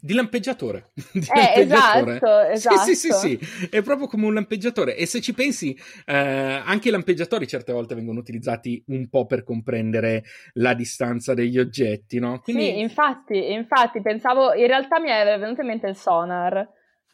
di 0.00 0.14
lampeggiatore. 0.14 0.92
Di 1.12 1.26
eh, 1.34 1.66
lampeggiatore. 1.66 2.16
Esatto, 2.16 2.40
esatto. 2.40 2.78
Sì, 2.82 2.94
sì, 2.94 3.12
sì, 3.12 3.38
sì, 3.38 3.68
è 3.68 3.82
proprio 3.82 4.06
come 4.06 4.26
un 4.26 4.34
lampeggiatore. 4.34 4.96
E 4.96 5.06
se 5.06 5.20
ci 5.20 5.34
pensi, 5.34 5.76
eh, 6.04 6.14
anche 6.14 6.88
i 6.88 6.90
lampeggiatori 6.90 7.46
certe 7.46 7.72
volte 7.72 7.94
vengono 7.94 8.20
utilizzati 8.20 8.82
un 8.88 9.08
po' 9.08 9.26
per 9.26 9.42
comprendere 9.42 10.22
la 10.54 10.74
distanza 10.74 11.34
degli 11.34 11.58
oggetti, 11.58 12.18
no? 12.18 12.40
Quindi... 12.40 12.64
Sì, 12.64 12.78
infatti, 12.78 13.52
infatti, 13.52 14.00
pensavo, 14.00 14.54
in 14.54 14.66
realtà 14.66 15.00
mi 15.00 15.08
è 15.08 15.38
venuto 15.38 15.62
in 15.62 15.66
mente 15.66 15.88
il 15.88 15.96
sonar. 15.96 16.68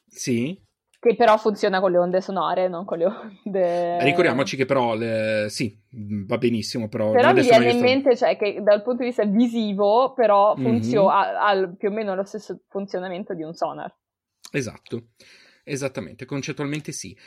Sì 0.06 0.60
che 1.02 1.16
però 1.16 1.36
funziona 1.36 1.80
con 1.80 1.90
le 1.90 1.98
onde 1.98 2.20
sonore, 2.20 2.68
non 2.68 2.84
con 2.84 2.98
le 2.98 3.06
onde... 3.06 4.04
Ricordiamoci 4.04 4.56
che 4.56 4.66
però, 4.66 4.94
le... 4.94 5.46
sì, 5.48 5.76
va 5.90 6.38
benissimo, 6.38 6.88
però... 6.88 7.10
Però 7.10 7.32
mi 7.32 7.40
viene 7.40 7.72
in 7.72 7.80
mente, 7.80 8.16
cioè, 8.16 8.36
che 8.36 8.60
dal 8.62 8.84
punto 8.84 9.02
di 9.02 9.08
vista 9.08 9.24
visivo, 9.24 10.12
però 10.12 10.54
funzio... 10.54 11.06
mm-hmm. 11.06 11.10
ha, 11.10 11.48
ha 11.48 11.74
più 11.76 11.88
o 11.88 11.90
meno 11.90 12.14
lo 12.14 12.22
stesso 12.22 12.60
funzionamento 12.68 13.34
di 13.34 13.42
un 13.42 13.52
sonar. 13.52 13.92
Esatto, 14.52 15.08
esattamente, 15.64 16.24
concettualmente 16.24 16.92
sì. 16.92 17.18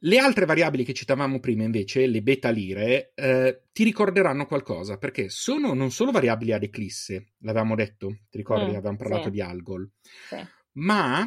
Le 0.00 0.18
altre 0.18 0.44
variabili 0.44 0.84
che 0.84 0.92
citavamo 0.92 1.40
prima, 1.40 1.62
invece, 1.62 2.06
le 2.06 2.20
beta 2.20 2.50
lire, 2.50 3.12
eh, 3.14 3.62
ti 3.72 3.82
ricorderanno 3.82 4.44
qualcosa, 4.44 4.98
perché 4.98 5.30
sono 5.30 5.72
non 5.72 5.90
solo 5.90 6.10
variabili 6.10 6.52
ad 6.52 6.64
eclisse, 6.64 7.28
l'avevamo 7.38 7.74
detto, 7.76 8.08
ti 8.28 8.36
ricordi, 8.36 8.72
mm, 8.72 8.74
avevamo 8.74 8.98
parlato 8.98 9.24
sì. 9.24 9.30
di 9.30 9.40
Algol, 9.40 9.90
sì. 10.28 10.36
ma 10.72 11.26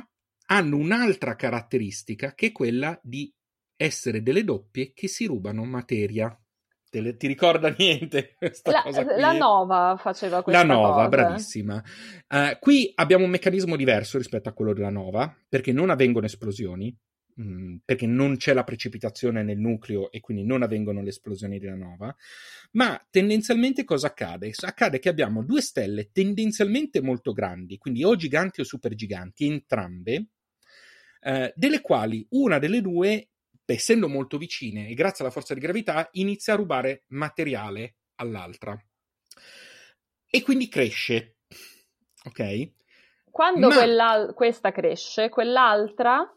hanno 0.52 0.78
un'altra 0.78 1.36
caratteristica 1.36 2.34
che 2.34 2.48
è 2.48 2.52
quella 2.52 3.00
di 3.04 3.32
essere 3.76 4.22
delle 4.22 4.44
doppie 4.44 4.92
che 4.94 5.08
si 5.08 5.26
rubano 5.26 5.64
materia. 5.64 6.38
Te 6.90 7.02
le, 7.02 7.16
ti 7.18 7.28
ricorda 7.28 7.74
niente 7.78 8.34
questa 8.36 8.72
la, 8.72 8.82
cosa 8.82 9.06
qui? 9.06 9.20
La 9.20 9.32
Nova 9.32 9.96
faceva 9.98 10.42
questa 10.42 10.66
La 10.66 10.74
Nova, 10.74 10.94
cosa. 10.94 11.08
bravissima. 11.08 11.84
Uh, 12.28 12.60
qui 12.60 12.92
abbiamo 12.96 13.26
un 13.26 13.30
meccanismo 13.30 13.76
diverso 13.76 14.18
rispetto 14.18 14.50
a 14.50 14.54
quello 14.54 14.74
della 14.74 14.90
Nova, 14.90 15.34
perché 15.48 15.72
non 15.72 15.92
avvengono 15.92 16.26
esplosioni, 16.26 16.94
mh, 17.36 17.44
mm, 17.44 17.76
perché 17.86 18.08
non 18.08 18.38
c'è 18.38 18.54
la 18.54 18.64
precipitazione 18.64 19.44
nel 19.44 19.60
nucleo 19.60 20.12
e 20.12 20.20
quindi 20.20 20.44
non 20.44 20.64
avvengono 20.64 21.04
le 21.04 21.10
esplosioni 21.10 21.60
della 21.60 21.76
Nova, 21.76 22.14
ma 22.72 23.00
tendenzialmente 23.12 23.84
cosa 23.84 24.08
accade? 24.08 24.52
Accade 24.60 24.98
che 24.98 25.10
abbiamo 25.10 25.44
due 25.44 25.62
stelle 25.62 26.10
tendenzialmente 26.12 27.02
molto 27.02 27.34
grandi, 27.34 27.78
quindi 27.78 28.04
o 28.04 28.16
giganti 28.16 28.62
o 28.62 28.64
supergiganti, 28.64 29.46
entrambe, 29.46 30.26
eh, 31.22 31.54
delle 31.56 31.82
quali 31.82 32.26
una 32.32 32.60
delle 32.60 32.82
due, 32.82 33.30
essendo 33.66 34.08
molto 34.08 34.38
vicine 34.38 34.88
e 34.88 34.94
grazie 34.94 35.24
alla 35.24 35.34
forza 35.34 35.54
di 35.54 35.60
gravità, 35.60 36.08
inizia 36.14 36.54
a 36.54 36.58
rubare 36.58 37.04
materiale 37.10 37.98
all'altra. 38.16 38.78
E 40.30 40.42
quindi 40.42 40.68
cresce. 40.68 41.38
Ok? 42.26 42.72
Quando 43.32 43.70
Ma... 43.70 44.34
questa 44.34 44.72
cresce, 44.72 45.30
quell'altra 45.30 46.28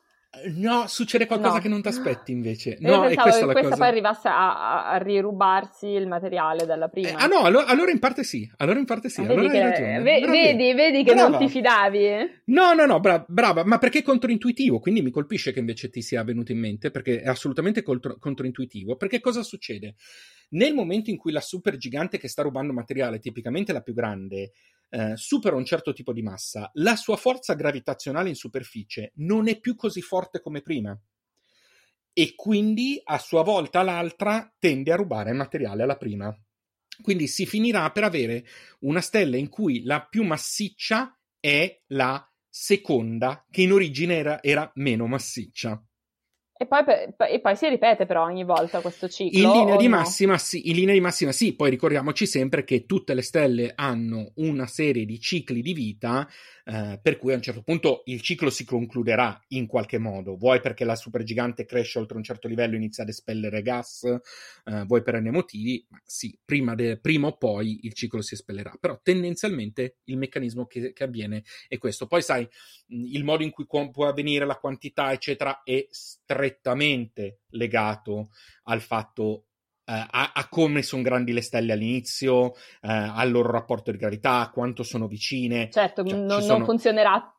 No, 0.54 0.86
succede 0.86 1.26
qualcosa 1.26 1.56
no. 1.56 1.60
che 1.60 1.68
non 1.68 1.82
ti 1.82 1.88
aspetti 1.88 2.32
invece. 2.32 2.78
No, 2.80 2.88
Io 2.88 3.04
e 3.04 3.14
questa 3.14 3.40
che 3.40 3.52
questa 3.52 3.62
cosa. 3.62 3.76
poi 3.76 3.86
arrivasse 3.86 4.28
a, 4.28 4.90
a, 4.90 4.96
rirubarsi 4.96 5.88
il 5.88 6.06
materiale 6.06 6.64
dalla 6.64 6.88
prima. 6.88 7.10
Eh, 7.10 7.14
ah 7.18 7.26
no, 7.26 7.40
allora, 7.40 7.66
allora, 7.66 7.90
in 7.90 7.98
parte 7.98 8.24
sì. 8.24 8.50
Allora 8.56 8.78
in 8.78 8.86
parte 8.86 9.10
sì. 9.10 9.20
Ah, 9.20 9.24
allora 9.24 9.42
vedi, 9.42 9.72
che, 9.72 10.00
ve, 10.00 10.26
vedi, 10.26 10.72
vedi, 10.72 11.04
che 11.04 11.12
non 11.12 11.36
ti 11.36 11.50
fidavi? 11.50 12.42
No, 12.46 12.72
no, 12.72 12.86
no, 12.86 12.98
bra- 12.98 13.22
brava, 13.28 13.62
ma 13.64 13.76
perché 13.76 13.98
è 13.98 14.02
controintuitivo, 14.02 14.80
quindi 14.80 15.02
mi 15.02 15.10
colpisce 15.10 15.52
che 15.52 15.58
invece 15.58 15.90
ti 15.90 16.00
sia 16.00 16.24
venuto 16.24 16.50
in 16.50 16.60
mente, 16.60 16.90
perché 16.90 17.20
è 17.20 17.28
assolutamente 17.28 17.82
contro- 17.82 18.16
controintuitivo. 18.18 18.96
Perché 18.96 19.20
cosa 19.20 19.42
succede? 19.42 19.96
Nel 20.52 20.72
momento 20.72 21.10
in 21.10 21.18
cui 21.18 21.32
la 21.32 21.40
super 21.40 21.76
gigante 21.76 22.16
che 22.16 22.28
sta 22.28 22.40
rubando 22.40 22.72
materiale, 22.72 23.18
tipicamente 23.18 23.74
la 23.74 23.82
più 23.82 23.92
grande, 23.92 24.52
eh, 24.94 25.16
supera 25.16 25.56
un 25.56 25.64
certo 25.64 25.94
tipo 25.94 26.12
di 26.12 26.20
massa, 26.20 26.70
la 26.74 26.96
sua 26.96 27.16
forza 27.16 27.54
gravitazionale 27.54 28.28
in 28.28 28.34
superficie 28.34 29.12
non 29.16 29.48
è 29.48 29.58
più 29.58 29.74
così 29.74 30.02
forte 30.02 30.40
come 30.40 30.60
prima. 30.60 30.98
E 32.12 32.34
quindi 32.34 33.00
a 33.02 33.18
sua 33.18 33.42
volta 33.42 33.82
l'altra 33.82 34.54
tende 34.58 34.92
a 34.92 34.96
rubare 34.96 35.32
materiale 35.32 35.82
alla 35.82 35.96
prima. 35.96 36.36
Quindi 37.00 37.26
si 37.26 37.46
finirà 37.46 37.90
per 37.90 38.04
avere 38.04 38.44
una 38.80 39.00
stella 39.00 39.38
in 39.38 39.48
cui 39.48 39.82
la 39.82 40.06
più 40.06 40.24
massiccia 40.24 41.18
è 41.40 41.82
la 41.86 42.30
seconda, 42.46 43.46
che 43.50 43.62
in 43.62 43.72
origine 43.72 44.18
era, 44.18 44.42
era 44.42 44.70
meno 44.74 45.06
massiccia. 45.06 45.82
E 46.62 46.66
poi, 46.66 46.84
e 47.28 47.40
poi, 47.40 47.56
si 47.56 47.68
ripete 47.68 48.06
però 48.06 48.22
ogni 48.22 48.44
volta 48.44 48.80
questo 48.80 49.08
ciclo. 49.08 49.36
In 49.36 49.50
linea, 49.50 49.76
di 49.76 49.88
no? 49.88 49.96
massima, 49.96 50.38
sì, 50.38 50.68
in 50.68 50.76
linea 50.76 50.94
di 50.94 51.00
massima 51.00 51.32
sì, 51.32 51.56
poi 51.56 51.70
ricordiamoci 51.70 52.24
sempre 52.24 52.62
che 52.62 52.86
tutte 52.86 53.14
le 53.14 53.22
stelle 53.22 53.72
hanno 53.74 54.30
una 54.36 54.68
serie 54.68 55.04
di 55.04 55.18
cicli 55.18 55.60
di 55.60 55.72
vita 55.72 56.28
eh, 56.64 57.00
per 57.02 57.18
cui 57.18 57.32
a 57.32 57.36
un 57.36 57.42
certo 57.42 57.62
punto 57.62 58.02
il 58.04 58.20
ciclo 58.20 58.48
si 58.48 58.64
concluderà 58.64 59.42
in 59.48 59.66
qualche 59.66 59.98
modo, 59.98 60.36
vuoi 60.36 60.60
perché 60.60 60.84
la 60.84 60.94
supergigante 60.94 61.64
cresce 61.64 61.98
oltre 61.98 62.16
un 62.16 62.22
certo 62.22 62.46
livello 62.46 62.74
e 62.74 62.76
inizia 62.76 63.02
ad 63.02 63.08
espellere 63.08 63.62
gas, 63.62 64.04
eh, 64.04 64.84
vuoi 64.86 65.02
per 65.02 65.20
n 65.20 65.28
motivi, 65.30 65.84
ma 65.88 66.00
sì, 66.04 66.38
prima, 66.44 66.74
de, 66.76 66.98
prima, 67.00 67.26
o 67.26 67.36
poi 67.36 67.80
il 67.82 67.94
ciclo 67.94 68.22
si 68.22 68.34
espellerà, 68.34 68.76
però 68.78 69.00
tendenzialmente 69.02 69.98
il 70.04 70.16
meccanismo 70.16 70.66
che, 70.66 70.92
che 70.92 71.04
avviene 71.04 71.42
è 71.66 71.78
questo. 71.78 72.06
Poi 72.06 72.22
sai, 72.22 72.48
il 72.88 73.24
modo 73.24 73.42
in 73.42 73.50
cui 73.50 73.66
può 73.66 74.06
avvenire 74.06 74.46
la 74.46 74.56
quantità, 74.56 75.10
eccetera, 75.12 75.62
è 75.64 75.86
strettamente 76.52 77.40
legato 77.50 78.28
al 78.64 78.80
fatto 78.80 79.46
Uh, 79.84 79.94
a, 80.10 80.30
a, 80.32 80.48
come 80.48 80.80
sono 80.80 81.02
grandi 81.02 81.32
le 81.32 81.42
stelle 81.42 81.72
all'inizio, 81.72 82.44
uh, 82.44 82.52
al 82.82 83.32
loro 83.32 83.50
rapporto 83.50 83.90
di 83.90 83.98
gravità, 83.98 84.38
a 84.38 84.50
quanto 84.50 84.84
sono 84.84 85.08
vicine. 85.08 85.68
Certo, 85.72 86.04
cioè, 86.04 86.18
non, 86.20 86.40
sono... 86.40 86.58
non, 86.58 86.66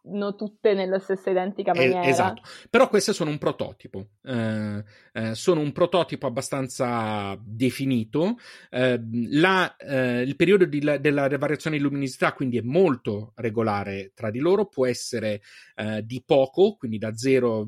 funzioneranno 0.04 0.36
tutte 0.36 0.74
nella 0.74 1.00
stessa 1.00 1.30
identica 1.30 1.74
maniera. 1.74 2.04
Eh, 2.04 2.10
esatto, 2.10 2.42
però 2.70 2.90
queste 2.90 3.14
sono 3.14 3.30
un 3.30 3.38
prototipo, 3.38 4.10
uh, 4.22 4.84
sono 5.34 5.62
un 5.62 5.72
prototipo 5.72 6.28
abbastanza 6.28 7.38
definito. 7.42 8.38
La, 8.70 9.76
il 9.80 10.36
periodo 10.36 10.66
di, 10.66 10.82
la, 10.82 10.98
della 10.98 11.28
variazione 11.38 11.78
di 11.78 11.84
luminosità 11.84 12.34
quindi 12.34 12.58
è 12.58 12.62
molto 12.62 13.32
regolare 13.36 14.12
tra 14.14 14.30
di 14.30 14.40
loro, 14.40 14.68
può 14.68 14.86
essere 14.86 15.42
di 16.04 16.22
poco, 16.26 16.76
quindi 16.76 16.98
da 16.98 17.16
zero, 17.16 17.66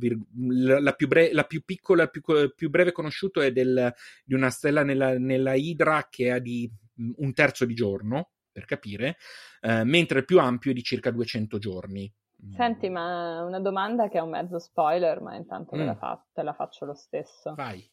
la, 0.49 0.79
la, 0.79 0.93
più, 0.93 1.07
bre- 1.07 1.33
la 1.33 1.43
più 1.43 1.63
piccola, 1.63 2.03
la 2.03 2.09
più, 2.09 2.21
più 2.53 2.69
breve 2.69 2.91
conosciuto 2.91 3.41
è 3.41 3.51
del, 3.51 3.93
di 4.23 4.33
una 4.33 4.49
stella 4.49 4.83
nella, 4.83 5.17
nella 5.17 5.53
Idra 5.53 6.07
che 6.09 6.31
ha 6.31 6.39
di 6.39 6.69
un 7.17 7.33
terzo 7.33 7.65
di 7.65 7.73
giorno, 7.73 8.31
per 8.55 8.63
capire, 8.63 9.17
eh, 9.61 9.83
mentre 9.83 10.19
il 10.19 10.25
più 10.25 10.39
ampio 10.39 10.71
è 10.71 10.73
di 10.73 10.81
circa 10.81 11.11
200 11.11 11.57
giorni. 11.57 12.09
Senti, 12.55 12.89
ma 12.89 13.43
una 13.43 13.59
domanda 13.59 14.07
che 14.07 14.17
è 14.17 14.21
un 14.21 14.29
mezzo 14.29 14.59
spoiler, 14.59 15.21
ma 15.21 15.35
intanto 15.35 15.75
mm. 15.75 15.85
la 15.85 15.95
fa- 15.95 16.23
te 16.33 16.43
la 16.43 16.53
faccio 16.53 16.85
lo 16.85 16.93
stesso. 16.93 17.53
Vai. 17.55 17.83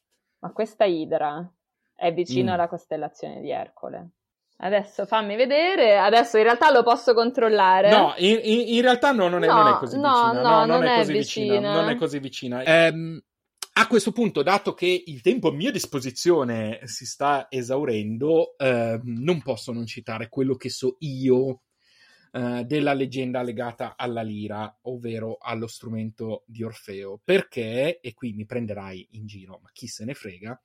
Ma 0.40 0.52
questa 0.52 0.84
Idra 0.84 1.50
è 1.94 2.12
vicino 2.12 2.50
mm. 2.50 2.54
alla 2.54 2.68
costellazione 2.68 3.40
di 3.40 3.50
Ercole? 3.50 4.10
Adesso 4.58 5.06
fammi 5.06 5.34
vedere, 5.34 5.98
adesso 5.98 6.36
in 6.36 6.44
realtà 6.44 6.70
lo 6.70 6.82
posso 6.82 7.14
controllare. 7.14 7.90
No, 7.90 8.14
in, 8.18 8.38
in, 8.42 8.74
in 8.74 8.80
realtà 8.82 9.10
no, 9.12 9.28
non, 9.28 9.42
è, 9.42 9.46
no, 9.46 9.54
non, 9.54 9.72
è, 9.74 9.78
così 9.78 9.98
no, 9.98 10.08
vicina. 10.08 10.32
No, 10.32 10.42
no 10.42 10.56
non, 10.58 10.68
non, 10.68 10.84
è, 10.84 10.96
così 10.98 11.12
vicina. 11.12 11.72
Non 11.72 11.88
è 11.88 11.96
così 11.96 12.18
vicina. 12.20 12.62
Ehm, 12.62 13.22
a 13.74 13.86
questo 13.86 14.12
punto, 14.12 14.42
dato 14.42 14.74
che 14.74 15.02
il 15.06 15.20
tempo 15.22 15.48
a 15.48 15.52
mia 15.52 15.70
disposizione 15.70 16.80
si 16.84 17.06
sta 17.06 17.46
esaurendo, 17.48 18.56
eh, 18.58 19.00
non 19.02 19.42
posso 19.42 19.72
non 19.72 19.86
citare 19.86 20.28
quello 20.28 20.54
che 20.54 20.68
so 20.68 20.96
io 21.00 21.62
eh, 22.32 22.64
della 22.64 22.94
leggenda 22.94 23.42
legata 23.42 23.94
alla 23.96 24.22
lira, 24.22 24.78
ovvero 24.82 25.36
allo 25.38 25.66
strumento 25.66 26.44
di 26.46 26.62
Orfeo. 26.62 27.20
Perché, 27.22 28.00
e 28.00 28.14
qui 28.14 28.32
mi 28.32 28.46
prenderai 28.46 29.08
in 29.12 29.26
giro, 29.26 29.60
ma 29.62 29.68
chi 29.72 29.86
se 29.86 30.04
ne 30.04 30.14
frega, 30.14 30.60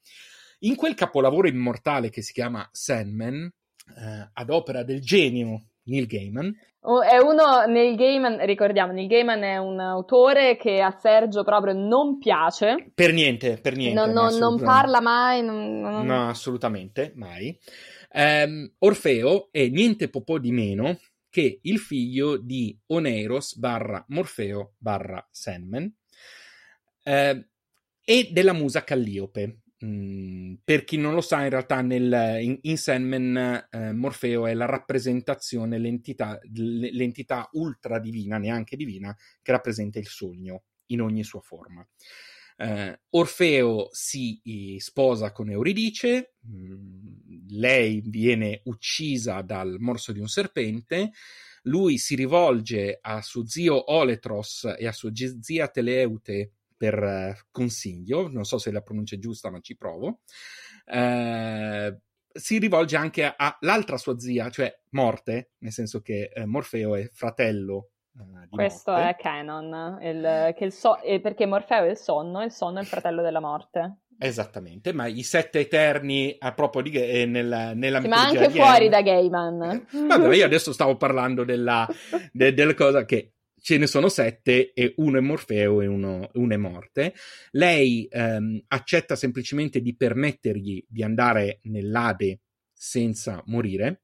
in 0.60 0.75
quel 0.75 0.95
capolavoro 0.95 1.47
immortale 1.47 2.10
che 2.10 2.21
si 2.21 2.34
chiama 2.34 2.67
Sandman, 2.71 3.51
eh, 3.95 4.30
ad 4.34 4.49
opera 4.49 4.84
del 4.84 5.01
genio 5.01 5.67
Neil 5.84 6.08
Gaiman. 6.08 6.56
Oh, 6.82 7.01
è 7.01 7.17
uno, 7.17 7.65
Neil 7.67 7.97
Gaiman, 7.97 8.45
ricordiamo, 8.45 8.93
Neil 8.93 9.08
Gaiman 9.08 9.43
è 9.43 9.58
un 9.58 9.80
autore 9.80 10.56
che 10.56 10.80
a 10.82 10.91
Sergio 10.91 11.43
proprio 11.43 11.73
non 11.73 12.17
piace. 12.17 12.91
Per 12.93 13.12
niente, 13.12 13.58
per 13.58 13.75
niente. 13.75 13.99
Non, 13.99 14.12
non, 14.12 14.38
non 14.38 14.62
parla 14.62 15.01
mai. 15.01 15.43
Non, 15.43 16.06
no, 16.06 16.30
assolutamente, 16.30 17.12
mai. 17.15 17.58
Um, 18.13 18.71
Orfeo 18.80 19.49
è 19.51 19.67
niente 19.67 20.10
po' 20.10 20.39
di 20.39 20.51
meno 20.51 20.97
che 21.30 21.60
il 21.62 21.80
figlio 21.80 22.38
di 22.38 22.78
Oneiros 22.88 23.58
barra 23.58 24.04
Morfeo 24.10 24.76
barra 24.78 25.26
Sandman 25.32 25.94
eh, 27.04 27.48
e 28.04 28.30
della 28.32 28.54
musa 28.54 28.84
Calliope. 28.84 29.62
Mm, 29.86 30.56
per 30.63 30.84
chi 30.84 30.98
non 30.98 31.13
lo 31.13 31.22
sa, 31.22 31.44
in 31.44 31.50
realtà 31.50 31.82
nel, 31.82 32.40
in, 32.42 32.58
in 32.62 32.78
Sandman 32.78 33.68
eh, 33.70 33.94
Morfeo 33.94 34.48
è 34.48 34.54
la 34.54 34.66
rappresentazione, 34.66 35.78
l'entità, 35.78 36.40
l'entità 36.52 37.48
ultra 37.52 38.00
divina, 38.00 38.38
neanche 38.38 38.76
divina, 38.76 39.16
che 39.42 39.52
rappresenta 39.52 40.00
il 40.00 40.08
sogno 40.08 40.63
in 40.88 41.02
ogni 41.02 41.24
sua 41.24 41.42
forma. 41.42 41.88
Eh, 42.60 43.00
Orfeo 43.12 43.89
si 43.91 44.41
eh, 44.43 44.82
sposa 44.82 45.32
con 45.32 45.50
Euridice, 45.50 46.34
mm, 46.48 47.50
lei 47.50 48.02
viene 48.04 48.62
uccisa 48.65 49.41
dal 49.41 49.78
morso 49.80 50.12
di 50.12 50.20
un 50.20 50.28
serpente, 50.28 51.12
lui 51.63 51.98
si 51.98 52.15
rivolge 52.15 52.98
a 53.00 53.22
suo 53.22 53.46
zio 53.46 53.91
Oletros 53.91 54.74
e 54.78 54.88
a 54.88 54.91
sua 54.91 55.12
zia 55.13 55.67
Teleute 55.67 56.52
per 56.76 57.02
uh, 57.02 57.46
consiglio, 57.52 58.30
non 58.30 58.46
so 58.46 58.58
se 58.58 58.72
la 58.72 58.82
pronuncia 58.82 59.15
è 59.15 59.20
giusta, 59.20 59.50
ma 59.50 59.60
ci 59.60 59.76
provo. 59.76 60.22
Uh, 60.86 62.00
si 62.32 62.60
rivolge 62.60 62.96
anche 62.96 63.34
all'altra 63.36 63.98
sua 63.98 64.17
zia, 64.20 64.50
cioè 64.50 64.72
Morte, 64.91 65.52
nel 65.60 65.72
senso 65.72 66.02
che 66.02 66.32
uh, 66.34 66.43
Morfeo 66.46 66.96
è 66.96 67.10
fratello 67.12 67.91
Questo 68.49 68.91
morte. 68.91 69.10
è 69.10 69.15
canon, 69.15 69.99
il, 70.01 70.56
il 70.58 70.71
so- 70.71 70.97
perché 71.21 71.45
Morfeo 71.45 71.84
è 71.84 71.89
il 71.89 71.97
sonno 71.97 72.41
e 72.41 72.45
il 72.45 72.51
sonno 72.51 72.80
è 72.80 72.82
il 72.82 72.88
fratello 72.88 73.21
della 73.21 73.39
morte. 73.39 73.97
Esattamente, 74.19 74.93
ma 74.93 75.06
i 75.06 75.21
sette 75.21 75.60
eterni 75.60 76.36
a 76.39 76.53
proprio 76.53 76.82
di, 76.82 76.91
eh, 76.91 77.25
nella, 77.27 77.73
nella 77.73 78.01
sì, 78.01 78.08
Ma 78.08 78.25
anche 78.25 78.49
fuori 78.49 78.89
da 78.89 79.01
Gaiman. 79.03 79.86
Vabbè, 79.91 80.36
io 80.36 80.45
adesso 80.45 80.73
stavo 80.73 80.97
parlando 80.97 81.43
della, 81.43 81.88
de, 82.32 82.53
della 82.53 82.73
cosa 82.73 83.06
che 83.06 83.34
ce 83.62 83.77
ne 83.77 83.86
sono 83.86 84.10
sette 84.10 84.71
e 84.73 84.93
uno 84.97 85.17
è 85.17 85.21
Morfeo 85.21 85.82
e 85.82 85.88
uno, 85.88 86.30
uno 86.34 86.53
è 86.53 86.58
morte. 86.58 87.13
Lei 87.51 88.08
ehm, 88.10 88.63
accetta 88.69 89.15
semplicemente 89.15 89.82
di 89.82 89.95
permettergli 89.95 90.84
di 90.88 91.03
andare 91.03 91.60
nell'Ade 91.63 92.39
senza 92.71 93.41
morire. 93.45 94.03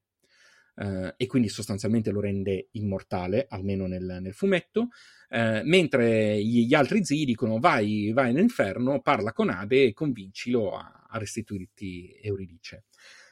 Uh, 0.76 1.12
e 1.16 1.26
quindi 1.28 1.48
sostanzialmente 1.48 2.10
lo 2.10 2.20
rende 2.20 2.68
immortale, 2.72 3.46
almeno 3.48 3.86
nel, 3.86 4.18
nel 4.20 4.34
fumetto, 4.34 4.88
uh, 5.30 5.60
mentre 5.62 6.42
gli, 6.42 6.66
gli, 6.66 6.74
altri 6.74 7.04
zii 7.04 7.24
dicono 7.24 7.60
vai, 7.60 8.10
vai 8.12 8.32
nell'inferno, 8.32 9.00
parla 9.00 9.32
con 9.32 9.50
Ade 9.50 9.84
e 9.84 9.92
convincilo 9.92 10.76
a, 10.76 11.06
a 11.08 11.18
restituirti 11.18 12.18
Euridice. 12.20 12.86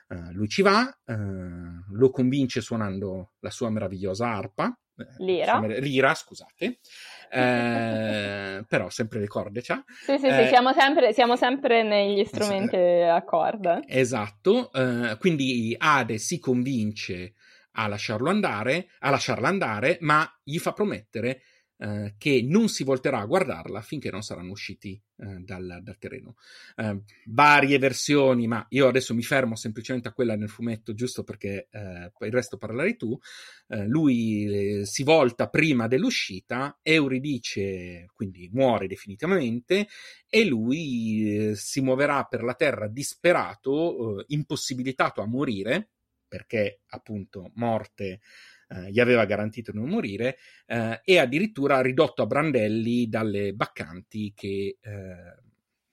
Uh, 0.09 0.31
lui 0.33 0.47
ci 0.47 0.63
va, 0.63 0.95
lo 1.07 2.11
convince 2.11 2.61
suonando 2.61 3.33
la 3.41 3.51
sua 3.51 3.71
meravigliosa 3.71 4.29
arpa, 4.29 4.77
Lira. 5.19 5.59
Lira, 5.79 6.15
scusate. 6.15 6.79
Eh, 7.35 8.65
però 8.69 8.91
sempre 8.91 9.19
le 9.19 9.27
corde 9.27 9.63
c'ha. 9.63 9.83
Sì, 9.87 10.19
sì, 10.19 10.27
eh, 10.27 10.43
sì, 10.43 10.49
siamo 10.49 10.73
sempre, 10.73 11.13
siamo 11.15 11.37
sempre 11.37 11.83
negli 11.83 12.25
strumenti 12.25 12.77
a 12.77 13.23
corda. 13.25 13.81
Esatto, 13.87 14.71
eh, 14.73 15.17
quindi 15.19 15.75
Ade 15.79 16.19
si 16.19 16.39
convince 16.39 17.33
a 17.73 17.87
lasciarlo 17.87 18.29
andare, 18.29 18.89
a 18.99 19.09
lasciarla 19.09 19.49
andare, 19.49 19.97
ma 20.01 20.31
gli 20.43 20.59
fa 20.59 20.73
promettere 20.73 21.41
eh, 21.83 22.15
che 22.17 22.45
non 22.45 22.69
si 22.69 22.85
volterà 22.85 23.19
a 23.19 23.27
guardarla 23.27 23.81
finché 23.81 24.09
non 24.09 24.23
saranno 24.23 24.53
usciti 24.53 25.03
eh, 25.17 25.41
dal, 25.41 25.81
dal, 25.83 25.99
terreno. 25.99 26.37
Eh, 26.77 27.03
varie 27.25 27.77
versioni, 27.79 28.47
ma 28.47 28.65
io 28.69 28.87
adesso 28.87 29.15
mi 29.15 29.23
fermo 29.25 29.57
semplicemente 29.57 30.07
a 30.07 30.13
quella 30.13 30.37
nel 30.37 30.49
fumetto, 30.49 30.95
giusto 30.95 31.25
perché 31.25 31.67
eh, 31.73 32.13
il 32.21 32.33
resto 32.33 32.57
parlerai 32.57 32.97
tu. 32.97 33.19
Lui 33.87 34.83
si 34.85 35.03
volta 35.03 35.49
prima 35.49 35.89
dell'uscita, 35.89 36.79
Euridice 36.83 38.11
quindi 38.13 38.51
muore 38.53 38.87
definitivamente 38.87 39.89
e 40.29 40.45
lui 40.45 41.53
si 41.55 41.81
muoverà 41.81 42.25
per 42.25 42.43
la 42.43 42.55
terra 42.55 42.87
disperato, 42.87 44.25
impossibilitato 44.29 45.23
a 45.23 45.27
morire 45.27 45.89
perché 46.33 46.81
appunto 46.87 47.51
morte 47.57 48.21
eh, 48.73 48.91
gli 48.91 49.01
aveva 49.01 49.27
garantito 49.27 49.71
di 49.71 49.79
non 49.79 49.89
morire, 49.89 50.39
eh, 50.67 51.01
e 51.05 51.19
addirittura 51.19 51.81
ridotto 51.83 52.23
a 52.23 52.27
brandelli 52.27 53.07
dalle 53.09 53.53
baccanti 53.53 54.33
che, 54.35 54.79
eh, 54.81 55.41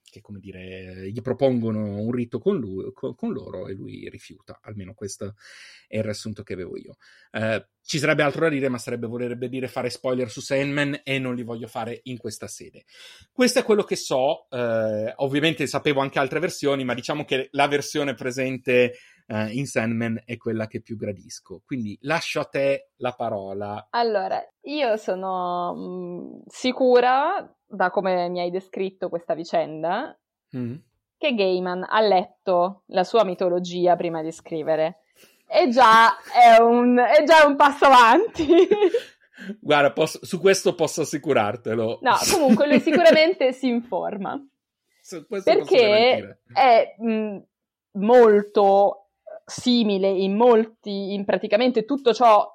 che 0.02 0.22
come 0.22 0.40
dire, 0.40 1.12
gli 1.12 1.22
propongono 1.22 1.98
un 1.98 2.12
rito 2.12 2.40
con, 2.40 2.58
lui, 2.58 2.92
con, 2.94 3.16
con, 3.16 3.34
loro 3.34 3.68
e 3.68 3.74
lui 3.74 4.08
rifiuta. 4.10 4.60
Almeno 4.64 4.94
questo 4.94 5.36
è 5.88 5.98
il 5.98 6.04
riassunto 6.04 6.42
che 6.42 6.54
avevo 6.54 6.78
io. 6.78 6.96
Eh, 7.32 7.68
ci 7.82 7.98
sarebbe 8.00 8.24
altro 8.24 8.42
da 8.42 8.50
dire, 8.50 8.70
ma 8.70 8.78
sarebbe 8.78 9.08
volerebbe 9.08 9.50
dire 9.50 9.68
fare 9.68 9.90
spoiler 9.90 10.30
su 10.30 10.40
Sandman 10.40 11.02
e 11.04 11.20
non 11.20 11.36
li 11.36 11.44
voglio 11.44 11.68
fare 11.68 12.00
in 12.04 12.18
questa 12.18 12.48
sede. 12.48 12.86
Questo 13.32 13.60
è 13.60 13.64
quello 13.64 13.84
che 13.84 13.96
so. 13.96 14.48
Ovviamente 14.50 15.68
sapevo 15.68 16.00
anche 16.00 16.20
altre 16.20 16.40
versioni, 16.40 16.84
ma 16.86 16.94
diciamo 16.94 17.26
che 17.26 17.50
la 17.52 17.68
versione 17.68 18.14
presente 18.14 18.94
uh, 19.30 19.48
in 19.50 19.66
Sandman 19.66 20.22
è 20.26 20.38
quella 20.38 20.68
che 20.68 20.82
più 20.82 20.98
gradisco. 20.98 21.62
Quindi 21.66 21.98
lascio 22.02 22.40
a 22.40 22.46
te 22.46 22.92
la 22.98 23.12
parola. 23.12 23.88
Allora, 23.92 24.42
io 24.62 24.98
sono 24.98 25.74
mh, 25.74 25.82
mm, 25.82 26.42
sicura, 26.48 27.56
da 27.66 27.90
come 27.92 28.30
mi 28.30 28.40
hai 28.40 28.50
descritto 28.50 29.10
questa 29.10 29.36
vicenda, 29.36 30.18
mm. 30.56 30.76
che 31.18 31.34
Gaiman 31.36 31.86
ha 31.88 32.02
letto 32.02 32.84
la 32.88 33.04
sua 33.04 33.24
mitologia 33.24 33.96
prima 33.96 34.22
di 34.22 34.32
scrivere. 34.32 35.04
E 35.48 35.70
già 35.70 36.18
è 36.22 36.62
un, 36.62 36.98
è 36.98 37.24
già 37.24 37.46
un 37.46 37.56
passo 37.56 37.86
avanti. 37.86 38.46
Guarda, 39.60 39.92
posso, 39.94 40.24
su 40.26 40.40
questo 40.40 40.76
posso 40.76 41.02
assicurartelo. 41.02 42.00
No, 42.02 42.16
comunque 42.32 42.68
lui 42.68 42.80
sicuramente 42.80 43.54
si 43.54 43.68
informa. 43.68 44.40
perché 45.44 46.42
è 46.54 46.96
mh, 46.98 47.12
mm, 47.12 47.38
molto 47.94 48.99
simile 49.50 50.08
in 50.08 50.36
molti, 50.36 51.14
in 51.14 51.26
praticamente 51.26 51.84
tutto 51.84 52.14
ciò 52.14 52.48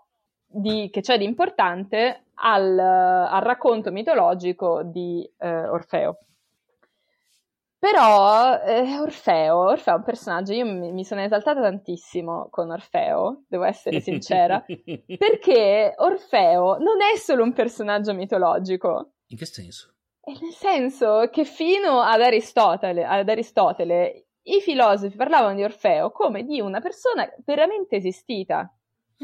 di, 0.47 0.89
che 0.91 1.01
c'è 1.01 1.19
di 1.19 1.25
importante 1.25 2.27
al, 2.35 2.79
al 2.79 3.43
racconto 3.43 3.91
mitologico 3.91 4.83
di 4.83 5.29
eh, 5.39 5.69
Orfeo. 5.69 6.19
Però 7.85 8.63
eh, 8.63 8.99
Orfeo, 8.99 9.59
Orfeo 9.59 9.92
è 9.92 9.97
un 9.99 10.05
personaggio, 10.05 10.55
io 10.55 10.65
mi, 10.65 10.90
mi, 10.90 11.05
sono 11.05 11.21
esaltata 11.21 11.61
tantissimo 11.61 12.49
con 12.51 12.71
Orfeo, 12.71 13.42
devo 13.47 13.65
essere 13.65 14.01
sincera, 14.01 14.65
perché 14.65 15.92
Orfeo 15.95 16.79
non 16.79 17.03
è 17.03 17.19
solo 17.19 17.42
un 17.42 17.53
personaggio 17.53 18.15
mitologico. 18.15 19.11
In 19.27 19.37
che 19.37 19.45
senso? 19.45 19.92
È 20.19 20.31
nel 20.40 20.53
senso 20.53 21.29
che 21.31 21.45
fino 21.45 22.01
ad 22.01 22.23
Aristotele, 22.23 23.05
ad 23.05 23.29
Aristotele 23.29 24.29
i 24.45 24.61
filosofi 24.61 25.17
parlavano 25.17 25.55
di 25.55 25.63
Orfeo 25.63 26.11
come 26.11 26.45
di 26.45 26.61
una 26.61 26.81
persona 26.81 27.31
veramente 27.45 27.97
esistita. 27.97 28.71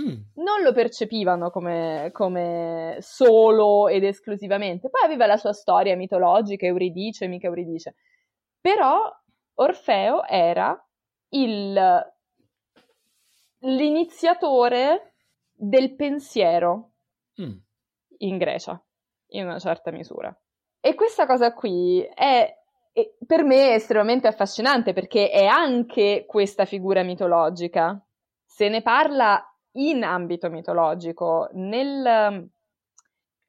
Mm. 0.00 0.14
Non 0.36 0.62
lo 0.62 0.72
percepivano 0.72 1.50
come, 1.50 2.10
come, 2.12 2.96
solo 3.00 3.88
ed 3.88 4.04
esclusivamente. 4.04 4.88
Poi 4.88 5.02
aveva 5.02 5.26
la 5.26 5.36
sua 5.36 5.52
storia 5.52 5.96
mitologica, 5.96 6.66
Euridice, 6.66 7.26
mica 7.26 7.48
Euridice. 7.48 7.96
Però 8.60 9.10
Orfeo 9.54 10.24
era 10.24 10.78
il, 11.30 12.12
l'iniziatore 13.58 15.14
del 15.52 15.94
pensiero. 15.96 16.86
Mm. 17.40 17.56
in 18.18 18.36
Grecia, 18.36 18.82
in 19.28 19.44
una 19.44 19.58
certa 19.58 19.90
misura. 19.90 20.34
E 20.78 20.94
questa 20.94 21.26
cosa 21.26 21.54
qui 21.54 22.02
è 22.02 22.59
per 23.26 23.44
me 23.44 23.74
estremamente 23.74 24.26
affascinante 24.26 24.92
perché 24.92 25.30
è 25.30 25.44
anche 25.44 26.24
questa 26.26 26.64
figura 26.64 27.02
mitologica. 27.02 28.00
Se 28.44 28.68
ne 28.68 28.82
parla 28.82 29.42
in 29.72 30.02
ambito 30.02 30.50
mitologico, 30.50 31.48
nel 31.52 32.48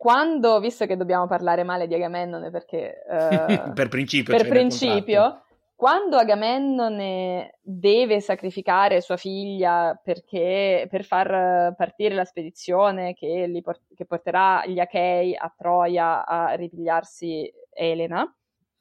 quando, 0.01 0.59
visto 0.59 0.87
che 0.87 0.97
dobbiamo 0.97 1.27
parlare 1.27 1.63
male 1.63 1.85
di 1.85 1.93
Agamennone 1.93 2.49
perché... 2.49 3.03
Uh, 3.07 3.71
per 3.73 3.87
principio. 3.87 4.35
Per 4.35 4.47
principio, 4.47 5.43
quando 5.75 6.17
Agamennone 6.17 7.59
deve 7.61 8.19
sacrificare 8.19 9.01
sua 9.01 9.17
figlia 9.17 9.99
perché, 10.03 10.87
per 10.89 11.03
far 11.03 11.75
partire 11.75 12.15
la 12.15 12.25
spedizione 12.25 13.13
che, 13.13 13.47
port- 13.63 13.93
che 13.95 14.05
porterà 14.05 14.65
gli 14.65 14.79
Achei 14.79 15.35
a 15.35 15.53
Troia 15.55 16.25
a 16.25 16.53
ripigliarsi 16.53 17.51
Elena, 17.71 18.23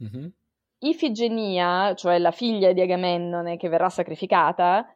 mm-hmm. 0.02 0.26
Ifigenia, 0.80 1.94
cioè 1.94 2.18
la 2.18 2.30
figlia 2.30 2.72
di 2.72 2.80
Agamennone 2.80 3.56
che 3.56 3.68
verrà 3.68 3.88
sacrificata, 3.88 4.86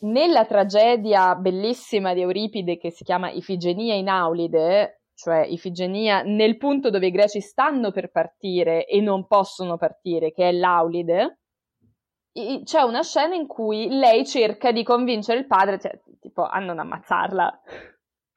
nella 0.00 0.44
tragedia 0.44 1.34
bellissima 1.34 2.14
di 2.14 2.20
Euripide 2.20 2.76
che 2.78 2.90
si 2.90 3.04
chiama 3.04 3.30
Ifigenia 3.30 3.94
in 3.94 4.08
Aulide, 4.08 5.02
cioè 5.14 5.46
Ifigenia 5.46 6.22
nel 6.22 6.56
punto 6.56 6.90
dove 6.90 7.06
i 7.06 7.10
greci 7.10 7.40
stanno 7.40 7.90
per 7.90 8.10
partire 8.10 8.86
e 8.86 9.00
non 9.00 9.26
possono 9.26 9.76
partire, 9.76 10.32
che 10.32 10.48
è 10.48 10.52
l'Aulide, 10.52 11.38
c'è 12.64 12.82
una 12.82 13.02
scena 13.02 13.34
in 13.34 13.46
cui 13.46 13.88
lei 13.88 14.26
cerca 14.26 14.72
di 14.72 14.82
convincere 14.82 15.38
il 15.38 15.46
padre, 15.46 15.78
cioè, 15.78 16.00
tipo, 16.20 16.42
a 16.42 16.58
non 16.58 16.78
ammazzarla. 16.80 17.60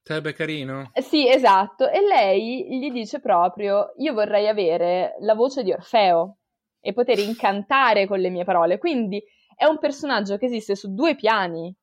Sarebbe 0.04 0.34
carino. 0.34 0.92
Eh, 0.94 1.02
sì, 1.02 1.28
esatto. 1.28 1.90
E 1.90 2.02
lei 2.02 2.78
gli 2.78 2.92
dice 2.92 3.20
proprio: 3.20 3.94
Io 3.98 4.14
vorrei 4.14 4.48
avere 4.48 5.16
la 5.22 5.34
voce 5.34 5.64
di 5.64 5.72
Orfeo 5.72 6.38
e 6.80 6.94
poter 6.94 7.20
incantare 7.20 8.08
con 8.08 8.20
le 8.20 8.30
mie 8.30 8.44
parole. 8.44 8.78
Quindi 8.78 9.24
è 9.56 9.66
un 9.66 9.80
personaggio 9.80 10.38
che 10.38 10.46
esiste 10.46 10.76
su 10.76 10.94
due 10.94 11.16
piani 11.16 11.76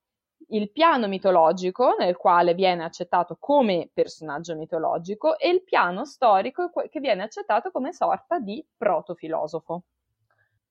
il 0.48 0.70
piano 0.70 1.08
mitologico, 1.08 1.94
nel 1.98 2.16
quale 2.16 2.54
viene 2.54 2.84
accettato 2.84 3.36
come 3.38 3.90
personaggio 3.92 4.54
mitologico, 4.56 5.38
e 5.38 5.48
il 5.48 5.62
piano 5.62 6.04
storico, 6.04 6.70
che 6.90 7.00
viene 7.00 7.22
accettato 7.22 7.70
come 7.70 7.92
sorta 7.92 8.38
di 8.38 8.64
protofilosofo. 8.76 9.84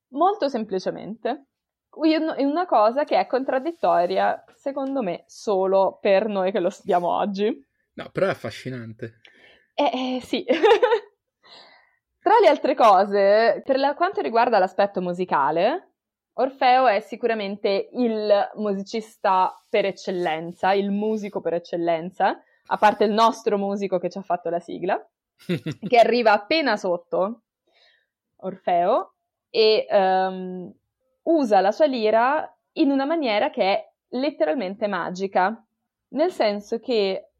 Molto 0.09 0.47
semplicemente. 0.47 1.47
È 1.89 2.43
una 2.43 2.65
cosa 2.65 3.03
che 3.03 3.19
è 3.19 3.27
contraddittoria, 3.27 4.43
secondo 4.55 5.01
me, 5.01 5.23
solo 5.27 5.97
per 5.99 6.27
noi 6.27 6.51
che 6.51 6.59
lo 6.59 6.69
studiamo 6.69 7.07
oggi. 7.07 7.65
No, 7.93 8.09
però 8.11 8.27
è 8.27 8.29
affascinante. 8.29 9.19
Eh, 9.75 10.15
eh 10.15 10.21
sì. 10.21 10.45
Tra 12.23 12.39
le 12.39 12.47
altre 12.47 12.73
cose, 12.73 13.61
per 13.65 13.77
la, 13.77 13.95
quanto 13.95 14.21
riguarda 14.21 14.57
l'aspetto 14.57 15.01
musicale, 15.01 15.89
Orfeo 16.35 16.87
è 16.87 17.01
sicuramente 17.01 17.89
il 17.91 18.49
musicista 18.55 19.61
per 19.67 19.83
eccellenza, 19.83 20.71
il 20.71 20.89
musico 20.89 21.41
per 21.41 21.55
eccellenza, 21.55 22.41
a 22.67 22.77
parte 22.77 23.03
il 23.03 23.11
nostro 23.11 23.57
musico 23.57 23.99
che 23.99 24.09
ci 24.09 24.19
ha 24.19 24.21
fatto 24.21 24.49
la 24.49 24.61
sigla, 24.61 25.05
che 25.85 25.97
arriva 25.97 26.31
appena 26.31 26.77
sotto 26.77 27.41
Orfeo 28.37 29.15
e 29.49 29.85
um, 29.91 30.73
usa 31.23 31.59
la 31.59 31.71
sua 31.71 31.87
lira 31.87 32.57
in 32.73 32.89
una 32.89 33.03
maniera 33.03 33.49
che 33.49 33.63
è 33.63 33.91
letteralmente 34.11 34.87
magica, 34.87 35.61
nel 36.11 36.31
senso 36.31 36.79
che 36.79 37.31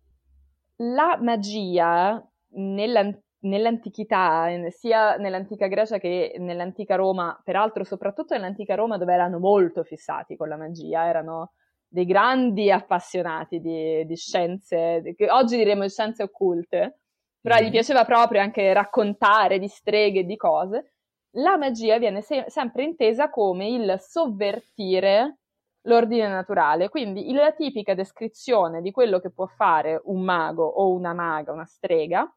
la 0.76 1.18
magia 1.22 2.22
nell'antichità 2.56 3.22
nell'antichità, 3.44 4.48
sia 4.70 5.16
nell'antica 5.16 5.68
Grecia 5.68 5.98
che 5.98 6.36
nell'antica 6.38 6.96
Roma, 6.96 7.40
peraltro 7.44 7.84
soprattutto 7.84 8.34
nell'antica 8.34 8.76
Roma 8.76 8.98
dove 8.98 9.14
erano 9.14 9.40
molto 9.40 9.84
fissati 9.84 10.36
con 10.36 10.48
la 10.50 10.58
magia, 10.58 11.08
erano 11.08 11.54
dei 11.88 12.06
grandi 12.06 12.72
appassionati 12.72 13.60
di, 13.60 14.06
di 14.06 14.16
scienze, 14.16 15.14
che 15.16 15.30
oggi 15.30 15.58
diremmo 15.58 15.88
scienze 15.88 16.24
occulte, 16.24 17.00
però 17.40 17.56
mm-hmm. 17.56 17.66
gli 17.66 17.72
piaceva 17.72 18.06
proprio 18.06 18.42
anche 18.42 18.74
raccontare 18.74 19.60
di 19.60 19.68
streghe 19.68 20.22
e 20.22 20.26
di 20.26 20.36
cose. 20.36 20.94
La 21.38 21.58
magia 21.58 21.98
viene 21.98 22.22
se- 22.22 22.46
sempre 22.48 22.84
intesa 22.84 23.30
come 23.30 23.68
il 23.68 23.96
sovvertire 24.00 25.38
l'ordine 25.82 26.28
naturale, 26.30 26.90
quindi 26.90 27.32
la 27.34 27.52
tipica 27.52 27.94
descrizione 27.94 28.82
di 28.82 28.92
quello 28.92 29.20
che 29.20 29.32
può 29.32 29.46
fare 29.48 30.02
un 30.06 30.22
mago 30.22 30.66
o 30.66 30.94
una 30.94 31.14
maga, 31.14 31.52
una 31.52 31.66
strega, 31.66 32.28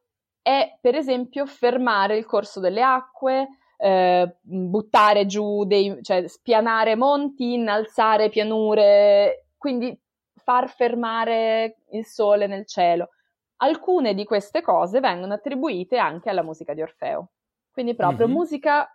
è 0.47 0.77
per 0.79 0.95
esempio 0.95 1.45
fermare 1.45 2.15
il 2.15 2.25
corso 2.25 2.61
delle 2.61 2.81
acque, 2.81 3.49
eh, 3.75 4.37
buttare 4.41 5.25
giù, 5.25 5.65
dei, 5.65 6.01
cioè 6.01 6.25
spianare 6.25 6.95
monti, 6.95 7.55
innalzare 7.55 8.29
pianure, 8.29 9.47
quindi 9.57 9.99
far 10.35 10.69
fermare 10.69 11.79
il 11.91 12.05
sole 12.05 12.47
nel 12.47 12.65
cielo. 12.65 13.09
Alcune 13.57 14.13
di 14.13 14.23
queste 14.23 14.61
cose 14.61 15.01
vengono 15.01 15.33
attribuite 15.33 15.97
anche 15.97 16.29
alla 16.29 16.43
musica 16.43 16.73
di 16.73 16.81
Orfeo, 16.81 17.31
quindi 17.69 17.93
proprio 17.93 18.27
mm-hmm. 18.27 18.35
musica 18.37 18.89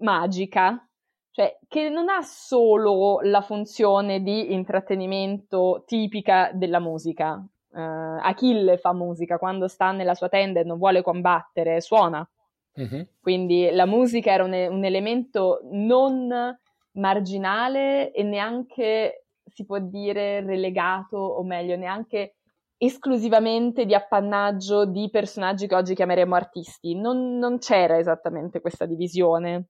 magica, 0.00 0.86
cioè 1.30 1.58
che 1.66 1.88
non 1.88 2.10
ha 2.10 2.20
solo 2.20 3.20
la 3.22 3.40
funzione 3.40 4.20
di 4.20 4.52
intrattenimento 4.52 5.84
tipica 5.86 6.50
della 6.52 6.80
musica, 6.80 7.42
Uh, 7.78 8.18
Achille 8.20 8.76
fa 8.76 8.92
musica 8.92 9.38
quando 9.38 9.68
sta 9.68 9.92
nella 9.92 10.14
sua 10.14 10.28
tenda 10.28 10.58
e 10.58 10.64
non 10.64 10.78
vuole 10.78 11.00
combattere, 11.00 11.80
suona. 11.80 12.28
Uh-huh. 12.74 13.06
Quindi 13.20 13.70
la 13.70 13.86
musica 13.86 14.32
era 14.32 14.42
un, 14.42 14.52
un, 14.52 14.84
elemento 14.84 15.60
non 15.70 16.58
marginale 16.92 18.10
e 18.10 18.24
neanche 18.24 19.26
si 19.46 19.64
può 19.64 19.78
dire 19.78 20.40
relegato, 20.40 21.16
o 21.18 21.44
meglio, 21.44 21.76
neanche 21.76 22.34
esclusivamente 22.76 23.86
di 23.86 23.94
appannaggio 23.94 24.84
di 24.84 25.08
personaggi 25.10 25.68
che 25.68 25.76
oggi 25.76 25.94
chiameremo 25.94 26.34
artisti. 26.34 26.96
Non, 26.96 27.38
non 27.38 27.58
c'era 27.58 27.96
esattamente 27.96 28.60
questa 28.60 28.86
divisione. 28.86 29.68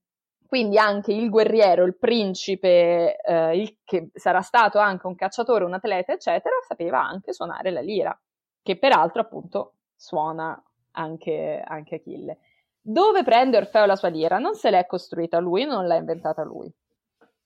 Quindi 0.49 0.79
anche 0.79 1.13
il 1.13 1.29
guerriero, 1.29 1.83
il 1.83 1.95
principe, 1.95 3.17
eh, 3.21 3.55
il, 3.55 3.77
che 3.83 4.09
sarà 4.15 4.41
stato 4.41 4.79
anche 4.79 5.05
un 5.05 5.13
cacciatore, 5.13 5.63
un 5.63 5.75
atleta, 5.75 6.11
eccetera, 6.11 6.55
sapeva 6.67 7.03
anche 7.03 7.33
suonare 7.33 7.69
la 7.69 7.81
lira, 7.81 8.19
che 8.63 8.79
peraltro 8.79 9.21
appunto 9.21 9.75
suona 9.95 10.59
anche, 10.93 11.61
anche 11.63 11.95
Achille. 11.97 12.39
Dove 12.81 13.23
prende 13.23 13.57
Orfeo 13.57 13.85
la 13.85 13.95
sua 13.95 14.07
lira? 14.07 14.39
Non 14.39 14.55
se 14.55 14.71
l'è 14.71 14.87
costruita 14.87 15.37
lui, 15.37 15.65
non 15.65 15.85
l'ha 15.85 15.97
inventata 15.97 16.41
lui. 16.43 16.73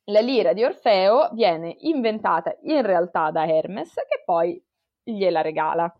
La 0.05 0.21
lira 0.21 0.53
di 0.53 0.63
Orfeo 0.63 1.29
viene 1.33 1.75
inventata 1.79 2.55
in 2.61 2.83
realtà 2.83 3.31
da 3.31 3.45
Hermes, 3.45 3.95
che 3.95 4.21
poi 4.23 4.63
gliela 5.03 5.41
regala 5.41 5.93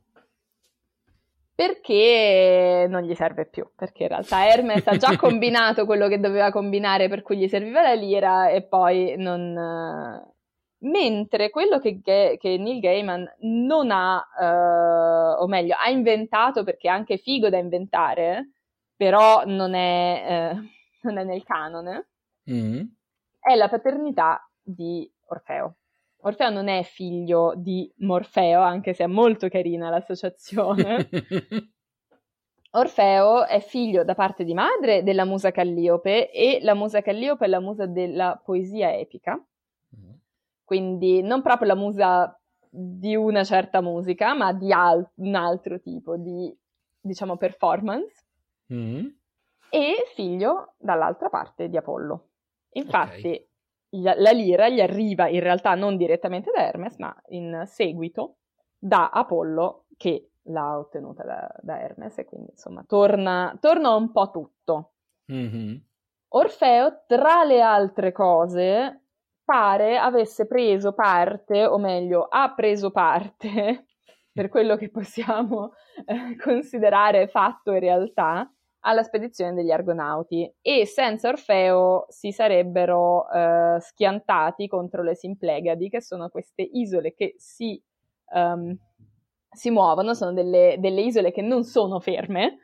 perché 1.56 2.88
non 2.90 3.04
gli 3.04 3.14
serve 3.14 3.46
più, 3.46 3.70
perché 3.76 4.04
in 4.04 4.10
realtà 4.10 4.48
Hermes 4.48 4.88
ha 4.88 4.98
già 4.98 5.16
combinato 5.18 5.86
quello 5.86 6.08
che 6.08 6.20
doveva 6.20 6.52
combinare 6.52 7.08
per 7.10 7.22
cui 7.22 7.38
gli 7.38 7.48
serviva 7.48 7.82
la 7.82 7.94
lira 7.94 8.50
e 8.50 8.64
poi 8.64 9.16
non... 9.18 10.32
Mentre 10.84 11.50
quello 11.50 11.80
che, 11.80 12.02
che 12.04 12.58
Neil 12.58 12.82
Gaiman 12.82 13.26
non 13.40 13.90
ha, 13.90 14.18
uh, 14.18 15.42
o 15.42 15.48
meglio, 15.48 15.76
ha 15.80 15.90
inventato 15.90 16.66
perché 16.66 16.90
è 16.90 16.92
anche 16.92 17.16
figo 17.16 17.48
da 17.48 17.58
inventare, 17.58 18.50
però 18.94 19.46
non 19.46 19.76
è, 19.76 20.52
uh, 20.54 20.68
non 21.08 21.20
è 21.20 21.24
nel 21.24 21.46
canone, 21.46 22.08
mm. 22.52 22.82
è 23.40 23.56
la 23.56 23.70
paternità 23.70 24.46
di 24.62 25.10
Orfeo. 25.28 25.76
Orfeo 26.26 26.50
non 26.50 26.68
è 26.70 26.84
figlio 26.84 27.54
di 27.56 27.92
Morfeo, 27.98 28.62
anche 28.62 28.94
se 28.94 29.04
è 29.04 29.08
molto 29.08 29.50
carina 29.50 29.90
l'associazione. 29.90 31.10
Orfeo 32.76 33.46
è 33.46 33.60
figlio 33.60 34.04
da 34.04 34.16
parte 34.16 34.44
di 34.44 34.54
madre 34.54 35.04
della 35.04 35.26
musa 35.26 35.52
Calliope 35.52 36.32
e 36.32 36.60
la 36.62 36.74
musa 36.74 37.02
Calliope 37.02 37.46
è 37.46 37.48
la 37.48 37.60
musa 37.60 37.86
della 37.86 38.42
poesia 38.44 38.98
epica, 38.98 39.36
mm. 39.36 40.12
quindi 40.64 41.22
non 41.22 41.42
proprio 41.42 41.68
la 41.68 41.76
musa 41.76 42.40
di 42.70 43.16
una 43.16 43.44
certa 43.44 43.82
musica, 43.82 44.34
ma 44.34 44.54
di 44.54 44.72
al- 44.72 45.08
un 45.16 45.36
altro 45.36 45.80
tipo 45.82 46.16
di, 46.16 46.56
diciamo, 47.00 47.36
performance. 47.36 48.24
Mm. 48.74 49.08
E 49.70 49.96
figlio 50.16 50.74
dall'altra 50.78 51.30
parte 51.30 51.68
di 51.68 51.78
Apollo. 51.78 52.28
Infatti, 52.72 53.28
okay 53.28 53.48
la 54.02 54.32
lira 54.32 54.70
gli 54.70 54.82
arriva 54.82 55.28
in 55.28 55.40
realtà 55.40 55.76
non 55.76 55.98
direttamente 55.98 56.52
da 56.54 56.66
Hermes, 56.66 56.98
ma 56.98 57.16
in 57.28 57.64
seguito 57.66 58.38
da 58.78 59.10
Apollo 59.10 59.86
che 59.98 60.32
l'ha 60.48 60.78
ottenuta 60.78 61.24
da, 61.24 61.50
da 61.62 61.80
Hermes 61.80 62.18
e 62.18 62.26
quindi 62.26 62.50
insomma 62.52 62.84
torna, 62.88 63.56
torna 63.60 63.96
un 63.96 64.12
po' 64.12 64.32
tutto. 64.32 64.94
Mm-hmm. 65.32 65.76
Orfeo, 66.36 67.04
tra 67.06 67.44
le 67.44 67.62
altre 67.62 68.12
cose, 68.12 69.04
pare 69.44 69.98
avesse 69.98 70.48
preso 70.48 70.94
parte, 70.94 71.66
o 71.66 71.78
meglio, 71.78 72.24
ha 72.24 72.54
preso 72.54 72.92
parte 72.92 73.86
per 74.34 74.50
quello 74.50 74.76
che 74.76 74.90
possiamo 74.90 75.74
eh, 76.06 76.36
considerare 76.38 77.28
fatto 77.28 77.72
e 77.72 77.80
realtà, 77.80 78.52
alla 78.86 79.04
spedizione 79.04 79.54
degli 79.54 79.72
Argonauti 79.72 80.52
e 80.62 80.86
senza 80.86 81.30
Orfeo 81.30 82.06
si 82.10 82.32
sarebbero 82.32 83.30
eh, 83.30 83.78
schiantati 83.80 84.68
contro 84.68 85.04
le 85.04 85.16
Simplegadi, 85.16 85.90
che 85.90 86.02
sono 86.02 86.30
queste 86.30 86.64
isole 86.64 87.14
che 87.14 87.36
si, 87.38 87.82
um, 88.34 88.76
si 89.50 89.70
muovono, 89.70 90.14
sono 90.14 90.34
delle, 90.34 90.76
delle, 90.80 91.02
isole 91.02 91.32
che 91.32 91.42
non 91.42 91.64
sono 91.64 92.00
ferme 92.00 92.60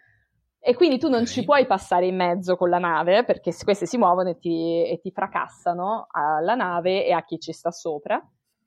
e 0.60 0.76
quindi 0.76 0.98
tu 0.98 1.08
non 1.08 1.26
ci 1.26 1.46
puoi 1.46 1.66
passare 1.66 2.08
in 2.08 2.18
mezzo 2.18 2.58
con 2.58 2.70
la 2.70 2.80
nave 2.80 3.24
perché 3.24 3.54
queste 3.64 3.86
si 3.86 3.98
muovono 3.98 4.30
e 4.30 4.38
ti, 4.38 4.86
e 4.86 5.00
ti 5.02 5.12
fracassano 5.12 6.08
alla 6.12 6.56
nave 6.56 7.06
e 7.06 7.14
a 7.14 7.24
chi 7.24 7.40
ci 7.40 7.54
sta 7.54 7.72
sopra. 7.72 8.22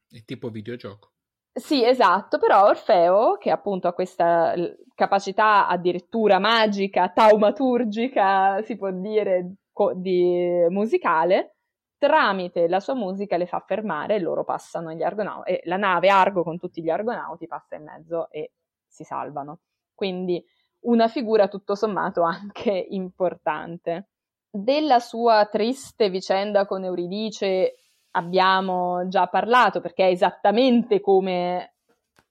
È 0.09 0.25
tipo 0.25 0.49
videogioco. 0.49 1.12
Sì, 1.55 1.85
esatto, 1.85 2.39
però 2.39 2.65
Orfeo, 2.69 3.37
che 3.37 3.51
appunto 3.51 3.87
ha 3.87 3.93
questa 3.93 4.55
capacità 4.95 5.69
addirittura 5.69 6.39
magica, 6.39 7.11
taumaturgica, 7.11 8.63
si 8.63 8.77
può 8.77 8.91
dire, 8.91 9.57
co- 9.71 9.93
di 9.95 10.67
musicale, 10.71 11.57
tramite 11.99 12.69
la 12.69 12.81
sua 12.81 12.95
musica 12.95 13.37
le 13.37 13.47
fa 13.47 13.61
fermare 13.61 14.15
e 14.15 14.21
loro 14.21 14.45
passano 14.45 14.93
gli 14.93 15.03
argonauti, 15.03 15.51
e 15.53 15.61
la 15.65 15.77
nave 15.77 16.09
Argo 16.09 16.43
con 16.43 16.57
tutti 16.59 16.83
gli 16.83 16.89
argonauti 16.89 17.47
passa 17.47 17.77
in 17.77 17.85
mezzo 17.85 18.31
e 18.31 18.53
si 18.87 19.05
salvano. 19.05 19.61
Quindi 19.95 20.43
una 20.81 21.07
figura 21.09 21.49
tutto 21.49 21.75
sommato 21.75 22.23
anche 22.25 22.73
importante. 22.73 24.09
Della 24.51 25.01
sua 25.01 25.47
triste 25.51 26.09
vicenda 26.09 26.65
con 26.67 26.85
Euridice 26.85 27.75
abbiamo 28.13 29.07
già 29.09 29.27
parlato 29.27 29.81
perché 29.81 30.07
è 30.07 30.11
esattamente 30.11 31.01
come, 31.01 31.75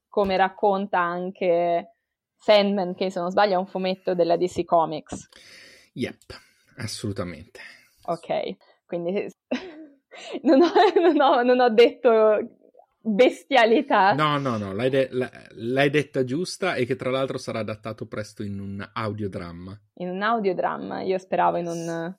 come 0.08 0.36
racconta 0.36 0.98
anche 0.98 1.96
Sandman, 2.36 2.94
che 2.94 3.10
se 3.10 3.20
non 3.20 3.30
sbaglio 3.30 3.54
è 3.54 3.58
un 3.58 3.66
fumetto 3.66 4.14
della 4.14 4.36
DC 4.36 4.64
Comics. 4.64 5.28
Yep, 5.94 6.40
assolutamente. 6.78 7.60
Ok, 8.04 8.56
quindi 8.86 9.26
non 10.42 10.60
ho, 10.62 10.72
non 11.00 11.20
ho, 11.20 11.42
non 11.42 11.60
ho 11.60 11.68
detto 11.68 12.58
bestialità. 13.00 14.12
No, 14.14 14.38
no, 14.38 14.56
no, 14.56 14.72
l'hai, 14.72 14.90
de- 14.90 15.08
l'hai, 15.10 15.90
detta 15.90 16.24
giusta 16.24 16.74
e 16.74 16.84
che 16.86 16.96
tra 16.96 17.10
l'altro 17.10 17.38
sarà 17.38 17.60
adattato 17.60 18.06
presto 18.06 18.42
in 18.42 18.58
un 18.60 18.88
audiodramma. 18.92 19.78
In 19.94 20.08
un 20.08 20.22
audiodramma, 20.22 21.02
io 21.02 21.18
speravo 21.18 21.56
in 21.58 21.66
un 21.66 22.14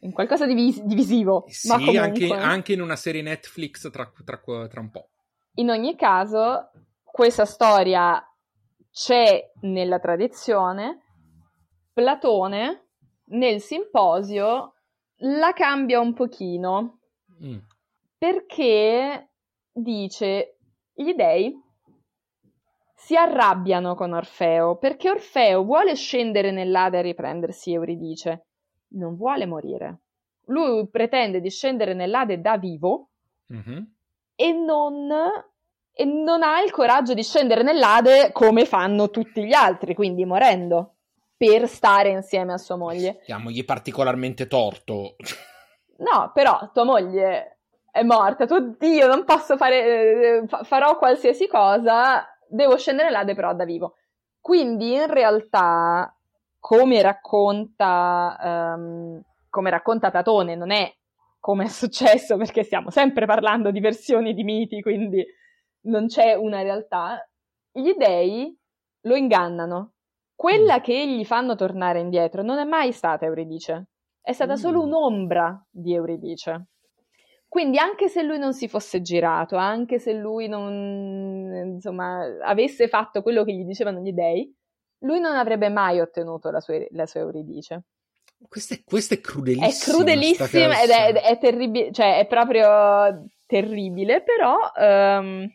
in 0.00 0.12
qualcosa 0.12 0.46
di, 0.46 0.54
vis- 0.54 0.82
di 0.82 0.94
visivo. 0.94 1.44
Sì, 1.48 1.70
anche, 1.96 2.32
anche, 2.32 2.72
in 2.72 2.80
una 2.80 2.96
serie 2.96 3.22
Netflix 3.22 3.90
tra, 3.90 4.10
tra, 4.24 4.40
tra 4.68 4.80
un 4.80 4.90
po'. 4.90 5.10
In 5.54 5.70
ogni 5.70 5.96
caso, 5.96 6.70
questa 7.02 7.44
storia 7.44 8.22
c'è 8.90 9.52
nella 9.62 9.98
tradizione. 9.98 11.02
Platone 11.92 12.90
nel 13.30 13.60
simposio 13.60 14.74
la 15.22 15.52
cambia 15.52 16.00
un 16.00 16.14
pochino 16.14 17.00
mm. 17.42 17.58
perché 18.16 19.30
dice 19.72 20.58
gli 20.92 21.12
dei 21.14 21.52
si 22.94 23.16
arrabbiano 23.16 23.94
con 23.94 24.12
Orfeo 24.12 24.76
perché 24.76 25.10
Orfeo 25.10 25.64
vuole 25.64 25.94
scendere 25.94 26.50
nell'Ade 26.50 26.98
e 26.98 27.02
riprendersi 27.02 27.72
Euridice 27.72 28.47
non 28.90 29.16
vuole 29.16 29.46
morire. 29.46 30.00
Lui 30.46 30.88
pretende 30.88 31.40
di 31.40 31.50
scendere 31.50 31.94
nell'Ade 31.94 32.40
da 32.40 32.56
vivo 32.56 33.10
mm-hmm. 33.52 33.82
e, 34.34 34.52
non, 34.52 35.10
e 35.92 36.04
non 36.04 36.42
ha 36.42 36.60
il 36.62 36.70
coraggio 36.70 37.14
di 37.14 37.22
scendere 37.22 37.62
nell'Ade 37.62 38.30
come 38.32 38.64
fanno 38.64 39.10
tutti 39.10 39.44
gli 39.44 39.52
altri, 39.52 39.94
quindi 39.94 40.24
morendo, 40.24 40.94
per 41.36 41.68
stare 41.68 42.10
insieme 42.10 42.54
a 42.54 42.58
sua 42.58 42.76
moglie. 42.76 43.22
Diamogli 43.26 43.64
particolarmente 43.64 44.46
torto. 44.46 45.16
No, 45.98 46.30
però 46.32 46.70
tua 46.72 46.84
moglie 46.84 47.58
è 47.90 48.04
morta, 48.04 48.46
tuo 48.46 48.76
Dio, 48.78 49.08
non 49.08 49.24
posso 49.24 49.56
fare, 49.56 50.44
farò 50.62 50.96
qualsiasi 50.96 51.48
cosa, 51.48 52.24
devo 52.48 52.76
scendere 52.76 53.08
nell'Ade 53.08 53.34
però 53.34 53.52
da 53.52 53.64
vivo. 53.64 53.94
Quindi 54.40 54.92
in 54.92 55.12
realtà 55.12 56.16
come 56.58 57.02
racconta, 57.02 58.74
um, 58.76 59.22
come 59.48 59.70
racconta 59.70 60.10
Platone, 60.10 60.54
non 60.54 60.70
è 60.70 60.92
come 61.40 61.64
è 61.64 61.68
successo 61.68 62.36
perché 62.36 62.62
stiamo 62.62 62.90
sempre 62.90 63.26
parlando 63.26 63.70
di 63.70 63.80
versioni 63.80 64.34
di 64.34 64.44
miti, 64.44 64.82
quindi 64.82 65.24
non 65.82 66.06
c'è 66.06 66.34
una 66.34 66.62
realtà, 66.62 67.26
gli 67.70 67.94
dei 67.94 68.56
lo 69.02 69.16
ingannano. 69.16 69.92
Quella 70.34 70.78
mm. 70.78 70.82
che 70.82 71.08
gli 71.08 71.24
fanno 71.24 71.54
tornare 71.54 72.00
indietro 72.00 72.42
non 72.42 72.58
è 72.58 72.64
mai 72.64 72.92
stata 72.92 73.24
Euridice, 73.24 73.88
è 74.20 74.32
stata 74.32 74.52
mm. 74.52 74.56
solo 74.56 74.82
un'ombra 74.82 75.66
di 75.70 75.94
Euridice. 75.94 76.66
Quindi 77.48 77.78
anche 77.78 78.08
se 78.08 78.22
lui 78.22 78.38
non 78.38 78.52
si 78.52 78.68
fosse 78.68 79.00
girato, 79.00 79.56
anche 79.56 79.98
se 79.98 80.12
lui 80.12 80.48
non 80.48 81.72
insomma, 81.76 82.24
avesse 82.42 82.88
fatto 82.88 83.22
quello 83.22 83.42
che 83.42 83.54
gli 83.54 83.64
dicevano 83.64 84.00
gli 84.00 84.12
dei, 84.12 84.54
lui 85.00 85.20
non 85.20 85.36
avrebbe 85.36 85.68
mai 85.68 86.00
ottenuto 86.00 86.50
la 86.50 86.60
sua, 86.60 86.78
la 86.90 87.06
sua 87.06 87.20
Euridice. 87.20 87.84
Questo 88.48 88.74
è, 88.74 88.82
questo 88.84 89.14
è 89.14 89.20
crudelissimo. 89.20 89.66
È 89.66 89.96
crudelissimo 89.96 90.72
ed 90.72 90.90
è, 90.90 91.12
è 91.22 91.38
terribile, 91.38 91.92
cioè 91.92 92.18
è 92.18 92.26
proprio 92.26 93.24
terribile, 93.46 94.22
però 94.22 94.56
um, 94.76 95.48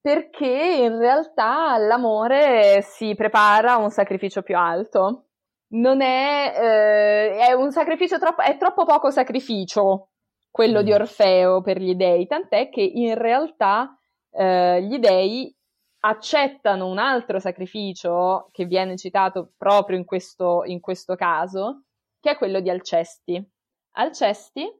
perché 0.00 0.78
in 0.82 0.98
realtà 0.98 1.76
l'amore 1.78 2.80
si 2.82 3.14
prepara 3.14 3.72
a 3.72 3.78
un 3.78 3.90
sacrificio 3.90 4.42
più 4.42 4.56
alto. 4.56 5.24
Non 5.68 6.00
è, 6.00 6.54
eh, 6.56 7.46
è 7.48 7.52
un 7.52 7.72
sacrificio 7.72 8.18
troppo, 8.18 8.40
è 8.40 8.56
troppo 8.56 8.84
poco 8.84 9.10
sacrificio 9.10 10.10
quello 10.48 10.80
mm. 10.80 10.84
di 10.84 10.92
Orfeo 10.92 11.60
per 11.60 11.78
gli 11.78 11.94
dei, 11.96 12.26
tant'è 12.26 12.70
che 12.70 12.80
in 12.80 13.14
realtà 13.16 13.98
eh, 14.30 14.80
gli 14.82 14.98
dei 14.98 15.54
accettano 16.08 16.86
un 16.86 16.98
altro 16.98 17.40
sacrificio 17.40 18.48
che 18.52 18.64
viene 18.64 18.96
citato 18.96 19.52
proprio 19.56 19.98
in 19.98 20.04
questo, 20.04 20.62
in 20.64 20.80
questo 20.80 21.16
caso, 21.16 21.82
che 22.20 22.30
è 22.30 22.36
quello 22.36 22.60
di 22.60 22.70
Alcesti. 22.70 23.44
Alcesti 23.92 24.70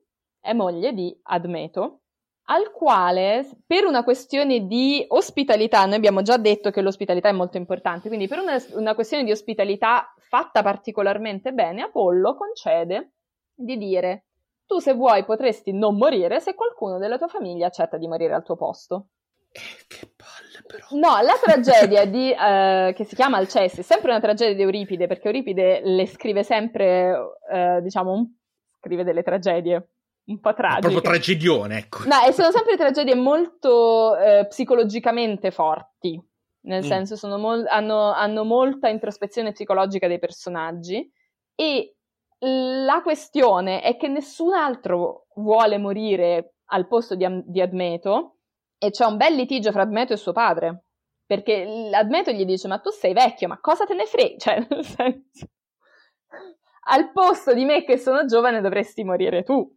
è 0.40 0.52
moglie 0.52 0.92
di 0.92 1.18
Admeto, 1.24 2.02
al 2.48 2.70
quale, 2.70 3.44
per 3.66 3.86
una 3.86 4.04
questione 4.04 4.66
di 4.66 5.04
ospitalità, 5.08 5.84
noi 5.84 5.96
abbiamo 5.96 6.22
già 6.22 6.36
detto 6.36 6.70
che 6.70 6.80
l'ospitalità 6.80 7.28
è 7.28 7.32
molto 7.32 7.56
importante, 7.56 8.06
quindi 8.06 8.28
per 8.28 8.38
una, 8.38 8.56
una 8.74 8.94
questione 8.94 9.24
di 9.24 9.32
ospitalità 9.32 10.14
fatta 10.28 10.62
particolarmente 10.62 11.52
bene, 11.52 11.82
Apollo 11.82 12.36
concede 12.36 13.14
di 13.52 13.76
dire 13.76 14.26
tu 14.64 14.78
se 14.78 14.94
vuoi 14.94 15.24
potresti 15.24 15.72
non 15.72 15.96
morire 15.96 16.38
se 16.38 16.54
qualcuno 16.54 16.98
della 16.98 17.18
tua 17.18 17.28
famiglia 17.28 17.66
accetta 17.66 17.96
di 17.96 18.06
morire 18.06 18.34
al 18.34 18.44
tuo 18.44 18.54
posto. 18.54 19.08
Eh, 19.50 19.86
che 19.88 20.12
palle 20.14 20.35
però. 20.64 20.86
No, 20.90 21.20
la 21.22 21.34
tragedia 21.42 22.04
di, 22.04 22.30
uh, 22.30 22.92
che 22.94 23.04
si 23.04 23.14
chiama 23.14 23.36
Alcesti 23.38 23.80
è 23.80 23.82
sempre 23.82 24.10
una 24.10 24.20
tragedia 24.20 24.54
di 24.54 24.62
Euripide, 24.62 25.06
perché 25.06 25.26
Euripide 25.26 25.80
le 25.82 26.06
scrive 26.06 26.42
sempre, 26.42 27.12
uh, 27.12 27.80
diciamo, 27.80 28.34
scrive 28.78 29.04
delle 29.04 29.22
tragedie 29.22 29.88
un 30.26 30.40
po' 30.40 30.54
tragiche. 30.54 30.80
Proprio 30.80 31.00
tragedione, 31.02 31.78
ecco. 31.78 31.98
No, 32.06 32.22
e 32.26 32.32
sono 32.32 32.50
sempre 32.50 32.76
tragedie 32.76 33.14
molto 33.14 34.16
uh, 34.16 34.46
psicologicamente 34.46 35.50
forti, 35.50 36.20
nel 36.62 36.84
mm. 36.84 36.86
senso 36.86 37.38
mol- 37.38 37.66
hanno, 37.68 38.12
hanno 38.12 38.44
molta 38.44 38.88
introspezione 38.88 39.52
psicologica 39.52 40.08
dei 40.08 40.18
personaggi 40.18 41.10
e 41.54 41.96
la 42.38 43.00
questione 43.02 43.80
è 43.80 43.96
che 43.96 44.08
nessun 44.08 44.52
altro 44.52 45.26
vuole 45.36 45.78
morire 45.78 46.56
al 46.66 46.86
posto 46.86 47.14
di, 47.14 47.26
di 47.46 47.60
Admeto 47.60 48.35
e 48.78 48.90
c'è 48.90 49.04
un 49.04 49.16
bel 49.16 49.34
litigio 49.34 49.72
fra 49.72 49.82
Admeto 49.82 50.12
e 50.12 50.16
suo 50.16 50.32
padre. 50.32 50.84
Perché 51.26 51.90
Admeto 51.92 52.30
gli 52.30 52.44
dice: 52.44 52.68
Ma 52.68 52.78
tu 52.78 52.90
sei 52.90 53.12
vecchio, 53.12 53.48
ma 53.48 53.58
cosa 53.60 53.84
te 53.84 53.94
ne 53.94 54.06
frega? 54.06 54.36
Cioè, 54.38 54.66
nel 54.68 54.84
senso, 54.84 55.48
al 56.88 57.10
posto 57.12 57.52
di 57.52 57.64
me 57.64 57.84
che 57.84 57.98
sono 57.98 58.26
giovane 58.26 58.60
dovresti 58.60 59.02
morire 59.04 59.42
tu. 59.42 59.68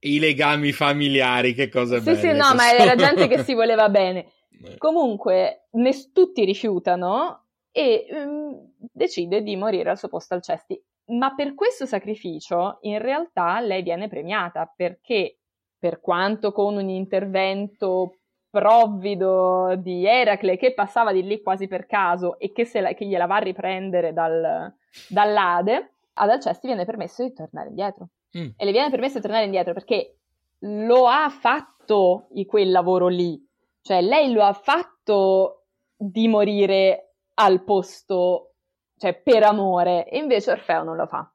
I 0.00 0.18
legami 0.18 0.72
familiari, 0.72 1.54
che 1.54 1.68
cosa 1.68 1.98
sì, 1.98 2.04
belle. 2.04 2.16
Sì, 2.16 2.28
sì, 2.28 2.32
no, 2.34 2.54
ma 2.54 2.72
era 2.72 2.94
gente 2.94 3.26
che 3.26 3.42
si 3.42 3.52
voleva 3.54 3.88
bene. 3.88 4.32
Comunque, 4.78 5.68
ne, 5.72 5.92
tutti 6.12 6.44
rifiutano 6.44 7.46
e 7.70 8.06
um, 8.10 8.72
decide 8.78 9.42
di 9.42 9.56
morire 9.56 9.90
al 9.90 9.98
suo 9.98 10.08
posto 10.08 10.34
al 10.34 10.42
cesti. 10.42 10.80
Ma 11.08 11.34
per 11.34 11.54
questo 11.54 11.84
sacrificio, 11.86 12.78
in 12.82 12.98
realtà, 12.98 13.60
lei 13.60 13.82
viene 13.82 14.08
premiata 14.08 14.72
perché, 14.74 15.38
per 15.78 16.00
quanto 16.00 16.52
con 16.52 16.76
un 16.76 16.88
intervento 16.88 18.17
provvido 18.58 19.76
di 19.76 20.04
Eracle 20.04 20.56
che 20.56 20.74
passava 20.74 21.12
di 21.12 21.22
lì 21.22 21.40
quasi 21.40 21.68
per 21.68 21.86
caso 21.86 22.40
e 22.40 22.50
che, 22.50 22.64
se 22.64 22.80
la, 22.80 22.92
che 22.92 23.06
gliela 23.06 23.26
va 23.26 23.36
a 23.36 23.40
riprendere 23.40 24.12
dal, 24.12 24.74
dall'Ade, 25.08 25.92
ad 26.14 26.30
Alcesti 26.30 26.66
viene 26.66 26.84
permesso 26.84 27.22
di 27.22 27.32
tornare 27.32 27.68
indietro. 27.68 28.08
Mm. 28.36 28.48
E 28.56 28.64
le 28.64 28.72
viene 28.72 28.90
permesso 28.90 29.16
di 29.16 29.22
tornare 29.22 29.44
indietro 29.44 29.72
perché 29.72 30.16
lo 30.62 31.06
ha 31.06 31.28
fatto 31.28 32.26
quel 32.46 32.70
lavoro 32.70 33.06
lì. 33.06 33.40
Cioè, 33.80 34.02
lei 34.02 34.32
lo 34.32 34.42
ha 34.42 34.52
fatto 34.52 35.66
di 35.96 36.26
morire 36.26 37.14
al 37.34 37.62
posto, 37.62 38.54
cioè 38.98 39.14
per 39.14 39.44
amore, 39.44 40.08
e 40.08 40.18
invece 40.18 40.50
Orfeo 40.50 40.82
non 40.82 40.96
lo 40.96 41.06
fa. 41.06 41.30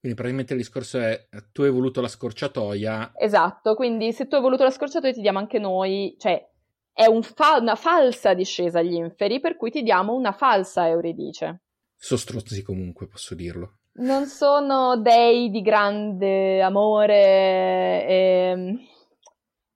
Quindi 0.00 0.16
praticamente 0.16 0.54
il 0.54 0.60
discorso 0.60 0.98
è 0.98 1.28
tu 1.52 1.60
hai 1.60 1.70
voluto 1.70 2.00
la 2.00 2.08
scorciatoia. 2.08 3.12
Esatto, 3.16 3.74
quindi 3.74 4.14
se 4.14 4.26
tu 4.26 4.34
hai 4.34 4.40
voluto 4.40 4.64
la 4.64 4.70
scorciatoia 4.70 5.12
ti 5.12 5.20
diamo 5.20 5.38
anche 5.38 5.58
noi, 5.58 6.16
cioè 6.18 6.42
è 6.90 7.04
un 7.06 7.22
fa- 7.22 7.58
una 7.60 7.74
falsa 7.74 8.32
discesa 8.32 8.78
agli 8.78 8.94
inferi 8.94 9.40
per 9.40 9.56
cui 9.56 9.70
ti 9.70 9.82
diamo 9.82 10.14
una 10.14 10.32
falsa 10.32 10.88
Euridice. 10.88 11.60
Sostrozzi 11.96 12.62
comunque, 12.62 13.08
posso 13.08 13.34
dirlo. 13.34 13.74
Non 13.92 14.24
sono 14.24 14.96
dei 14.96 15.50
di 15.50 15.60
grande 15.60 16.62
amore 16.62 18.06
e 18.06 18.74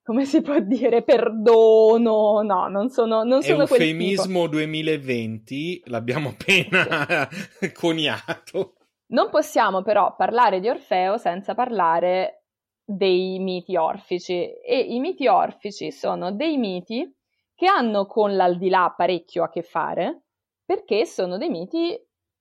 come 0.02 0.24
si 0.24 0.40
può 0.40 0.58
dire, 0.60 1.02
perdono, 1.02 2.40
no, 2.40 2.68
non 2.68 2.88
sono, 2.88 3.24
non 3.24 3.42
sono 3.42 3.62
Eufemismo 3.62 4.46
2020, 4.46 5.82
l'abbiamo 5.86 6.30
appena 6.30 7.28
coniato. 7.74 8.76
Non 9.14 9.30
possiamo 9.30 9.82
però 9.82 10.16
parlare 10.16 10.58
di 10.58 10.68
Orfeo 10.68 11.18
senza 11.18 11.54
parlare 11.54 12.46
dei 12.84 13.38
miti 13.38 13.76
orfici 13.76 14.52
e 14.60 14.78
i 14.78 14.98
miti 14.98 15.28
orfici 15.28 15.92
sono 15.92 16.32
dei 16.32 16.58
miti 16.58 17.16
che 17.54 17.66
hanno 17.66 18.06
con 18.06 18.34
l'aldilà 18.34 18.92
parecchio 18.94 19.44
a 19.44 19.50
che 19.50 19.62
fare 19.62 20.24
perché 20.64 21.06
sono 21.06 21.38
dei 21.38 21.48
miti 21.48 21.96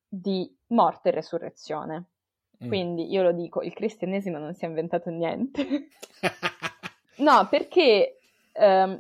di 0.08 0.52
morte 0.70 1.10
e 1.10 1.12
resurrezione. 1.12 2.06
Mm. 2.64 2.68
Quindi 2.68 3.12
io 3.12 3.22
lo 3.22 3.34
dico, 3.34 3.62
il 3.62 3.74
cristianesimo 3.74 4.40
non 4.40 4.56
si 4.56 4.66
è 4.66 4.68
inventato 4.68 5.12
niente. 5.12 5.90
no, 7.18 7.48
perché 7.52 8.18
um, 8.54 9.00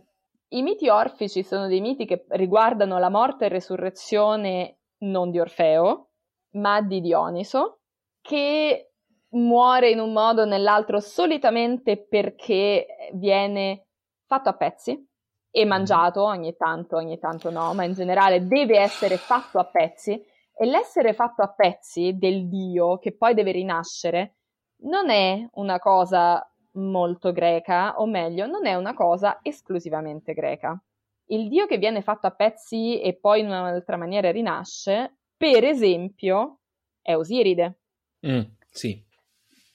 i 0.50 0.62
miti 0.62 0.90
orfici 0.90 1.42
sono 1.42 1.66
dei 1.66 1.82
miti 1.82 2.06
che 2.06 2.26
riguardano 2.30 3.00
la 3.00 3.10
morte 3.10 3.46
e 3.46 3.50
resurrezione 3.50 4.78
non 5.00 5.32
di 5.32 5.40
Orfeo, 5.40 6.10
ma 6.54 6.82
di 6.82 7.02
Dioniso, 7.02 7.80
che 8.22 8.92
muore 9.30 9.90
in 9.90 10.00
un 10.00 10.14
modo 10.14 10.42
o 10.42 10.46
nell'altro 10.46 11.00
solitamente 11.00 11.98
perché 11.98 13.10
viene 13.14 13.88
fatto 14.26 14.50
a 14.50 14.54
pezzi 14.54 15.08
e 15.52 15.66
mangiato 15.66 16.24
ogni 16.24 16.56
tanto, 16.56 16.96
ogni 16.96 17.20
tanto 17.20 17.50
no, 17.50 17.74
ma 17.74 17.84
in 17.84 17.94
generale 17.94 18.48
deve 18.48 18.80
essere 18.80 19.18
fatto 19.18 19.60
a 19.60 19.66
pezzi 19.66 20.14
e 20.56 20.66
l'essere 20.66 21.14
fatto 21.14 21.42
a 21.42 21.52
pezzi 21.52 22.18
del 22.18 22.48
Dio 22.48 22.98
che 22.98 23.16
poi 23.16 23.34
deve 23.34 23.52
rinascere 23.52 24.36
non 24.84 25.10
è 25.10 25.48
una 25.54 25.80
cosa 25.80 26.46
molto 26.74 27.32
greca, 27.32 28.00
o 28.00 28.06
meglio, 28.06 28.46
non 28.46 28.66
è 28.66 28.76
una 28.76 28.94
cosa 28.94 29.40
esclusivamente 29.42 30.34
greca. 30.34 30.82
Il 31.28 31.48
Dio 31.48 31.66
che 31.66 31.78
viene 31.78 32.02
fatto 32.02 32.28
a 32.28 32.32
pezzi 32.32 33.00
e 33.00 33.18
poi 33.18 33.42
in 33.42 33.48
un'altra 33.48 33.98
maniera 33.98 34.32
rinasce 34.32 35.20
per 35.52 35.66
esempio, 35.66 36.60
è 37.02 37.18
Osiride. 37.18 37.80
Mm, 38.26 38.44
sì. 38.72 39.04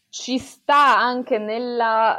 Ci 0.09 0.39
sta 0.39 0.97
anche 0.97 1.37
nella, 1.37 2.19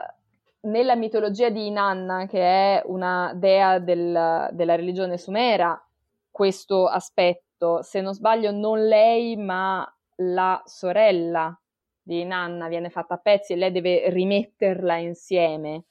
nella, 0.62 0.96
mitologia 0.96 1.50
di 1.50 1.66
Inanna, 1.66 2.28
che 2.28 2.42
è 2.42 2.84
una 2.86 3.34
dea 3.34 3.80
del, 3.80 4.50
della 4.52 4.76
religione 4.76 5.18
sumera, 5.18 5.84
questo 6.30 6.86
aspetto. 6.86 7.82
Se 7.82 8.02
non 8.02 8.14
sbaglio, 8.14 8.52
non 8.52 8.86
lei, 8.86 9.36
ma 9.36 9.84
la 10.18 10.62
sorella 10.66 11.60
di 12.04 12.20
Inanna 12.20 12.68
viene 12.68 12.92
fatta 12.92 13.16
a 13.16 13.18
pezzi 13.18 13.54
e 13.54 13.56
lei 13.56 13.72
deve 13.72 14.12
rimetterla 14.12 14.98
insieme. 14.98 15.86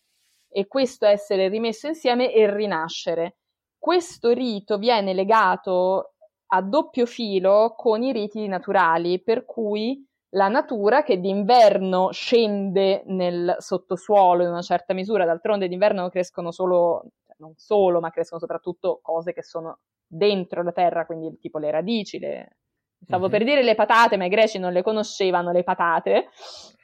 E 0.49 0.69
questo 0.69 1.07
essere 1.07 1.49
rimesso 1.49 1.89
insieme 1.89 2.33
e 2.33 2.55
rinascere. 2.55 3.39
Questo 3.77 4.31
rito 4.31 4.79
viene 4.79 5.13
legato 5.13 6.13
a 6.49 6.62
doppio 6.62 7.07
filo 7.07 7.74
con 7.76 8.03
i 8.03 8.12
riti 8.12 8.46
naturali, 8.46 9.20
per 9.20 9.44
cui 9.44 10.07
la 10.30 10.49
natura 10.49 11.03
che 11.03 11.20
d'inverno 11.20 12.11
scende 12.12 13.03
nel 13.07 13.57
sottosuolo 13.59 14.42
in 14.42 14.51
una 14.51 14.62
certa 14.62 14.92
misura, 14.92 15.24
d'altronde 15.24 15.68
d'inverno 15.68 16.09
crescono 16.11 16.51
solo, 16.51 17.05
cioè 17.24 17.36
non 17.38 17.53
solo, 17.57 18.01
ma 18.01 18.11
crescono 18.11 18.40
soprattutto 18.40 19.01
cose 19.03 19.32
che 19.32 19.42
sono 19.42 19.80
dentro 20.07 20.62
la 20.62 20.72
terra, 20.72 21.07
quindi 21.07 21.38
tipo 21.38 21.59
le 21.59 21.70
radici, 21.70 22.18
le... 22.18 22.57
stavo 23.05 23.22
mm-hmm. 23.22 23.32
per 23.32 23.44
dire 23.44 23.62
le 23.62 23.74
patate, 23.74 24.16
ma 24.16 24.26
i 24.26 24.30
greci 24.30 24.59
non 24.59 24.72
le 24.72 24.82
conoscevano 24.82 25.51
le 25.51 25.62
patate. 25.62 26.28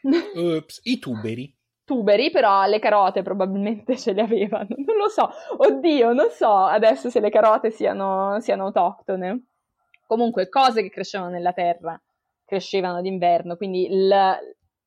Ups, 0.35 0.81
i 0.85 0.99
tuberi. 0.99 1.55
Tuberi, 1.85 2.31
però 2.31 2.65
le 2.65 2.79
carote 2.79 3.21
probabilmente 3.21 3.99
ce 3.99 4.15
le 4.15 4.23
avevano, 4.23 4.69
non 4.79 4.97
lo 4.97 5.09
so, 5.11 5.29
oddio, 5.59 6.15
non 6.15 6.31
so 6.31 6.51
adesso 6.51 7.11
se 7.11 7.21
le 7.21 7.29
carote 7.29 7.71
siano, 7.71 8.41
siano 8.41 8.65
autoctone 8.65 9.49
comunque 10.15 10.49
cose 10.49 10.81
che 10.81 10.91
crescevano 10.91 11.31
nella 11.31 11.53
terra 11.53 12.01
crescevano 12.45 13.01
d'inverno, 13.01 13.57
quindi 13.57 13.87
il, 13.91 14.39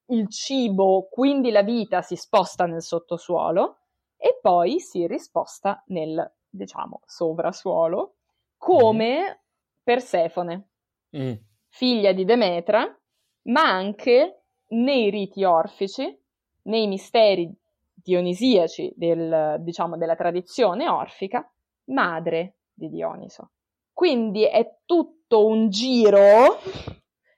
il 0.08 0.30
cibo, 0.30 1.10
quindi 1.10 1.52
la 1.52 1.64
vita 1.64 2.02
si 2.02 2.16
sposta 2.16 2.66
nel 2.66 2.82
sottosuolo 2.82 3.80
e 4.16 4.40
poi 4.42 4.80
si 4.80 5.06
risposta 5.06 5.84
nel, 5.88 6.34
diciamo, 6.48 7.02
sovrasuolo, 7.06 8.16
come 8.58 9.20
mm. 9.20 9.46
Persefone, 9.84 10.70
mm. 11.18 11.34
figlia 11.68 12.14
di 12.14 12.26
Demetra, 12.26 12.98
ma 13.44 13.62
anche 13.62 14.44
nei 14.70 15.10
riti 15.10 15.44
orfici, 15.44 16.18
nei 16.64 16.88
misteri 16.88 17.54
dionisiaci 17.94 18.94
del, 18.96 19.58
diciamo, 19.60 19.98
della 19.98 20.16
tradizione 20.16 20.88
orfica, 20.88 21.50
madre 21.86 22.60
di 22.74 22.90
Dioniso. 22.90 23.52
Quindi 23.94 24.46
è 24.46 24.80
tutto 24.86 25.17
un 25.30 25.70
giro, 25.70 26.60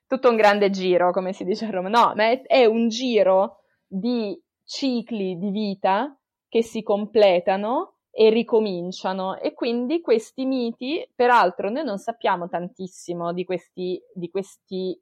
tutto 0.08 0.30
un 0.30 0.36
grande 0.36 0.70
giro, 0.70 1.12
come 1.12 1.34
si 1.34 1.44
dice 1.44 1.66
a 1.66 1.70
Roma, 1.70 1.90
no, 1.90 2.14
ma 2.16 2.30
è, 2.30 2.42
è 2.44 2.66
un 2.66 2.88
giro 2.88 3.64
di 3.88 4.40
cicli 4.64 5.38
di 5.38 5.50
vita 5.50 6.16
che 6.48 6.64
si 6.64 6.84
completano 6.84 7.96
e 8.12 8.30
ricominciano. 8.30 9.38
E 9.40 9.54
quindi 9.54 10.02
questi 10.02 10.46
miti, 10.46 11.08
peraltro 11.14 11.70
noi 11.70 11.84
non 11.84 11.98
sappiamo 11.98 12.48
tantissimo 12.48 13.34
di 13.34 13.46
questi, 13.46 14.02
di 14.14 14.30
questi 14.30 15.00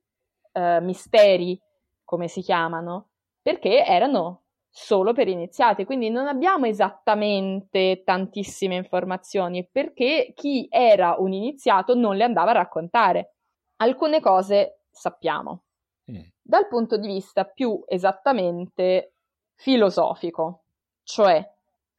uh, 0.54 0.84
misteri, 0.84 1.60
come 2.04 2.28
si 2.28 2.42
chiamano, 2.42 3.10
perché 3.42 3.84
erano 3.84 4.44
solo 4.80 5.12
per 5.12 5.28
iniziati, 5.28 5.86
quindi 5.86 6.12
non 6.12 6.28
abbiamo 6.28 6.68
esattamente 6.68 8.04
tantissime 8.06 8.76
informazioni 8.76 9.68
perché 9.68 10.34
chi 10.36 10.68
era 10.70 11.16
un 11.18 11.34
iniziato 11.34 11.96
non 11.96 12.16
le 12.16 12.24
andava 12.24 12.52
a 12.52 12.56
raccontare. 12.56 13.34
Alcune 13.78 14.20
cose 14.20 14.82
sappiamo. 14.92 15.64
Mm. 16.12 16.22
Dal 16.40 16.68
punto 16.68 16.98
di 16.98 17.08
vista 17.08 17.44
più 17.44 17.84
esattamente 17.88 19.14
filosofico, 19.56 20.66
cioè 21.02 21.44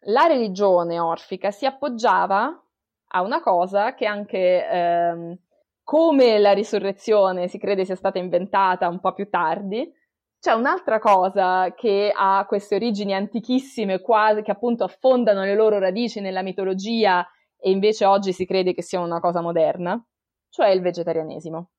la 0.02 0.26
religione 0.26 1.00
orfica 1.00 1.50
si 1.50 1.66
appoggiava 1.66 2.62
a 3.08 3.22
una 3.22 3.40
cosa 3.42 3.94
che 3.94 4.06
anche 4.06 4.68
ehm, 4.68 5.36
come 5.82 6.38
la 6.38 6.52
risurrezione 6.52 7.48
si 7.48 7.58
crede 7.58 7.84
sia 7.84 7.96
stata 7.96 8.18
inventata 8.18 8.88
un 8.88 9.00
po' 9.00 9.12
più 9.14 9.28
tardi, 9.28 9.92
c'è 10.40 10.52
un'altra 10.52 10.98
cosa 10.98 11.74
che 11.74 12.12
ha 12.14 12.44
queste 12.46 12.76
origini 12.76 13.14
antichissime, 13.14 14.00
quasi 14.00 14.42
che 14.42 14.52
appunto 14.52 14.84
affondano 14.84 15.42
le 15.42 15.54
loro 15.54 15.78
radici 15.78 16.20
nella 16.20 16.42
mitologia 16.42 17.26
e 17.56 17.70
invece 17.70 18.04
oggi 18.04 18.32
si 18.32 18.46
crede 18.46 18.72
che 18.72 18.82
sia 18.82 19.00
una 19.00 19.20
cosa 19.20 19.40
moderna, 19.40 20.00
cioè 20.48 20.68
il 20.68 20.80
vegetarianesimo. 20.80 21.70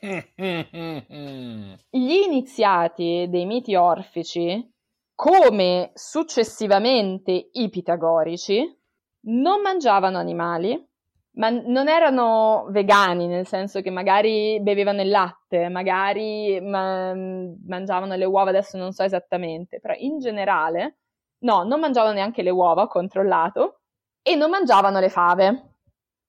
Gli 1.90 2.12
iniziati 2.12 3.26
dei 3.28 3.46
miti 3.46 3.74
orfici, 3.74 4.70
come 5.14 5.90
successivamente 5.94 7.48
i 7.52 7.68
pitagorici, 7.70 8.76
non 9.22 9.60
mangiavano 9.60 10.18
animali, 10.18 10.87
ma 11.38 11.50
non 11.50 11.88
erano 11.88 12.66
vegani, 12.70 13.26
nel 13.26 13.46
senso 13.46 13.80
che 13.80 13.90
magari 13.90 14.60
bevevano 14.60 15.02
il 15.02 15.08
latte, 15.08 15.68
magari 15.68 16.60
ma- 16.60 17.14
mangiavano 17.14 18.16
le 18.16 18.24
uova, 18.24 18.50
adesso 18.50 18.76
non 18.76 18.92
so 18.92 19.04
esattamente, 19.04 19.78
però 19.80 19.94
in 19.96 20.18
generale 20.18 20.98
no, 21.44 21.62
non 21.62 21.78
mangiavano 21.78 22.14
neanche 22.14 22.42
le 22.42 22.50
uova, 22.50 22.82
ho 22.82 22.88
controllato, 22.88 23.80
e 24.20 24.34
non 24.34 24.50
mangiavano 24.50 24.98
le 24.98 25.08
fave, 25.08 25.74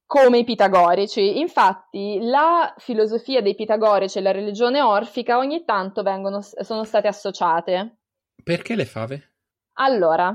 come 0.06 0.38
i 0.38 0.44
pitagorici. 0.44 1.40
Infatti 1.40 2.20
la 2.22 2.74
filosofia 2.78 3.42
dei 3.42 3.56
pitagorici 3.56 4.20
e 4.20 4.22
la 4.22 4.32
religione 4.32 4.80
orfica 4.80 5.38
ogni 5.38 5.66
tanto 5.66 6.04
vengono, 6.04 6.42
sono 6.42 6.84
state 6.84 7.08
associate. 7.08 7.98
Perché 8.44 8.76
le 8.76 8.86
fave? 8.86 9.34
Allora, 9.80 10.28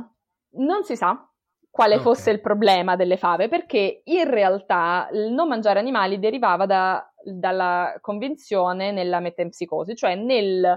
non 0.56 0.82
si 0.82 0.96
sa, 0.96 1.28
quale 1.74 1.94
okay. 1.94 2.04
fosse 2.04 2.30
il 2.30 2.40
problema 2.40 2.94
delle 2.94 3.16
fave, 3.16 3.48
perché 3.48 4.02
in 4.04 4.30
realtà 4.30 5.08
il 5.10 5.32
non 5.32 5.48
mangiare 5.48 5.80
animali 5.80 6.20
derivava 6.20 6.66
da, 6.66 7.04
dalla 7.20 7.98
convinzione 8.00 8.92
nella 8.92 9.18
metempsicosi, 9.18 9.96
cioè 9.96 10.14
nel 10.14 10.72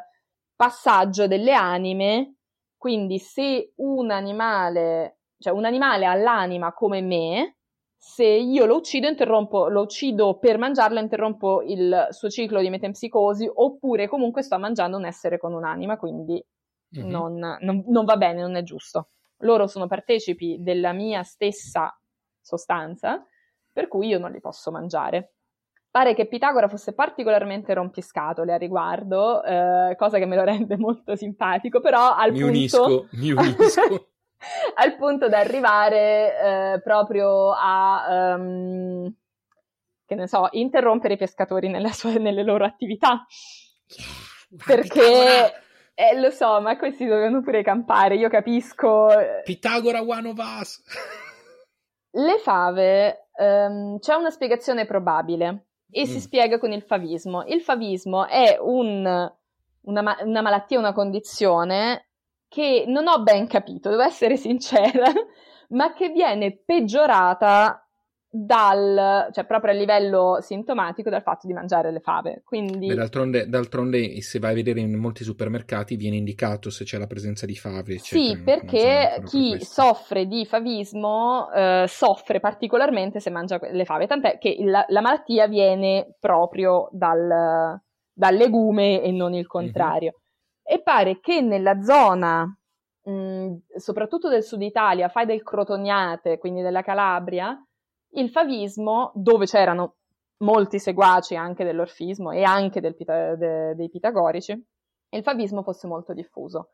passaggio 0.56 1.28
delle 1.28 1.54
anime, 1.54 2.38
quindi 2.76 3.20
se 3.20 3.74
un 3.76 4.10
animale, 4.10 5.20
cioè 5.38 5.54
un 5.54 5.66
animale 5.66 6.08
ha 6.08 6.16
l'anima 6.16 6.74
come 6.74 7.02
me, 7.02 7.58
se 7.96 8.26
io 8.26 8.66
lo 8.66 8.78
uccido, 8.78 9.08
interrompo, 9.08 9.68
lo 9.68 9.82
uccido 9.82 10.40
per 10.40 10.58
mangiarlo, 10.58 10.98
interrompo 11.00 11.62
il 11.62 12.08
suo 12.10 12.30
ciclo 12.30 12.60
di 12.60 12.72
metempsicosi, 12.72 13.48
oppure 13.54 14.08
comunque 14.08 14.42
sto 14.42 14.58
mangiando 14.58 14.98
un 14.98 15.06
essere 15.06 15.38
con 15.38 15.54
un'anima, 15.54 15.96
quindi 15.96 16.44
mm-hmm. 16.98 17.08
non, 17.08 17.58
non, 17.60 17.84
non 17.86 18.04
va 18.04 18.18
bene, 18.18 18.42
non 18.42 18.56
è 18.56 18.64
giusto. 18.64 19.10
Loro 19.42 19.68
sono 19.68 19.88
partecipi 19.88 20.58
della 20.60 20.94
mia 20.94 21.24
stessa 21.24 21.96
sostanza, 22.42 23.24
per 23.72 23.88
cui 23.88 24.08
io 24.08 24.20
non 24.20 24.32
li 24.32 24.40
posso 24.40 24.72
mangiare. 24.72 25.34
Pare 25.90 26.14
che 26.14 26.28
Pitagora 26.28 26.68
fosse 26.68 26.94
particolarmente 26.94 27.74
rompiscatole 27.74 28.54
a 28.54 28.58
riguardo, 28.58 29.44
eh, 29.44 29.96
cosa 29.98 30.18
che 30.18 30.26
me 30.26 30.36
lo 30.36 30.44
rende 30.44 30.78
molto 30.78 31.16
simpatico, 31.16 31.80
però 31.80 32.16
al 32.16 32.32
mi 32.32 32.40
punto... 32.40 32.54
Unisco, 32.54 33.08
mi 33.12 33.32
unisco. 33.32 34.10
al 34.76 34.96
punto 34.96 35.28
da 35.28 35.40
arrivare 35.40 36.40
eh, 36.74 36.82
proprio 36.82 37.52
a, 37.52 38.36
um, 38.38 39.12
che 40.06 40.16
ne 40.16 40.28
so, 40.28 40.48
interrompere 40.52 41.16
i 41.16 41.18
pescatori 41.18 41.72
sua, 41.92 42.14
nelle 42.14 42.44
loro 42.44 42.66
attività. 42.66 43.26
Perché, 44.66 45.52
eh, 46.00 46.20
lo 46.20 46.30
so, 46.30 46.62
ma 46.62 46.78
questi 46.78 47.08
dovevano 47.08 47.42
pure 47.42 47.64
campare, 47.64 48.18
io 48.18 48.30
capisco. 48.30 49.10
Pitagora 49.44 50.00
one 50.04 50.28
of 50.28 50.38
us! 50.38 50.84
Le 52.12 52.38
fave, 52.38 53.30
um, 53.40 53.98
c'è 53.98 54.14
una 54.14 54.30
spiegazione 54.30 54.86
probabile 54.86 55.70
e 55.90 56.04
mm. 56.04 56.06
si 56.06 56.20
spiega 56.20 56.60
con 56.60 56.72
il 56.72 56.84
favismo. 56.84 57.46
Il 57.46 57.62
favismo 57.62 58.28
è 58.28 58.60
un, 58.62 59.04
una, 59.82 60.18
una 60.22 60.42
malattia, 60.42 60.78
una 60.78 60.94
condizione 60.94 62.10
che 62.48 62.84
non 62.86 63.08
ho 63.08 63.24
ben 63.24 63.48
capito, 63.48 63.90
devo 63.90 64.04
essere 64.04 64.38
sincera, 64.38 65.12
ma 65.70 65.94
che 65.94 66.10
viene 66.10 66.62
peggiorata 66.64 67.87
dal, 68.30 69.30
cioè 69.32 69.46
proprio 69.46 69.72
a 69.72 69.76
livello 69.76 70.38
sintomatico 70.42 71.10
dal 71.10 71.22
fatto 71.22 71.48
di 71.48 71.54
mangiare 71.54 71.92
le 71.92 72.00
fave. 72.00 72.42
Quindi... 72.44 72.88
Beh, 72.88 72.96
d'altronde, 72.96 73.48
d'altronde, 73.48 74.22
se 74.22 74.40
vai 74.40 74.52
a 74.52 74.56
vedere 74.56 74.80
in 74.80 74.96
molti 74.96 75.24
supermercati 75.24 75.96
viene 75.96 76.18
indicato 76.18 76.70
se 76.70 76.84
c'è 76.84 76.98
la 76.98 77.08
presenza 77.08 77.46
di 77.46 77.56
fave. 77.56 77.96
Eccetera, 77.96 78.36
sì, 78.36 78.44
perché 78.44 79.22
chi 79.26 79.52
per 79.52 79.64
soffre 79.64 80.28
di 80.28 80.46
favismo 80.46 81.52
eh, 81.52 81.86
soffre 81.88 82.40
particolarmente 82.40 83.20
se 83.20 83.30
mangia 83.30 83.60
le 83.72 83.86
fave, 83.86 84.08
tant'è 84.08 84.38
che 84.38 84.58
la, 84.60 84.86
la 84.90 85.02
malattia 85.02 85.48
viene 85.48 86.16
proprio 86.20 86.90
dal, 86.92 87.80
dal, 88.14 88.36
legume 88.36 89.02
e 89.02 89.12
non 89.12 89.34
il 89.34 89.48
contrario. 89.48 90.14
Mm-hmm 90.16 90.26
e 90.70 90.82
pare 90.82 91.22
che 91.22 91.40
nella 91.40 91.82
zona, 91.82 92.44
mh, 92.44 93.56
soprattutto 93.78 94.28
del 94.28 94.44
sud 94.44 94.62
Italia, 94.62 95.08
fai 95.08 95.26
del 95.26 95.42
Crotoniate, 95.42 96.38
quindi 96.38 96.62
della 96.62 96.82
Calabria, 96.82 97.58
il 98.12 98.30
favismo, 98.30 99.12
dove 99.16 99.46
c'erano 99.46 99.96
molti 100.40 100.80
seguaci 100.80 101.36
anche 101.36 101.64
dell'orfismo 101.64 102.32
e 102.32 102.44
anche 102.44 102.80
del 102.80 102.96
pita- 102.96 103.36
de- 103.36 103.76
dei 103.76 103.90
pitagorici, 103.90 104.52
il 105.10 105.24
favismo 105.24 105.64
fosse 105.64 105.88
molto 105.88 106.14
diffuso. 106.14 106.70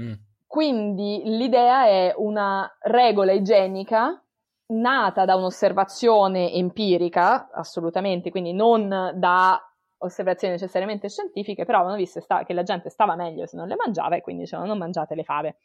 Mm. 0.00 0.12
Quindi 0.46 1.22
l'idea 1.24 1.86
è 1.86 2.14
una 2.16 2.70
regola 2.80 3.32
igienica 3.32 4.22
nata 4.70 5.24
da 5.24 5.34
un'osservazione 5.34 6.52
empirica, 6.52 7.50
assolutamente, 7.50 8.30
quindi 8.30 8.52
non 8.52 9.12
da 9.14 9.60
osservazioni 9.98 10.54
necessariamente 10.54 11.08
scientifiche, 11.08 11.64
però 11.64 11.78
avevano 11.78 11.98
visto 11.98 12.20
sta- 12.20 12.44
che 12.44 12.52
la 12.52 12.62
gente 12.62 12.88
stava 12.88 13.16
meglio 13.16 13.46
se 13.46 13.56
non 13.56 13.66
le 13.66 13.76
mangiava 13.76 14.16
e 14.16 14.20
quindi 14.20 14.42
dicevano 14.42 14.68
non 14.68 14.78
mangiate 14.78 15.14
le 15.14 15.24
fave. 15.24 15.56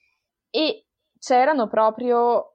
E 0.50 0.88
c'erano 1.20 1.68
proprio 1.68 2.53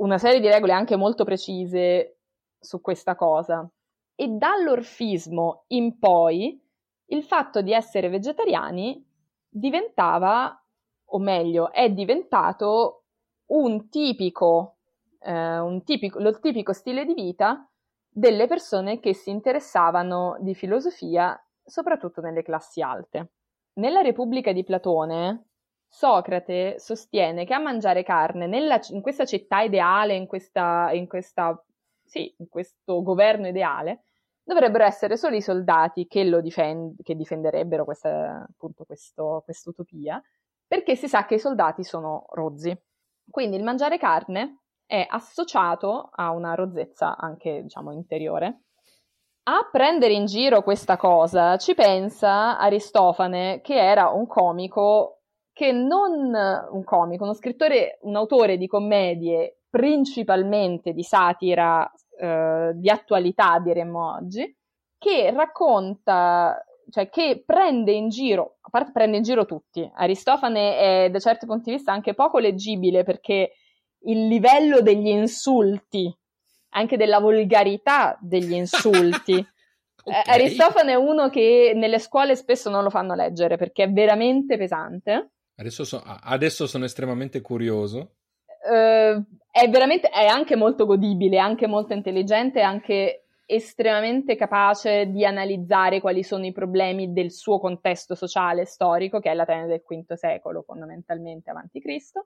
una 0.00 0.18
serie 0.18 0.40
di 0.40 0.48
regole 0.48 0.72
anche 0.72 0.96
molto 0.96 1.24
precise 1.24 2.18
su 2.58 2.80
questa 2.80 3.14
cosa. 3.14 3.68
E 4.14 4.28
dall'orfismo 4.28 5.64
in 5.68 5.98
poi 5.98 6.60
il 7.06 7.24
fatto 7.24 7.62
di 7.62 7.72
essere 7.72 8.08
vegetariani 8.08 9.04
diventava, 9.48 10.62
o 11.04 11.18
meglio, 11.18 11.72
è 11.72 11.90
diventato 11.90 13.04
un 13.46 13.88
tipico, 13.88 14.76
eh, 15.20 15.58
un 15.58 15.82
tipico, 15.82 16.20
lo 16.20 16.38
tipico 16.38 16.72
stile 16.72 17.04
di 17.04 17.14
vita 17.14 17.66
delle 18.08 18.46
persone 18.46 19.00
che 19.00 19.14
si 19.14 19.30
interessavano 19.30 20.36
di 20.40 20.54
filosofia, 20.54 21.38
soprattutto 21.64 22.20
nelle 22.20 22.42
classi 22.42 22.80
alte. 22.80 23.32
Nella 23.74 24.00
Repubblica 24.00 24.52
di 24.52 24.64
Platone, 24.64 25.49
Socrate 25.92 26.78
sostiene 26.78 27.44
che 27.44 27.52
a 27.52 27.58
mangiare 27.58 28.04
carne 28.04 28.46
nella, 28.46 28.80
in 28.90 29.02
questa 29.02 29.24
città 29.24 29.60
ideale, 29.60 30.14
in, 30.14 30.28
questa, 30.28 30.90
in, 30.92 31.08
questa, 31.08 31.60
sì, 32.04 32.32
in 32.38 32.48
questo 32.48 33.02
governo 33.02 33.48
ideale, 33.48 34.04
dovrebbero 34.44 34.84
essere 34.84 35.16
solo 35.16 35.34
i 35.34 35.42
soldati 35.42 36.06
che, 36.06 36.40
difend- 36.40 37.02
che 37.02 37.16
difenderebbero 37.16 37.84
questa, 37.84 38.46
appunto 38.48 38.84
questo, 38.84 39.44
utopia, 39.64 40.22
perché 40.64 40.94
si 40.94 41.08
sa 41.08 41.26
che 41.26 41.34
i 41.34 41.40
soldati 41.40 41.82
sono 41.82 42.26
rozzi. 42.30 42.72
Quindi 43.28 43.56
il 43.56 43.64
mangiare 43.64 43.98
carne 43.98 44.60
è 44.86 45.04
associato 45.08 46.08
a 46.12 46.30
una 46.30 46.54
rozzezza 46.54 47.16
anche, 47.16 47.62
diciamo, 47.62 47.90
interiore. 47.90 48.62
A 49.42 49.68
prendere 49.72 50.12
in 50.12 50.26
giro 50.26 50.62
questa 50.62 50.96
cosa 50.96 51.56
ci 51.56 51.74
pensa 51.74 52.56
Aristofane, 52.58 53.60
che 53.60 53.74
era 53.74 54.10
un 54.10 54.28
comico 54.28 55.19
che 55.60 55.72
non 55.72 56.32
un 56.70 56.84
comico, 56.84 57.24
uno 57.24 57.34
scrittore, 57.34 57.98
un 58.04 58.16
autore 58.16 58.56
di 58.56 58.66
commedie 58.66 59.58
principalmente 59.68 60.94
di 60.94 61.02
satira 61.02 61.86
eh, 62.18 62.70
di 62.76 62.88
attualità, 62.88 63.58
diremmo 63.58 64.14
oggi, 64.14 64.56
che 64.96 65.30
racconta, 65.32 66.64
cioè 66.88 67.10
che 67.10 67.42
prende 67.44 67.92
in 67.92 68.08
giro, 68.08 68.56
a 68.62 68.70
parte 68.70 68.90
prende 68.90 69.18
in 69.18 69.22
giro 69.22 69.44
tutti. 69.44 69.86
Aristofane 69.96 70.78
è 70.78 71.10
da 71.10 71.18
certi 71.18 71.44
punti 71.44 71.68
di 71.68 71.76
vista 71.76 71.92
anche 71.92 72.14
poco 72.14 72.38
leggibile 72.38 73.02
perché 73.02 73.52
il 74.04 74.28
livello 74.28 74.80
degli 74.80 75.08
insulti, 75.08 76.10
anche 76.70 76.96
della 76.96 77.18
volgarità 77.18 78.16
degli 78.18 78.54
insulti. 78.54 79.34
okay. 80.04 80.22
eh, 80.22 80.22
Aristofane 80.24 80.92
è 80.92 80.96
uno 80.96 81.28
che 81.28 81.72
nelle 81.74 81.98
scuole 81.98 82.34
spesso 82.34 82.70
non 82.70 82.82
lo 82.82 82.88
fanno 82.88 83.14
leggere 83.14 83.58
perché 83.58 83.82
è 83.82 83.92
veramente 83.92 84.56
pesante. 84.56 85.32
Adesso, 85.60 85.84
so, 85.84 86.02
adesso 86.02 86.66
sono 86.66 86.86
estremamente 86.86 87.42
curioso. 87.42 88.14
Uh, 88.64 89.22
è 89.50 89.68
veramente, 89.68 90.08
è 90.08 90.24
anche 90.24 90.56
molto 90.56 90.86
godibile, 90.86 91.38
anche 91.38 91.66
molto 91.66 91.92
intelligente, 91.92 92.62
anche 92.62 93.26
estremamente 93.44 94.36
capace 94.36 95.06
di 95.10 95.22
analizzare 95.24 96.00
quali 96.00 96.22
sono 96.22 96.46
i 96.46 96.52
problemi 96.52 97.12
del 97.12 97.30
suo 97.30 97.58
contesto 97.58 98.14
sociale 98.14 98.64
storico, 98.64 99.20
che 99.20 99.30
è 99.30 99.34
l'Atene 99.34 99.66
del 99.66 99.82
V 99.86 100.14
secolo, 100.14 100.62
fondamentalmente 100.62 101.50
avanti 101.50 101.78
Cristo. 101.78 102.24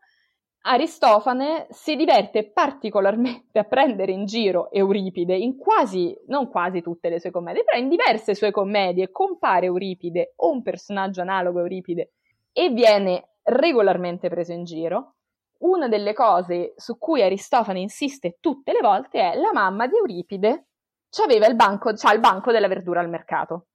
Aristofane 0.67 1.67
si 1.71 1.97
diverte 1.97 2.53
particolarmente 2.53 3.59
a 3.59 3.65
prendere 3.65 4.13
in 4.13 4.27
giro 4.27 4.71
Euripide 4.71 5.37
in 5.37 5.57
quasi, 5.57 6.17
non 6.29 6.49
quasi 6.49 6.83
tutte 6.83 7.09
le 7.09 7.19
sue 7.19 7.33
commedie, 7.33 7.65
però 7.65 7.79
in 7.79 7.89
diverse 7.89 8.37
sue 8.37 8.53
commedie 8.53 9.11
compare 9.11 9.67
Euripide 9.67 10.35
o 10.37 10.53
un 10.53 10.63
personaggio 10.63 11.21
analogo 11.21 11.59
a 11.59 11.63
Euripide 11.63 12.13
e 12.55 12.71
viene 12.71 13.39
regolarmente 13.43 14.31
preso 14.31 14.53
in 14.53 14.65
giro. 14.65 15.17
Una 15.59 15.89
delle 15.89 16.15
cose 16.15 16.73
su 16.77 16.97
cui 16.97 17.21
Aristofane 17.21 17.81
insiste 17.81 18.39
tutte 18.41 18.73
le 18.73 18.81
volte 18.81 19.33
è 19.33 19.37
la 19.37 19.51
mamma 19.53 19.87
di 19.87 19.97
Euripide 19.97 20.69
c'aveva 21.11 21.47
il 21.47 21.57
banco, 21.57 21.93
c'ha 21.95 22.13
il 22.13 22.21
banco 22.21 22.53
della 22.53 22.69
verdura 22.69 23.01
al 23.01 23.09
mercato. 23.09 23.67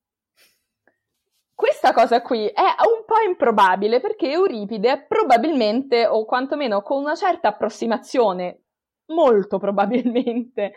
Questa 1.53 1.93
cosa 1.93 2.21
qui 2.21 2.45
è 2.45 2.61
un 2.61 3.03
po' 3.05 3.21
improbabile 3.27 3.99
perché 3.99 4.31
Euripide 4.31 5.05
probabilmente, 5.07 6.07
o 6.07 6.23
quantomeno 6.25 6.81
con 6.81 7.01
una 7.01 7.15
certa 7.15 7.49
approssimazione, 7.49 8.63
molto 9.07 9.57
probabilmente, 9.57 10.73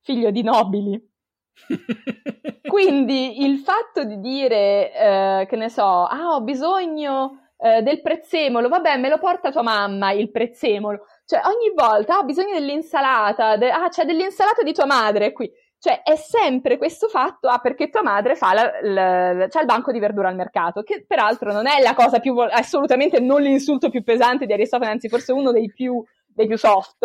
figlio 0.00 0.30
di 0.30 0.42
nobili. 0.42 1.15
Quindi 2.68 3.44
il 3.44 3.58
fatto 3.58 4.04
di 4.04 4.20
dire, 4.20 4.92
eh, 4.92 5.46
che 5.48 5.56
ne 5.56 5.68
so, 5.68 6.04
ah, 6.04 6.34
ho 6.34 6.40
bisogno 6.42 7.50
eh, 7.58 7.82
del 7.82 8.02
prezzemolo, 8.02 8.68
vabbè, 8.68 8.98
me 8.98 9.08
lo 9.08 9.18
porta 9.18 9.50
tua 9.50 9.62
mamma 9.62 10.12
il 10.12 10.30
prezzemolo. 10.30 11.06
Cioè, 11.24 11.40
ogni 11.44 11.72
volta, 11.74 12.16
ah, 12.16 12.18
ho 12.18 12.24
bisogno 12.24 12.52
dell'insalata, 12.52 13.56
de- 13.56 13.70
ah, 13.70 13.88
c'è 13.88 14.04
dell'insalata 14.04 14.62
di 14.62 14.72
tua 14.72 14.86
madre 14.86 15.32
qui. 15.32 15.50
Cioè 15.78 16.02
è 16.02 16.16
sempre 16.16 16.78
questo 16.78 17.06
fatto, 17.06 17.48
ah 17.48 17.58
perché 17.58 17.90
tua 17.90 18.02
madre 18.02 18.34
fa 18.34 18.54
la, 18.54 18.72
la, 18.82 19.46
c'ha 19.48 19.60
il 19.60 19.66
banco 19.66 19.92
di 19.92 19.98
verdura 19.98 20.28
al 20.28 20.34
mercato, 20.34 20.82
che 20.82 21.04
peraltro 21.06 21.52
non 21.52 21.66
è 21.66 21.80
la 21.82 21.94
cosa 21.94 22.18
più, 22.18 22.36
assolutamente 22.38 23.20
non 23.20 23.42
l'insulto 23.42 23.90
più 23.90 24.02
pesante 24.02 24.46
di 24.46 24.52
Aristofane, 24.54 24.90
anzi 24.90 25.08
forse 25.08 25.32
uno 25.32 25.52
dei 25.52 25.70
più, 25.72 26.02
dei 26.26 26.46
più 26.46 26.56
soft, 26.56 27.04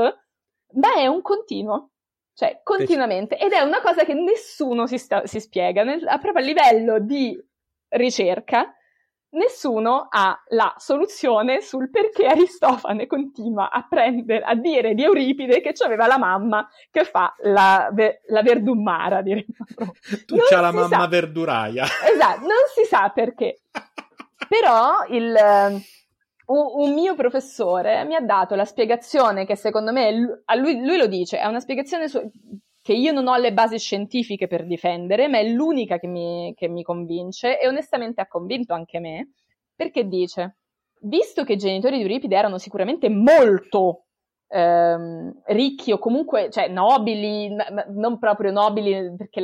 ma 0.73 0.93
è 0.95 1.05
un 1.07 1.21
continuo. 1.21 1.90
Cioè, 2.41 2.61
continuamente. 2.63 3.37
Ed 3.37 3.51
è 3.51 3.59
una 3.61 3.81
cosa 3.81 4.03
che 4.03 4.15
nessuno 4.15 4.87
si, 4.87 4.97
sta, 4.97 5.27
si 5.27 5.39
spiega, 5.39 5.83
nel, 5.83 5.99
proprio 6.19 6.37
a 6.37 6.39
livello 6.39 6.99
di 6.99 7.39
ricerca, 7.89 8.73
nessuno 9.33 10.07
ha 10.09 10.41
la 10.47 10.73
soluzione 10.77 11.61
sul 11.61 11.91
perché 11.91 12.25
Aristofane 12.25 13.05
continua 13.05 13.69
a 13.69 13.85
prendere, 13.87 14.43
a 14.43 14.55
dire 14.55 14.95
di 14.95 15.03
Euripide 15.03 15.61
che 15.61 15.75
aveva 15.85 16.07
la 16.07 16.17
mamma 16.17 16.67
che 16.89 17.03
fa 17.03 17.31
la, 17.41 17.93
la 18.25 18.41
verdummara, 18.41 19.21
diremmo. 19.21 19.45
Tu 20.25 20.37
c'ha 20.49 20.61
la 20.61 20.71
mamma 20.71 21.01
sa. 21.01 21.07
verduraia. 21.07 21.83
Esatto, 21.83 22.39
non 22.39 22.65
si 22.73 22.85
sa 22.85 23.09
perché. 23.09 23.61
Però 24.49 25.05
il, 25.09 25.31
un, 26.51 26.87
un, 26.87 26.93
mio 26.93 27.15
professore 27.15 28.03
mi 28.05 28.15
ha 28.15 28.21
dato 28.21 28.55
la 28.55 28.65
spiegazione 28.65 29.45
che 29.45 29.55
secondo 29.55 29.91
me, 29.91 30.11
lui, 30.11 30.79
lui 30.79 30.97
lo 30.97 31.07
dice, 31.07 31.39
è 31.39 31.45
una 31.45 31.59
spiegazione 31.59 32.07
su, 32.07 32.19
che 32.81 32.93
io 32.93 33.11
non 33.11 33.27
ho 33.27 33.37
le 33.37 33.53
basi 33.53 33.77
scientifiche 33.77 34.47
per 34.47 34.65
difendere, 34.65 35.27
ma 35.27 35.37
è 35.37 35.47
l'unica 35.47 35.97
che 35.97 36.07
mi, 36.07 36.53
che 36.55 36.67
mi 36.67 36.83
convince 36.83 37.59
e 37.59 37.67
onestamente 37.67 38.21
ha 38.21 38.27
convinto 38.27 38.73
anche 38.73 38.99
me, 38.99 39.33
perché 39.75 40.07
dice, 40.07 40.57
visto 41.01 41.43
che 41.43 41.53
i 41.53 41.57
genitori 41.57 41.97
di 41.97 42.01
Euripide 42.01 42.35
erano 42.35 42.57
sicuramente 42.57 43.09
molto 43.09 44.05
ehm, 44.47 45.41
ricchi 45.47 45.91
o 45.91 45.99
comunque, 45.99 46.49
cioè 46.49 46.67
nobili, 46.67 47.55
non 47.89 48.17
proprio 48.17 48.51
nobili 48.51 49.15
perché 49.15 49.39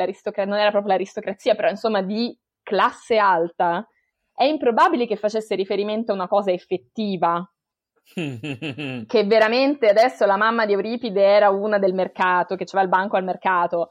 non 0.46 0.58
era 0.58 0.72
proprio 0.72 0.94
l'aristocrazia, 0.94 1.56
però 1.56 1.70
insomma 1.70 2.02
di 2.02 2.38
classe 2.64 3.18
alta, 3.18 3.88
è 4.38 4.44
improbabile 4.44 5.08
che 5.08 5.16
facesse 5.16 5.56
riferimento 5.56 6.12
a 6.12 6.16
una 6.16 6.28
cosa 6.28 6.52
effettiva 6.52 7.44
che 8.14 9.24
veramente 9.26 9.90
adesso 9.90 10.28
la 10.28 10.38
mamma 10.38 10.68
di 10.68 10.74
Euripide 10.74 11.24
era 11.24 11.50
una 11.50 11.80
del 11.80 11.96
mercato, 11.96 12.56
che 12.56 12.66
aveva 12.66 12.84
il 12.84 12.90
banco 12.90 13.18
al 13.18 13.24
mercato. 13.24 13.90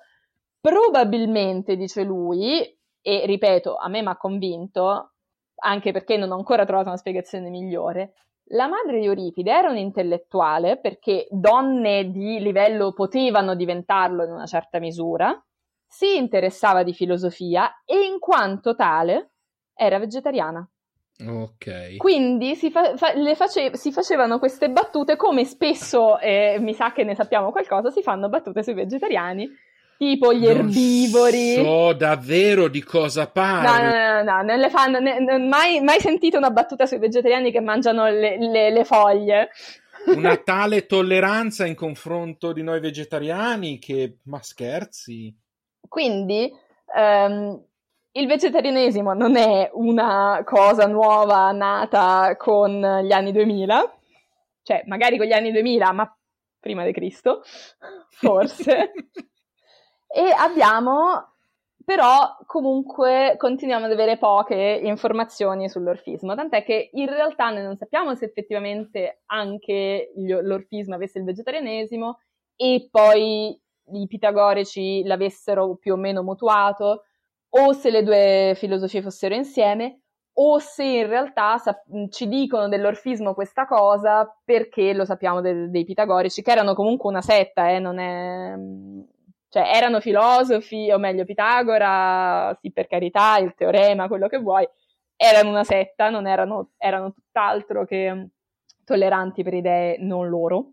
Probabilmente, 0.61 1.74
dice 1.74 2.05
lui, 2.05 2.62
e 3.03 3.26
ripeto, 3.26 3.74
a 3.74 3.88
me 3.88 4.03
mi 4.03 4.09
ha 4.09 4.16
convinto, 4.16 5.14
anche 5.57 5.90
perché 5.90 6.16
non 6.16 6.30
ho 6.30 6.36
ancora 6.36 6.64
trovato 6.64 6.90
una 6.90 6.97
spiegazione 6.97 7.51
migliore, 7.51 8.12
la 8.51 8.68
madre 8.68 9.01
di 9.01 9.07
Euripide 9.07 9.51
era 9.51 9.70
un'intellettuale 9.70 10.78
perché 10.78 11.26
donne 11.28 12.12
di 12.12 12.38
livello 12.38 12.92
potevano 12.92 13.57
diventarlo 13.57 14.22
in 14.22 14.30
una 14.30 14.47
certa 14.47 14.78
misura, 14.78 15.44
si 15.84 16.16
interessava 16.16 16.84
di 16.84 16.94
filosofia 16.94 17.82
e 17.84 18.05
in 18.05 18.20
quanto 18.20 18.76
tale 18.76 19.30
era 19.76 19.98
vegetariana. 19.98 20.66
Ok. 21.24 21.96
Quindi 21.96 22.56
si, 22.56 22.70
fa, 22.70 22.96
fa, 22.96 23.12
face, 23.34 23.76
si, 23.76 23.90
facevano 23.90 24.38
queste 24.38 24.70
battute 24.70 25.16
come 25.16 25.44
spesso, 25.44 26.18
eh, 26.18 26.58
mi 26.60 26.74
sa 26.74 26.92
che 26.92 27.04
ne 27.04 27.14
sappiamo 27.14 27.52
qualcosa, 27.52 27.90
si 27.90 28.02
fanno 28.02 28.28
battute 28.28 28.62
sui 28.62 28.74
vegetariani, 28.74 29.48
tipo 29.96 30.34
gli 30.34 30.46
non 30.46 30.56
erbivori. 30.58 31.54
so 31.54 31.94
davvero 31.94 32.68
di 32.68 32.82
cosa 32.82 33.28
parli. 33.28 33.66
No, 33.66 33.90
no, 33.90 34.22
no, 34.22 34.22
no, 34.22 34.42
non 34.42 34.58
le 34.58 34.68
fanno, 34.68 34.98
ne, 34.98 35.18
non 35.20 35.48
mai, 35.48 35.80
mai 35.80 36.00
sentito 36.00 36.36
una 36.36 36.50
battuta 36.50 36.84
sui 36.84 36.98
vegetariani 36.98 37.50
che 37.50 37.60
mangiano 37.60 38.08
le, 38.08 38.36
le, 38.38 38.70
le 38.70 38.84
foglie. 38.84 39.50
Una 40.14 40.36
tale 40.44 40.84
tolleranza 40.84 41.64
in 41.64 41.74
confronto 41.74 42.52
di 42.52 42.62
noi 42.62 42.80
vegetariani 42.80 43.78
che, 43.78 44.18
ma 44.24 44.42
scherzi. 44.42 45.34
Quindi, 45.88 46.52
um, 46.94 47.64
il 48.16 48.26
vegetarianesimo 48.26 49.12
non 49.12 49.36
è 49.36 49.70
una 49.74 50.42
cosa 50.44 50.86
nuova 50.86 51.50
nata 51.52 52.36
con 52.36 52.80
gli 53.02 53.12
anni 53.12 53.32
2000, 53.32 53.98
cioè 54.62 54.82
magari 54.86 55.18
con 55.18 55.26
gli 55.26 55.32
anni 55.32 55.52
2000, 55.52 55.92
ma 55.92 56.16
prima 56.58 56.84
di 56.84 56.92
Cristo, 56.92 57.42
forse. 58.10 58.92
e 60.08 60.34
abbiamo 60.36 61.32
però 61.86 62.36
comunque 62.46 63.36
continuiamo 63.38 63.84
ad 63.84 63.92
avere 63.92 64.18
poche 64.18 64.80
informazioni 64.82 65.68
sull'orfismo, 65.68 66.34
tant'è 66.34 66.64
che 66.64 66.90
in 66.94 67.06
realtà 67.06 67.50
noi 67.50 67.62
non 67.62 67.76
sappiamo 67.76 68.12
se 68.16 68.24
effettivamente 68.24 69.20
anche 69.26 70.10
l'orfismo 70.16 70.96
avesse 70.96 71.20
il 71.20 71.24
vegetarianesimo 71.24 72.18
e 72.56 72.88
poi 72.90 73.56
i 73.92 74.06
pitagorici 74.08 75.04
l'avessero 75.04 75.76
più 75.76 75.92
o 75.92 75.96
meno 75.96 76.24
mutuato, 76.24 77.04
o 77.59 77.72
se 77.72 77.90
le 77.90 78.02
due 78.02 78.52
filosofie 78.57 79.02
fossero 79.02 79.34
insieme, 79.34 80.00
o 80.38 80.59
se 80.59 80.84
in 80.84 81.07
realtà 81.07 81.57
sap- 81.57 81.86
ci 82.11 82.28
dicono 82.28 82.68
dell'orfismo 82.68 83.32
questa 83.32 83.66
cosa 83.66 84.30
perché 84.44 84.92
lo 84.92 85.04
sappiamo 85.04 85.40
de- 85.40 85.70
dei 85.70 85.84
pitagorici, 85.84 86.42
che 86.42 86.50
erano 86.50 86.74
comunque 86.74 87.09
una 87.09 87.22
setta, 87.22 87.70
eh, 87.70 87.78
non 87.78 87.98
è... 87.98 88.54
cioè 89.48 89.70
erano 89.74 90.00
filosofi, 90.00 90.90
o 90.90 90.98
meglio 90.98 91.24
Pitagora, 91.24 92.57
sì 92.61 92.70
per 92.72 92.86
carità, 92.86 93.38
il 93.38 93.54
teorema, 93.54 94.09
quello 94.09 94.28
che 94.28 94.38
vuoi, 94.38 94.68
erano 95.16 95.48
una 95.50 95.64
setta, 95.64 96.11
non 96.11 96.26
erano, 96.26 96.72
erano 96.76 97.12
tutt'altro 97.12 97.86
che 97.86 98.28
tolleranti 98.84 99.42
per 99.42 99.54
idee 99.54 99.96
non 99.98 100.28
loro, 100.28 100.72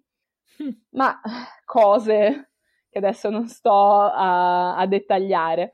ma 0.92 1.20
cose 1.66 2.50
che 2.90 2.98
adesso 3.00 3.30
non 3.30 3.48
sto 3.48 3.72
a, 3.72 4.76
a 4.76 4.86
dettagliare. 4.86 5.74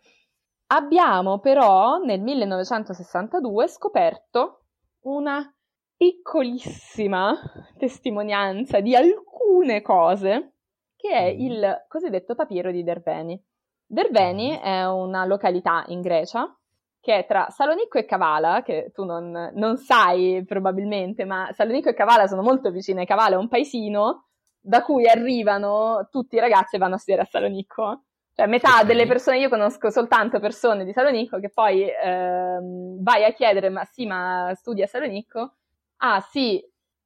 Abbiamo 0.71 1.39
però 1.39 1.97
nel 1.97 2.21
1962 2.21 3.67
scoperto 3.67 4.65
una 5.05 5.51
piccolissima 5.95 7.35
testimonianza 7.77 8.79
di 8.79 8.95
alcune 8.95 9.81
cose 9.81 10.53
che 10.95 11.09
è 11.09 11.33
mm. 11.33 11.39
il 11.39 11.85
cosiddetto 11.87 12.35
papiro 12.35 12.71
di 12.71 12.83
Derveni. 12.83 13.41
Derveni 13.83 14.51
mm. 14.51 14.61
è 14.61 14.87
una 14.87 15.25
località 15.25 15.85
in 15.87 16.01
Grecia 16.01 16.55
che 17.01 17.15
è 17.15 17.25
tra 17.25 17.49
Salonicco 17.49 17.97
e 17.97 18.05
Cavala, 18.05 18.61
che 18.61 18.91
tu 18.93 19.05
non, 19.05 19.51
non 19.53 19.77
sai 19.77 20.43
probabilmente, 20.45 21.25
ma 21.25 21.49
Salonicco 21.51 21.89
e 21.89 21.93
Cavala 21.93 22.27
sono 22.27 22.43
molto 22.43 22.69
vicine. 22.69 23.05
Cavala 23.05 23.35
è 23.35 23.39
un 23.39 23.47
paesino 23.47 24.27
da 24.59 24.83
cui 24.83 25.07
arrivano 25.07 26.09
tutti 26.11 26.35
i 26.35 26.39
ragazzi 26.39 26.75
e 26.75 26.79
vanno 26.79 26.95
a 26.95 26.97
studiare 26.97 27.25
a 27.25 27.29
Salonicco. 27.31 28.03
Cioè, 28.39 28.47
metà 28.47 28.75
okay. 28.75 28.85
delle 28.85 29.05
persone, 29.05 29.37
io 29.37 29.49
conosco 29.49 29.89
soltanto 29.89 30.39
persone 30.39 30.85
di 30.85 30.93
Salonicco 30.93 31.41
che 31.41 31.49
poi 31.49 31.85
ehm, 31.89 33.03
vai 33.03 33.25
a 33.25 33.33
chiedere, 33.33 33.67
ma 33.67 33.83
sì, 33.83 34.05
ma 34.05 34.53
studi 34.55 34.81
a 34.81 34.87
Salonicco? 34.87 35.55
Ah, 35.97 36.21
sì, 36.21 36.63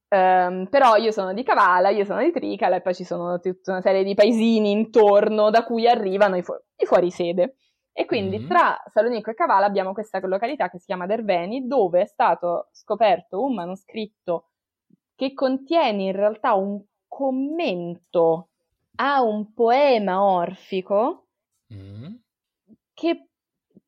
ehm, 0.09 0.67
però 0.67 0.95
io 0.95 1.09
sono 1.09 1.33
di 1.33 1.41
Cavala, 1.41 1.89
io 1.89 2.05
sono 2.05 2.21
di 2.21 2.31
Tricala 2.31 2.75
e 2.75 2.81
poi 2.81 2.93
ci 2.93 3.03
sono 3.03 3.39
tutta 3.39 3.71
una 3.71 3.81
serie 3.81 4.03
di 4.03 4.13
paesini 4.13 4.69
intorno 4.69 5.49
da 5.49 5.63
cui 5.63 5.87
arrivano 5.87 6.35
i, 6.35 6.43
fu- 6.43 6.53
i 6.77 6.85
fuorisede. 6.85 7.55
E 7.91 8.05
quindi 8.05 8.37
mm-hmm. 8.37 8.47
tra 8.47 8.83
Salonicco 8.85 9.31
e 9.31 9.33
Cavala 9.33 9.65
abbiamo 9.65 9.93
questa 9.93 10.19
località 10.19 10.69
che 10.69 10.77
si 10.77 10.85
chiama 10.85 11.07
Derveni, 11.07 11.65
dove 11.65 12.01
è 12.01 12.05
stato 12.05 12.67
scoperto 12.73 13.43
un 13.43 13.55
manoscritto 13.55 14.49
che 15.15 15.33
contiene 15.33 16.03
in 16.03 16.11
realtà 16.11 16.53
un 16.53 16.79
commento 17.07 18.49
a 18.97 19.23
un 19.23 19.51
poema 19.53 20.23
orfico 20.23 21.22
Mm. 21.73 22.13
Che 22.93 23.27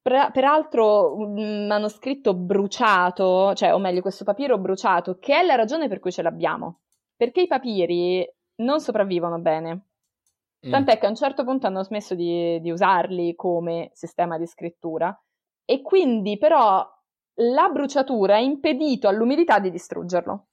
per, 0.01 0.31
peraltro 0.31 1.15
un 1.15 1.67
manoscritto 1.67 2.33
bruciato, 2.33 3.53
cioè 3.53 3.73
o 3.73 3.79
meglio 3.79 4.01
questo 4.01 4.23
papiro 4.23 4.57
bruciato, 4.57 5.17
che 5.19 5.39
è 5.39 5.43
la 5.43 5.55
ragione 5.55 5.87
per 5.87 5.99
cui 5.99 6.11
ce 6.11 6.21
l'abbiamo. 6.21 6.81
Perché 7.15 7.41
i 7.41 7.47
papiri 7.47 8.27
non 8.57 8.79
sopravvivono 8.79 9.39
bene. 9.39 9.87
Mm. 10.65 10.71
Tant'è 10.71 10.97
che 10.97 11.05
a 11.05 11.09
un 11.09 11.15
certo 11.15 11.43
punto 11.43 11.67
hanno 11.67 11.83
smesso 11.83 12.15
di, 12.15 12.59
di 12.61 12.71
usarli 12.71 13.35
come 13.35 13.89
sistema 13.93 14.37
di 14.37 14.47
scrittura 14.47 15.17
e 15.63 15.81
quindi 15.81 16.37
però 16.37 16.87
la 17.39 17.69
bruciatura 17.69 18.35
ha 18.35 18.39
impedito 18.39 19.07
all'umidità 19.07 19.59
di 19.59 19.71
distruggerlo. 19.71 20.47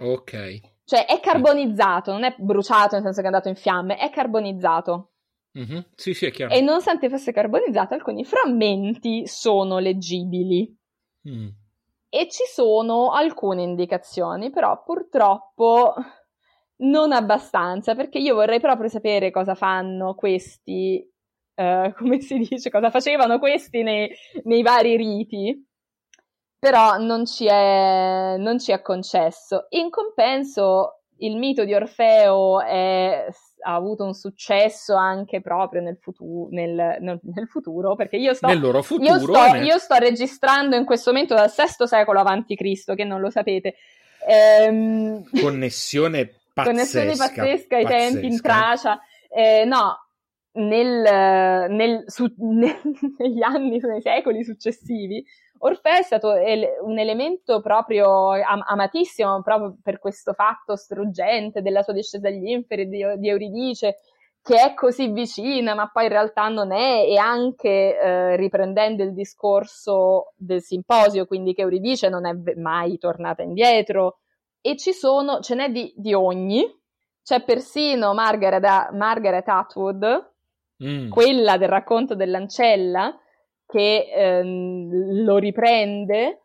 Ok. 0.00 0.60
Cioè 0.84 1.06
è 1.06 1.20
carbonizzato, 1.20 2.12
non 2.12 2.24
è 2.24 2.34
bruciato 2.38 2.94
nel 2.94 3.04
senso 3.04 3.20
che 3.20 3.26
è 3.26 3.30
andato 3.30 3.48
in 3.48 3.56
fiamme, 3.56 3.96
è 3.96 4.10
carbonizzato. 4.10 5.11
Mm-hmm. 5.58 5.80
Sì, 5.94 6.14
sì, 6.14 6.26
è 6.26 6.30
chiaro. 6.30 6.54
E 6.54 6.60
nonostante 6.60 7.08
fosse 7.08 7.32
carbonizzato, 7.32 7.94
alcuni 7.94 8.24
frammenti 8.24 9.26
sono 9.26 9.78
leggibili. 9.78 10.74
Mm. 11.28 11.48
E 12.08 12.28
ci 12.28 12.44
sono 12.46 13.12
alcune 13.12 13.62
indicazioni, 13.62 14.50
però 14.50 14.82
purtroppo 14.82 15.94
non 16.82 17.12
abbastanza, 17.12 17.94
perché 17.94 18.18
io 18.18 18.34
vorrei 18.34 18.60
proprio 18.60 18.88
sapere 18.88 19.30
cosa 19.30 19.54
fanno 19.54 20.14
questi, 20.14 21.06
uh, 21.54 21.92
come 21.96 22.20
si 22.20 22.38
dice, 22.38 22.70
cosa 22.70 22.90
facevano 22.90 23.38
questi 23.38 23.82
nei, 23.82 24.10
nei 24.44 24.62
vari 24.62 24.96
riti, 24.96 25.66
però 26.58 26.96
non 26.96 27.26
ci, 27.26 27.46
è, 27.46 28.36
non 28.38 28.58
ci 28.58 28.72
è 28.72 28.80
concesso. 28.82 29.66
In 29.70 29.90
compenso, 29.90 31.02
il 31.18 31.36
mito 31.36 31.64
di 31.64 31.74
Orfeo 31.74 32.60
è 32.60 33.26
ha 33.62 33.74
avuto 33.74 34.04
un 34.04 34.14
successo 34.14 34.94
anche 34.94 35.40
proprio 35.40 35.80
nel, 35.80 35.98
futu- 36.00 36.48
nel, 36.50 36.98
nel, 37.00 37.20
nel 37.22 37.46
futuro, 37.46 37.94
perché 37.94 38.16
io 38.16 38.34
sto, 38.34 38.48
nel 38.48 38.60
loro 38.60 38.82
futuro, 38.82 39.14
io 39.14 39.18
sto, 39.18 39.54
io 39.56 39.78
sto 39.78 39.94
registrando 39.96 40.76
in 40.76 40.84
questo 40.84 41.12
momento 41.12 41.34
dal 41.34 41.52
VI 41.54 41.86
secolo 41.86 42.20
avanti 42.20 42.56
Cristo, 42.56 42.94
che 42.94 43.04
non 43.04 43.20
lo 43.20 43.30
sapete. 43.30 43.74
Ehm... 44.26 45.24
Connessione 45.40 46.26
pazzesca. 46.52 46.70
Connessione 46.70 47.16
pazzesca 47.16 47.76
ai 47.76 47.86
tempi 47.86 48.26
in 48.26 48.40
Tracia. 48.40 49.00
Eh, 49.28 49.64
no, 49.64 49.96
nel, 50.52 51.70
nel, 51.70 52.04
su, 52.06 52.32
nel, 52.38 52.80
negli 53.18 53.42
anni, 53.42 53.78
nei 53.78 54.00
secoli 54.00 54.44
successivi, 54.44 55.24
Orfeo 55.64 55.94
è 55.94 56.02
stato 56.02 56.32
un 56.82 56.98
elemento 56.98 57.60
proprio 57.60 58.30
am- 58.30 58.64
amatissimo 58.66 59.42
proprio 59.42 59.76
per 59.80 60.00
questo 60.00 60.32
fatto 60.32 60.74
struggente 60.74 61.62
della 61.62 61.82
sua 61.82 61.92
discesa 61.92 62.26
agli 62.28 62.48
inferi 62.48 62.88
di, 62.88 63.04
di 63.18 63.28
Euridice, 63.28 63.96
che 64.42 64.56
è 64.56 64.74
così 64.74 65.12
vicina, 65.12 65.74
ma 65.74 65.88
poi 65.88 66.04
in 66.04 66.10
realtà 66.10 66.48
non 66.48 66.72
è, 66.72 67.04
e 67.04 67.16
anche 67.16 67.96
eh, 67.96 68.36
riprendendo 68.36 69.04
il 69.04 69.14
discorso 69.14 70.32
del 70.36 70.62
simposio, 70.62 71.26
quindi 71.26 71.54
che 71.54 71.62
Euridice 71.62 72.08
non 72.08 72.26
è 72.26 72.32
mai 72.56 72.98
tornata 72.98 73.42
indietro, 73.42 74.18
e 74.60 74.76
ci 74.76 74.92
sono, 74.92 75.38
ce 75.38 75.54
n'è 75.54 75.70
di, 75.70 75.92
di 75.96 76.12
ogni, 76.12 76.64
c'è 77.22 77.44
persino 77.44 78.14
Margaret, 78.14 78.90
Margaret 78.90 79.46
Atwood, 79.46 80.32
mm. 80.84 81.08
quella 81.08 81.56
del 81.56 81.68
racconto 81.68 82.16
dell'ancella, 82.16 83.16
che 83.72 84.10
ehm, 84.14 85.22
lo 85.24 85.38
riprende. 85.38 86.42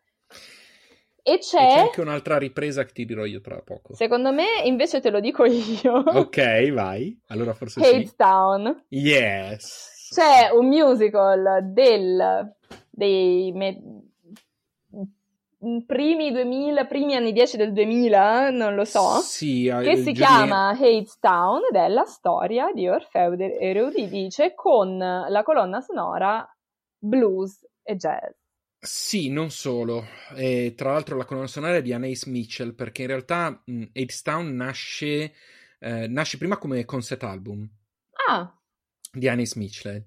E 1.22 1.38
c'è... 1.38 1.62
e 1.62 1.66
c'è 1.66 1.78
anche 1.80 2.00
un'altra 2.00 2.38
ripresa 2.38 2.84
che 2.84 2.92
ti 2.92 3.04
dirò 3.04 3.26
io 3.26 3.42
tra 3.42 3.60
poco. 3.60 3.94
Secondo 3.94 4.32
me, 4.32 4.62
invece 4.64 5.00
te 5.00 5.10
lo 5.10 5.20
dico 5.20 5.44
io. 5.44 5.92
ok, 5.92 6.72
vai. 6.72 7.20
Allora 7.26 7.52
forse 7.52 7.80
Hadestown. 7.80 8.06
sì. 8.08 8.16
Town. 8.16 8.84
Yes. 8.88 10.10
C'è 10.14 10.50
un 10.54 10.68
musical 10.68 11.70
del, 11.70 12.54
dei 12.88 13.52
me, 13.52 13.78
primi 15.84 16.32
2000, 16.32 16.84
primi 16.86 17.14
anni 17.14 17.32
10 17.32 17.58
del 17.58 17.74
2000, 17.74 18.48
non 18.48 18.74
lo 18.74 18.86
so, 18.86 19.18
sì, 19.20 19.70
che 19.82 19.96
si 19.96 20.12
chiama 20.12 20.70
Hadestown 20.70 21.60
ed 21.70 21.76
è 21.76 21.88
la 21.88 22.04
storia 22.04 22.70
di 22.72 22.88
Orfeo 22.88 23.32
ed 23.32 23.40
Euridice 23.40 24.54
con 24.54 24.96
la 24.96 25.42
colonna 25.42 25.82
sonora 25.82 26.48
blues 26.98 27.66
e 27.82 27.96
jazz. 27.96 28.32
Sì, 28.80 29.28
non 29.28 29.50
solo. 29.50 30.06
E, 30.36 30.74
tra 30.76 30.92
l'altro 30.92 31.16
la 31.16 31.24
colonna 31.24 31.46
sonora 31.46 31.76
è 31.76 31.82
di 31.82 31.92
Anais 31.92 32.24
Mitchell, 32.24 32.74
perché 32.74 33.02
in 33.02 33.08
realtà 33.08 33.62
mh, 33.64 33.84
Town 34.22 34.54
nasce, 34.54 35.34
eh, 35.80 36.06
nasce 36.06 36.38
prima 36.38 36.58
come 36.58 36.84
concept 36.84 37.24
album. 37.24 37.68
Ah. 38.28 38.56
Di 39.10 39.28
Anais 39.28 39.54
Mitchell. 39.54 40.04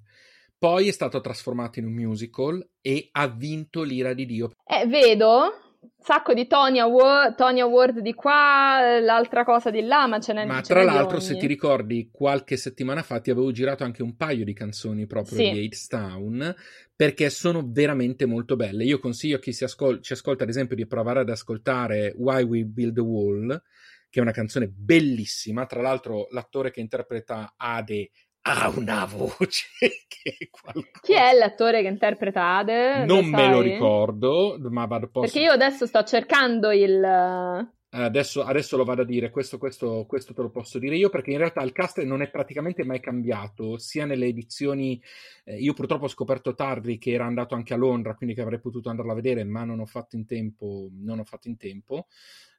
Poi 0.58 0.88
è 0.88 0.92
stato 0.92 1.20
trasformato 1.22 1.80
in 1.80 1.86
un 1.86 1.94
musical 1.94 2.66
e 2.82 3.10
ha 3.12 3.28
vinto 3.28 3.82
l'ira 3.82 4.14
di 4.14 4.26
Dio. 4.26 4.52
Eh, 4.64 4.86
vedo, 4.86 5.71
sacco 5.98 6.34
di 6.34 6.48
Tony 6.48 6.80
Award, 6.80 7.36
Tony 7.36 7.60
Award 7.60 8.00
di 8.00 8.14
qua, 8.14 9.00
l'altra 9.00 9.44
cosa 9.44 9.70
di 9.70 9.82
là, 9.82 10.08
ma 10.08 10.20
ce 10.20 10.34
n'è 10.34 10.46
Ma 10.46 10.62
ce 10.62 10.74
tra 10.74 10.84
l'altro, 10.84 11.20
se 11.20 11.38
ti 11.38 11.48
ricordi, 11.48 12.10
qualche 12.12 12.58
settimana 12.58 13.02
fa 13.02 13.20
ti 13.20 13.32
avevo 13.32 13.52
girato 13.52 13.84
anche 13.84 14.04
un 14.04 14.16
paio 14.16 14.44
di 14.44 14.54
canzoni 14.54 15.06
proprio 15.08 15.38
sì. 15.38 15.52
di 15.52 15.70
Town, 15.88 16.56
perché 16.96 17.30
sono 17.30 17.64
veramente 17.68 18.26
molto 18.26 18.56
belle. 18.56 18.84
Io 18.84 19.00
consiglio 19.00 19.38
a 19.38 19.40
chi 19.40 19.56
ascol- 19.64 20.02
ci 20.02 20.14
ascolta, 20.14 20.44
ad 20.44 20.50
esempio, 20.50 20.76
di 20.76 20.88
provare 20.88 21.22
ad 21.22 21.30
ascoltare 21.30 22.14
Why 22.18 22.44
We 22.44 22.64
Build 22.66 22.96
the 22.96 23.02
Wall, 23.02 23.62
che 24.10 24.20
è 24.20 24.22
una 24.22 24.32
canzone 24.32 24.68
bellissima. 24.68 25.66
Tra 25.66 25.82
l'altro, 25.82 26.28
l'attore 26.32 26.72
che 26.72 26.80
interpreta 26.80 27.54
Ade 27.56 28.12
ha 28.44 28.70
una 28.76 29.06
voce 29.06 29.68
che 30.08 30.36
è 30.38 30.50
qualcosa. 30.50 31.00
Chi 31.02 31.14
è 31.14 31.34
l'attore 31.34 31.82
che 31.82 31.88
interpreta 31.88 32.58
Ade? 32.58 33.06
Non 33.06 33.30
lo 33.30 33.38
me 33.38 33.50
lo 33.50 33.62
ricordo, 33.62 34.58
ma 34.70 34.86
vado 34.86 35.08
posso... 35.08 35.32
Perché 35.32 35.46
io 35.46 35.52
adesso 35.52 35.86
sto 35.86 36.04
cercando 36.04 36.72
il... 36.72 37.70
Eh, 37.94 38.02
adesso, 38.02 38.42
adesso, 38.44 38.78
lo 38.78 38.86
vado 38.86 39.02
a 39.02 39.06
dire, 39.06 39.30
questo, 39.30 39.58
questo, 39.58 40.06
questo, 40.08 40.34
te 40.34 40.42
lo 40.42 40.50
posso 40.50 40.80
dire 40.80 40.96
io, 40.96 41.10
perché 41.10 41.32
in 41.32 41.38
realtà 41.38 41.62
il 41.62 41.74
cast 41.74 42.02
non 42.04 42.22
è 42.22 42.30
praticamente 42.30 42.86
mai 42.86 43.02
cambiato, 43.02 43.78
sia 43.78 44.06
nelle 44.06 44.28
edizioni, 44.28 45.02
eh, 45.44 45.58
io 45.58 45.74
purtroppo 45.74 46.06
ho 46.06 46.08
scoperto 46.08 46.56
tardi 46.56 46.98
che 46.98 47.12
era 47.12 47.26
andato 47.26 47.54
anche 47.54 47.74
a 47.74 47.78
Londra, 47.78 48.16
quindi 48.16 48.34
che 48.34 48.42
avrei 48.42 48.62
potuto 48.62 48.90
andarla 48.90 49.12
a 49.12 49.16
vedere, 49.16 49.44
ma 49.44 49.66
non 49.66 49.82
ho 49.82 49.86
fatto 49.86 50.16
in 50.16 50.26
tempo, 50.26 50.88
non 50.94 51.20
ho 51.20 51.26
fatto 51.26 51.50
in 51.50 51.58
tempo. 51.58 52.08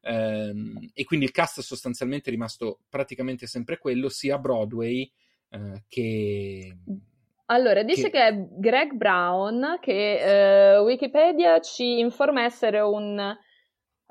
Eh, 0.03 0.53
e 0.93 1.05
quindi 1.05 1.25
il 1.25 1.33
cast 1.33 1.61
sostanzialmente 1.61 2.29
è 2.29 2.33
rimasto 2.33 2.81
praticamente 2.91 3.47
sempre 3.47 3.79
quello, 3.79 4.11
sia 4.11 4.35
a 4.35 4.39
Broadway 4.39 5.11
eh, 5.53 5.83
che... 5.89 6.77
Allora, 7.47 7.83
dice 7.83 8.05
che, 8.05 8.11
che 8.11 8.27
è 8.27 8.47
Greg 8.59 8.95
Brown, 8.95 9.79
che 9.81 10.75
eh, 10.75 10.79
Wikipedia 10.79 11.61
ci 11.61 11.99
informa 11.99 12.45
essere 12.45 12.81
un 12.81 13.37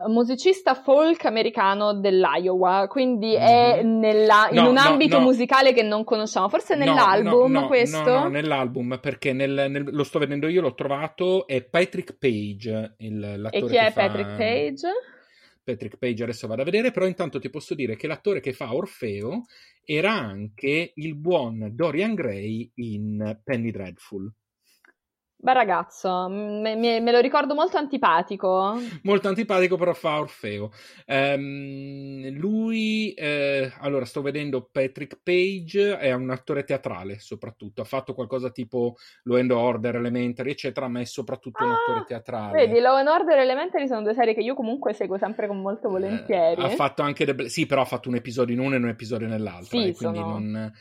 musicista 0.07 0.73
folk 0.73 1.25
americano 1.25 1.99
dell'Iowa, 1.99 2.87
quindi 2.87 3.35
è 3.35 3.81
nella, 3.83 4.47
in 4.51 4.61
no, 4.61 4.69
un 4.69 4.77
ambito 4.77 5.17
no. 5.17 5.25
musicale 5.25 5.73
che 5.73 5.83
non 5.83 6.03
conosciamo, 6.03 6.49
forse 6.49 6.75
nell'album 6.75 7.51
no, 7.51 7.67
questo? 7.67 8.03
No, 8.03 8.27
nell'album, 8.27 8.99
perché 9.01 9.33
nel, 9.33 9.67
nel, 9.69 9.87
lo 9.91 10.03
sto 10.03 10.19
vedendo 10.19 10.47
io, 10.47 10.61
l'ho 10.61 10.73
trovato, 10.73 11.45
è 11.47 11.61
Patrick 11.63 12.17
Page, 12.17 12.95
il, 12.97 13.41
l'attore 13.41 13.65
E 13.65 13.69
chi 13.69 13.75
è 13.75 13.91
fa... 13.91 14.05
Patrick 14.05 14.35
Page? 14.35 14.87
Patrick 15.63 15.97
Page 15.97 16.23
adesso 16.23 16.47
vado 16.47 16.61
a 16.61 16.65
vedere, 16.65 16.91
però 16.91 17.05
intanto 17.05 17.39
ti 17.39 17.49
posso 17.49 17.75
dire 17.75 17.95
che 17.95 18.07
l'attore 18.07 18.39
che 18.39 18.53
fa 18.53 18.73
Orfeo 18.73 19.43
era 19.83 20.11
anche 20.11 20.91
il 20.95 21.15
buon 21.15 21.71
Dorian 21.73 22.13
Gray 22.13 22.71
in 22.75 23.39
Penny 23.43 23.71
Dreadful. 23.71 24.31
Bel 25.43 25.55
ragazzo, 25.55 26.27
me, 26.29 26.75
me, 26.75 26.99
me, 26.99 27.11
lo 27.11 27.19
ricordo 27.19 27.55
molto 27.55 27.77
antipatico. 27.77 28.75
Molto 29.01 29.27
antipatico, 29.27 29.75
però 29.75 29.91
fa 29.91 30.19
Orfeo. 30.19 30.69
Um, 31.07 32.29
lui, 32.37 33.11
eh, 33.13 33.73
allora 33.79 34.05
sto 34.05 34.21
vedendo 34.21 34.69
Patrick 34.71 35.17
Page, 35.23 35.97
è 35.97 36.13
un 36.13 36.29
attore 36.29 36.63
teatrale 36.63 37.17
soprattutto, 37.17 37.81
ha 37.81 37.85
fatto 37.85 38.13
qualcosa 38.13 38.51
tipo 38.51 38.97
Law 39.23 39.39
and 39.39 39.49
Order, 39.49 39.95
Elementary, 39.95 40.51
eccetera, 40.51 40.87
ma 40.87 40.99
è 40.99 41.05
soprattutto 41.05 41.63
ah, 41.63 41.65
un 41.65 41.71
attore 41.71 42.05
teatrale. 42.05 42.67
Vedi, 42.67 42.79
Law 42.79 42.97
and 42.97 43.07
Order 43.07 43.39
e 43.39 43.41
Elementary 43.41 43.87
sono 43.87 44.03
due 44.03 44.13
serie 44.13 44.35
che 44.35 44.41
io 44.41 44.53
comunque 44.53 44.93
seguo 44.93 45.17
sempre 45.17 45.47
con 45.47 45.59
molto 45.59 45.87
eh, 45.87 45.89
volentieri. 45.89 46.61
Eh, 46.61 46.65
ha 46.65 46.69
fatto 46.69 47.01
anche, 47.01 47.25
de- 47.25 47.49
sì, 47.49 47.65
però 47.65 47.81
ha 47.81 47.85
fatto 47.85 48.09
un 48.09 48.15
episodio 48.15 48.53
in 48.53 48.61
uno 48.61 48.75
e 48.75 48.77
un 48.77 48.89
episodio 48.89 49.27
nell'altro, 49.27 49.79
sì, 49.79 49.87
eh, 49.87 49.95
quindi 49.95 50.19
sono... 50.19 50.37
non 50.37 50.71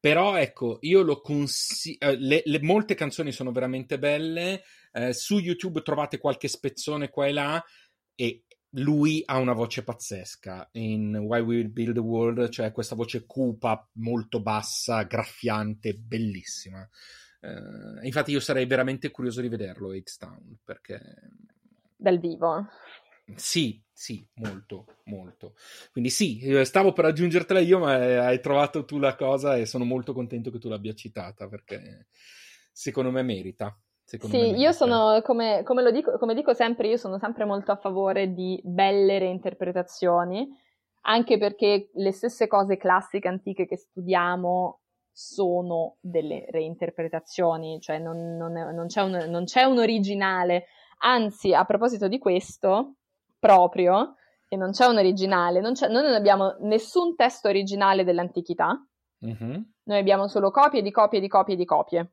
però 0.00 0.36
ecco, 0.36 0.78
io 0.82 1.02
lo 1.02 1.20
consiglio. 1.20 1.98
Eh, 2.00 2.16
le, 2.16 2.42
le, 2.44 2.60
molte 2.62 2.94
canzoni 2.94 3.32
sono 3.32 3.50
veramente 3.50 3.98
belle. 3.98 4.62
Eh, 4.92 5.12
su 5.12 5.38
YouTube 5.38 5.82
trovate 5.82 6.18
qualche 6.18 6.48
spezzone 6.48 7.10
qua 7.10 7.26
e 7.26 7.32
là. 7.32 7.64
E 8.14 8.44
lui 8.72 9.22
ha 9.24 9.38
una 9.38 9.54
voce 9.54 9.82
pazzesca 9.82 10.68
in 10.72 11.16
Why 11.16 11.40
We 11.40 11.64
Build 11.64 11.94
the 11.94 12.00
World, 12.00 12.48
cioè 12.50 12.72
questa 12.72 12.94
voce 12.94 13.24
cupa, 13.26 13.88
molto 13.94 14.40
bassa, 14.40 15.02
graffiante, 15.02 15.94
bellissima. 15.94 16.86
Eh, 17.40 18.06
infatti, 18.06 18.32
io 18.32 18.40
sarei 18.40 18.66
veramente 18.66 19.10
curioso 19.10 19.40
di 19.40 19.48
vederlo, 19.48 19.92
H 19.92 20.16
Town, 20.18 20.58
perché. 20.64 21.00
Dal 21.96 22.18
vivo. 22.18 22.68
Sì, 23.36 23.82
sì, 23.92 24.26
molto, 24.34 24.86
molto. 25.04 25.54
Quindi 25.92 26.10
sì, 26.10 26.38
eh, 26.40 26.64
stavo 26.64 26.92
per 26.92 27.06
aggiungertela 27.06 27.60
io, 27.60 27.78
ma 27.78 28.02
eh, 28.02 28.16
hai 28.16 28.40
trovato 28.40 28.84
tu 28.84 28.98
la 28.98 29.14
cosa 29.16 29.56
e 29.56 29.66
sono 29.66 29.84
molto 29.84 30.12
contento 30.12 30.50
che 30.50 30.58
tu 30.58 30.68
l'abbia 30.68 30.94
citata 30.94 31.48
perché 31.48 32.06
secondo 32.72 33.10
me 33.10 33.22
merita. 33.22 33.76
Secondo 34.04 34.36
sì, 34.36 34.52
me 34.52 34.56
io 34.56 34.72
sono, 34.72 35.20
come, 35.22 35.62
come, 35.64 35.82
lo 35.82 35.90
dico, 35.90 36.16
come 36.16 36.34
dico 36.34 36.54
sempre, 36.54 36.88
io 36.88 36.96
sono 36.96 37.18
sempre 37.18 37.44
molto 37.44 37.72
a 37.72 37.76
favore 37.76 38.32
di 38.32 38.58
belle 38.64 39.18
reinterpretazioni, 39.18 40.48
anche 41.02 41.36
perché 41.36 41.90
le 41.92 42.12
stesse 42.12 42.46
cose 42.46 42.78
classiche, 42.78 43.28
antiche 43.28 43.66
che 43.66 43.76
studiamo 43.76 44.80
sono 45.10 45.96
delle 46.00 46.46
reinterpretazioni, 46.48 47.80
cioè 47.80 47.98
non, 47.98 48.36
non, 48.36 48.56
è, 48.56 48.72
non, 48.72 48.86
c'è, 48.86 49.02
un, 49.02 49.26
non 49.28 49.44
c'è 49.44 49.64
un 49.64 49.78
originale. 49.78 50.66
Anzi, 51.00 51.52
a 51.52 51.64
proposito 51.64 52.06
di 52.06 52.18
questo, 52.18 52.97
proprio, 53.38 54.14
e 54.48 54.56
non 54.56 54.70
c'è 54.70 54.86
un 54.86 54.96
originale, 54.96 55.60
non 55.60 55.74
c'è, 55.74 55.88
noi 55.88 56.02
non 56.02 56.14
abbiamo 56.14 56.56
nessun 56.60 57.14
testo 57.14 57.48
originale 57.48 58.04
dell'antichità, 58.04 58.82
mm-hmm. 59.24 59.60
noi 59.84 59.98
abbiamo 59.98 60.26
solo 60.26 60.50
copie 60.50 60.82
di 60.82 60.90
copie 60.90 61.20
di 61.20 61.28
copie 61.28 61.56
di 61.56 61.64
copie 61.64 62.12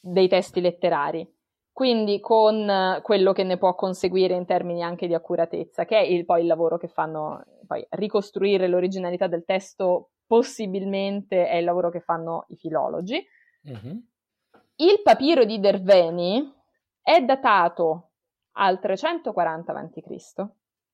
dei 0.00 0.28
testi 0.28 0.60
letterari. 0.60 1.28
Quindi 1.72 2.20
con 2.20 3.00
quello 3.02 3.32
che 3.32 3.42
ne 3.42 3.58
può 3.58 3.74
conseguire 3.74 4.34
in 4.34 4.46
termini 4.46 4.84
anche 4.84 5.08
di 5.08 5.14
accuratezza, 5.14 5.84
che 5.84 5.98
è 5.98 6.02
il, 6.02 6.24
poi 6.24 6.42
il 6.42 6.46
lavoro 6.46 6.78
che 6.78 6.86
fanno, 6.86 7.42
poi 7.66 7.84
ricostruire 7.90 8.68
l'originalità 8.68 9.26
del 9.26 9.44
testo 9.44 10.10
possibilmente 10.24 11.48
è 11.48 11.56
il 11.56 11.64
lavoro 11.64 11.90
che 11.90 11.98
fanno 11.98 12.44
i 12.48 12.56
filologi. 12.56 13.20
Mm-hmm. 13.68 13.96
Il 14.76 15.00
papiro 15.02 15.44
di 15.44 15.58
Derveni 15.58 16.48
è 17.02 17.20
datato 17.22 18.10
al 18.56 18.80
340 18.80 19.72
a.C. 19.72 20.46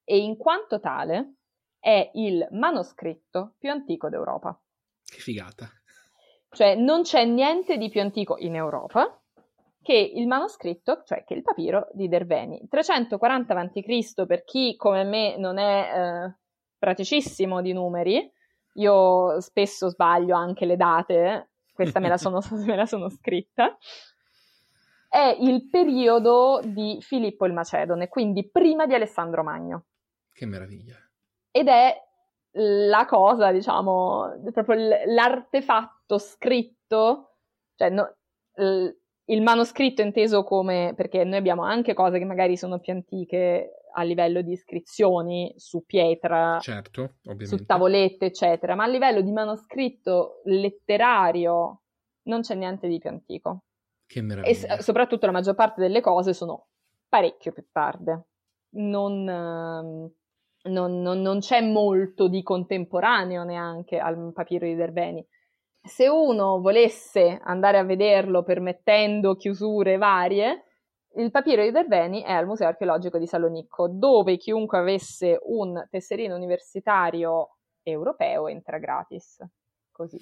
e 0.05 0.19
in 0.19 0.37
quanto 0.37 0.81
tale 0.81 1.35
è 1.79 2.11
il 2.15 2.47
manoscritto 2.53 3.55
più 3.59 3.71
antico 3.71 4.09
d'Europa. 4.09 4.59
Che 5.05 5.19
figata. 5.19 5.69
Cioè 6.51 6.75
non 6.75 7.03
c'è 7.03 7.25
niente 7.25 7.77
di 7.77 7.89
più 7.89 8.01
antico 8.01 8.37
in 8.39 8.55
Europa 8.55 9.21
che 9.83 9.95
il 9.95 10.27
manoscritto, 10.27 11.03
cioè 11.05 11.25
che 11.25 11.35
il 11.35 11.43
papiro 11.43 11.89
di 11.93 12.09
Derveni. 12.09 12.67
340 12.69 13.55
a.C. 13.55 14.27
per 14.27 14.45
chi 14.45 14.77
come 14.77 15.05
me 15.05 15.37
non 15.39 15.59
è 15.59 15.91
eh, 16.27 16.35
praticissimo 16.79 17.63
di 17.63 17.73
numeri, 17.73 18.31
io 18.75 19.41
spesso 19.41 19.89
sbaglio 19.89 20.37
anche 20.37 20.67
le 20.67 20.77
date, 20.77 21.51
questa 21.73 21.99
me 21.99 22.09
la 22.09 22.19
sono, 22.19 22.41
me 22.67 22.77
la 22.77 22.87
sono 22.87 23.09
scritta, 23.09 23.77
è 25.11 25.37
il 25.41 25.69
periodo 25.69 26.61
di 26.65 26.99
Filippo 27.01 27.45
il 27.45 27.53
Macedone, 27.53 28.09
quindi 28.09 28.49
prima 28.49 28.87
di 28.87 28.95
Alessandro 28.95 29.43
Magno. 29.43 29.87
Che 30.33 30.47
meraviglia. 30.47 30.95
Ed 31.51 31.67
è 31.67 31.97
la 32.53 33.07
cosa, 33.07 33.51
diciamo, 33.51 34.41
proprio 34.53 34.77
l'artefatto 35.07 36.17
scritto, 36.19 37.39
cioè 37.75 37.91
no, 37.91 38.15
il 39.25 39.43
manoscritto 39.43 40.01
inteso 40.01 40.45
come, 40.45 40.93
perché 40.95 41.25
noi 41.25 41.39
abbiamo 41.39 41.65
anche 41.65 41.93
cose 41.93 42.19
che 42.19 42.25
magari 42.25 42.57
sono 42.57 42.79
più 42.79 42.93
antiche 42.93 43.83
a 43.93 44.03
livello 44.05 44.43
di 44.43 44.53
iscrizioni 44.53 45.53
su 45.57 45.85
pietra, 45.85 46.59
certo, 46.61 47.15
su 47.41 47.65
tavolette, 47.65 48.27
eccetera, 48.27 48.77
ma 48.77 48.85
a 48.85 48.89
livello 48.89 49.23
di 49.23 49.33
manoscritto 49.33 50.41
letterario 50.45 51.83
non 52.29 52.43
c'è 52.43 52.55
niente 52.55 52.87
di 52.87 52.99
più 52.99 53.11
antico. 53.11 53.65
Che 54.11 54.23
meraviglia. 54.23 54.77
E 54.77 54.83
soprattutto 54.83 55.27
la 55.27 55.33
maggior 55.33 55.55
parte 55.55 55.81
delle 55.81 56.01
cose 56.01 56.33
sono 56.33 56.67
parecchio 57.09 57.53
più 57.53 57.67
tarde. 57.71 58.25
Non, 58.71 59.29
ehm, 59.29 60.13
non, 60.73 61.01
non, 61.01 61.21
non 61.21 61.39
c'è 61.39 61.61
molto 61.61 62.27
di 62.27 62.43
contemporaneo 62.43 63.45
neanche 63.45 63.99
al 63.99 64.33
papiro 64.33 64.67
di 64.67 64.75
Derveni 64.75 65.25
se 65.83 66.09
uno 66.09 66.61
volesse 66.61 67.41
andare 67.43 67.79
a 67.79 67.85
vederlo 67.85 68.43
permettendo 68.43 69.37
chiusure 69.37 69.97
varie, 69.97 70.65
il 71.17 71.31
papiro 71.31 71.63
di 71.63 71.71
Derveni 71.71 72.23
è 72.23 72.33
al 72.33 72.47
Museo 72.47 72.69
archeologico 72.69 73.19
di 73.19 73.27
Salonicco, 73.27 73.89
dove 73.89 74.37
chiunque 74.37 74.79
avesse 74.79 75.39
un 75.43 75.87
tesserino 75.89 76.37
universitario 76.37 77.57
europeo 77.83 78.47
entra 78.47 78.79
gratis. 78.79 79.39
Così. 79.91 80.21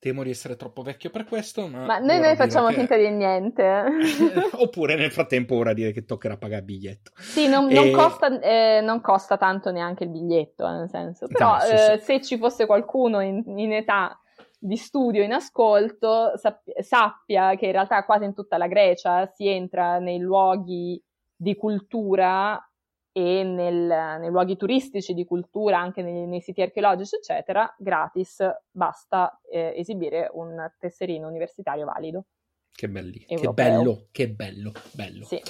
Temo 0.00 0.22
di 0.22 0.30
essere 0.30 0.54
troppo 0.54 0.82
vecchio 0.82 1.10
per 1.10 1.24
questo, 1.24 1.66
ma... 1.66 1.84
Ma 1.84 1.98
noi, 1.98 2.20
noi 2.20 2.36
facciamo 2.36 2.68
che... 2.68 2.74
finta 2.74 2.96
di 2.96 3.10
niente. 3.10 3.84
Oppure 4.54 4.94
nel 4.94 5.10
frattempo 5.10 5.56
ora 5.56 5.72
dire 5.72 5.90
che 5.90 6.04
toccherà 6.04 6.36
pagare 6.36 6.60
il 6.60 6.66
biglietto. 6.66 7.10
Sì, 7.16 7.48
non, 7.48 7.68
e... 7.68 7.74
non, 7.74 7.90
costa, 7.90 8.38
eh, 8.38 8.80
non 8.80 9.00
costa, 9.00 9.36
tanto 9.36 9.72
neanche 9.72 10.04
il 10.04 10.10
biglietto, 10.10 10.68
eh, 10.68 10.70
nel 10.70 10.88
senso. 10.88 11.26
Però 11.26 11.54
no, 11.54 11.60
sì, 11.60 11.72
eh, 11.72 11.98
sì. 11.98 12.04
se 12.04 12.22
ci 12.22 12.38
fosse 12.38 12.66
qualcuno 12.66 13.20
in, 13.20 13.42
in 13.46 13.72
età 13.72 14.16
di 14.58 14.76
studio 14.76 15.22
in 15.22 15.32
ascolto 15.32 16.36
sappia, 16.36 16.74
sappia 16.82 17.54
che 17.56 17.66
in 17.66 17.72
realtà 17.72 18.04
quasi 18.04 18.24
in 18.24 18.34
tutta 18.34 18.56
la 18.56 18.66
Grecia 18.66 19.26
si 19.34 19.46
entra 19.48 19.98
nei 19.98 20.18
luoghi 20.18 21.02
di 21.34 21.54
cultura 21.54 22.60
e 23.18 23.42
nel, 23.42 24.20
nei 24.20 24.30
luoghi 24.30 24.56
turistici 24.56 25.12
di 25.12 25.24
cultura, 25.24 25.78
anche 25.78 26.02
nei, 26.02 26.26
nei 26.26 26.40
siti 26.40 26.62
archeologici, 26.62 27.16
eccetera, 27.16 27.74
gratis, 27.76 28.46
basta 28.70 29.40
eh, 29.50 29.74
esibire 29.76 30.30
un 30.32 30.70
tesserino 30.78 31.26
universitario 31.26 31.84
valido. 31.84 32.26
Che 32.70 32.88
belli, 32.88 33.24
che 33.26 33.48
bello, 33.48 34.06
che 34.12 34.28
bello, 34.28 34.72
bello. 34.92 35.24
Sì. 35.24 35.42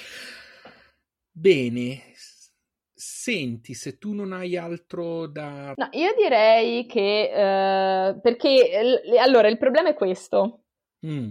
Bene, 1.30 2.02
Senti, 3.00 3.74
se 3.74 3.96
tu 3.96 4.12
non 4.12 4.32
hai 4.32 4.56
altro 4.56 5.28
da... 5.28 5.72
No, 5.76 5.88
io 5.92 6.14
direi 6.16 6.84
che... 6.86 7.30
Eh, 7.30 8.18
perché, 8.20 8.82
l- 8.82 9.16
allora, 9.18 9.46
il 9.46 9.56
problema 9.56 9.90
è 9.90 9.94
questo. 9.94 10.64
Mm. 11.06 11.30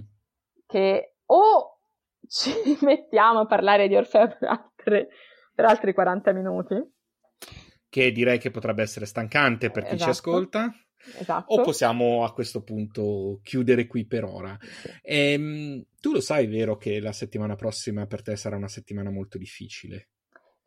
Che 0.66 1.16
o 1.26 1.80
ci 2.26 2.52
mettiamo 2.86 3.40
a 3.40 3.46
parlare 3.46 3.90
di 3.90 3.98
Orfeo 3.98 4.28
per, 4.30 4.48
altre, 4.48 5.10
per 5.58 5.66
altri 5.66 5.92
40 5.92 6.34
minuti. 6.34 6.76
Che 7.90 8.12
direi 8.12 8.38
che 8.38 8.52
potrebbe 8.52 8.84
essere 8.84 9.08
stancante 9.08 9.72
per 9.72 9.86
chi 9.86 9.96
esatto. 9.96 10.04
ci 10.04 10.10
ascolta. 10.10 10.72
Esatto. 11.18 11.52
O 11.52 11.64
possiamo 11.64 12.24
a 12.24 12.32
questo 12.32 12.62
punto 12.62 13.40
chiudere 13.42 13.88
qui 13.88 14.06
per 14.06 14.24
ora. 14.24 14.56
Sì. 14.62 14.92
Ehm, 15.02 15.84
tu 16.00 16.12
lo 16.12 16.22
sai, 16.22 16.46
vero, 16.46 16.78
che 16.78 17.00
la 17.00 17.12
settimana 17.12 17.56
prossima 17.56 18.06
per 18.06 18.22
te 18.22 18.36
sarà 18.36 18.56
una 18.56 18.68
settimana 18.68 19.10
molto 19.10 19.40
difficile? 19.40 20.10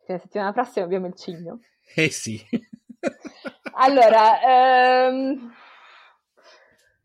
Che 0.05 0.11
la 0.11 0.19
settimana 0.19 0.51
prossima 0.51 0.83
abbiamo 0.83 1.07
il 1.07 1.15
cigno. 1.15 1.61
Eh 1.93 2.09
sì. 2.09 2.41
allora, 3.75 5.07
ehm, 5.07 5.53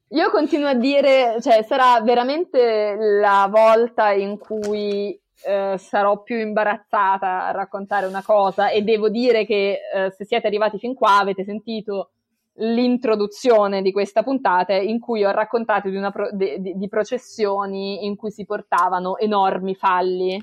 io 0.09 0.31
continuo 0.31 0.69
a 0.69 0.75
dire, 0.75 1.39
cioè 1.41 1.63
sarà 1.63 2.01
veramente 2.01 2.97
la 2.97 3.49
volta 3.49 4.11
in 4.11 4.39
cui 4.39 5.21
eh, 5.45 5.77
sarò 5.79 6.23
più 6.23 6.39
imbarazzata 6.39 7.47
a 7.47 7.51
raccontare 7.51 8.07
una 8.07 8.23
cosa 8.23 8.71
e 8.71 8.83
devo 8.83 9.09
dire 9.09 9.45
che 9.45 9.79
eh, 9.95 10.11
se 10.11 10.25
siete 10.25 10.47
arrivati 10.47 10.79
fin 10.79 10.95
qua 10.95 11.19
avete 11.19 11.45
sentito 11.45 12.11
l'introduzione 12.59 13.83
di 13.83 13.93
questa 13.93 14.23
puntata 14.23 14.75
in 14.75 14.99
cui 14.99 15.25
ho 15.25 15.31
raccontato 15.31 15.89
di, 15.89 16.01
pro- 16.11 16.31
di, 16.33 16.75
di 16.75 16.89
processioni 16.89 18.07
in 18.07 18.17
cui 18.17 18.31
si 18.31 18.47
portavano 18.47 19.19
enormi 19.19 19.75
falli. 19.75 20.43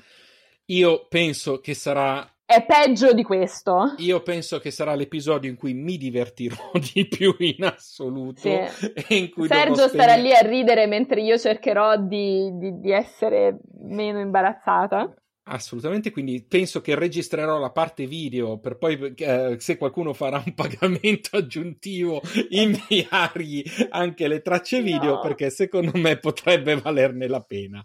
Io 0.66 1.06
penso 1.08 1.60
che 1.60 1.74
sarà 1.74 2.26
è 2.46 2.64
peggio 2.64 3.12
di 3.12 3.22
questo. 3.22 3.94
Io 3.98 4.22
penso 4.22 4.58
che 4.58 4.70
sarà 4.70 4.94
l'episodio 4.94 5.48
in 5.48 5.56
cui 5.56 5.72
mi 5.72 5.96
divertirò 5.96 6.70
di 6.92 7.06
più 7.08 7.34
in 7.38 7.64
assoluto. 7.64 8.40
Sì. 8.40 9.14
In 9.14 9.30
cui 9.30 9.48
Sergio 9.48 9.88
starà 9.88 10.14
lì 10.16 10.34
a 10.34 10.40
ridere 10.40 10.86
mentre 10.86 11.22
io 11.22 11.38
cercherò 11.38 11.96
di, 11.96 12.50
di, 12.58 12.80
di 12.80 12.92
essere 12.92 13.58
meno 13.80 14.20
imbarazzata. 14.20 15.14
Assolutamente, 15.46 16.10
quindi 16.10 16.42
penso 16.42 16.80
che 16.80 16.94
registrerò 16.94 17.58
la 17.58 17.70
parte 17.70 18.06
video 18.06 18.56
per 18.58 18.78
poi, 18.78 19.12
eh, 19.14 19.56
se 19.58 19.76
qualcuno 19.76 20.14
farà 20.14 20.42
un 20.44 20.54
pagamento 20.56 21.36
aggiuntivo, 21.36 22.22
inviargli 22.48 23.62
anche 23.90 24.26
le 24.26 24.40
tracce 24.40 24.80
video 24.80 25.16
no. 25.16 25.20
perché 25.20 25.50
secondo 25.50 25.92
me 25.96 26.16
potrebbe 26.16 26.76
valerne 26.76 27.28
la 27.28 27.42
pena. 27.42 27.84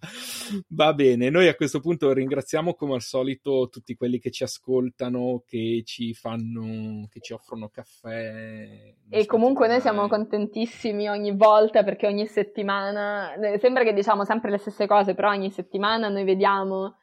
Va 0.69 0.93
bene, 0.93 1.29
noi 1.29 1.49
a 1.49 1.55
questo 1.55 1.81
punto 1.81 2.13
ringraziamo 2.13 2.75
come 2.75 2.93
al 2.93 3.01
solito 3.01 3.67
tutti 3.69 3.93
quelli 3.93 4.19
che 4.19 4.31
ci 4.31 4.43
ascoltano, 4.43 5.43
che 5.45 5.81
ci 5.83 6.13
fanno, 6.13 7.07
che 7.09 7.19
ci 7.19 7.33
offrono 7.33 7.67
caffè. 7.67 8.93
E 9.09 9.25
comunque 9.25 9.67
noi 9.67 9.81
siamo 9.81 10.07
contentissimi 10.07 11.09
ogni 11.09 11.35
volta 11.35 11.83
perché 11.83 12.07
ogni 12.07 12.25
settimana, 12.25 13.33
eh, 13.33 13.59
sembra 13.59 13.83
che 13.83 13.91
diciamo 13.91 14.23
sempre 14.23 14.49
le 14.49 14.59
stesse 14.59 14.87
cose, 14.87 15.13
però 15.13 15.31
ogni 15.31 15.51
settimana 15.51 16.07
noi 16.07 16.23
vediamo 16.23 16.95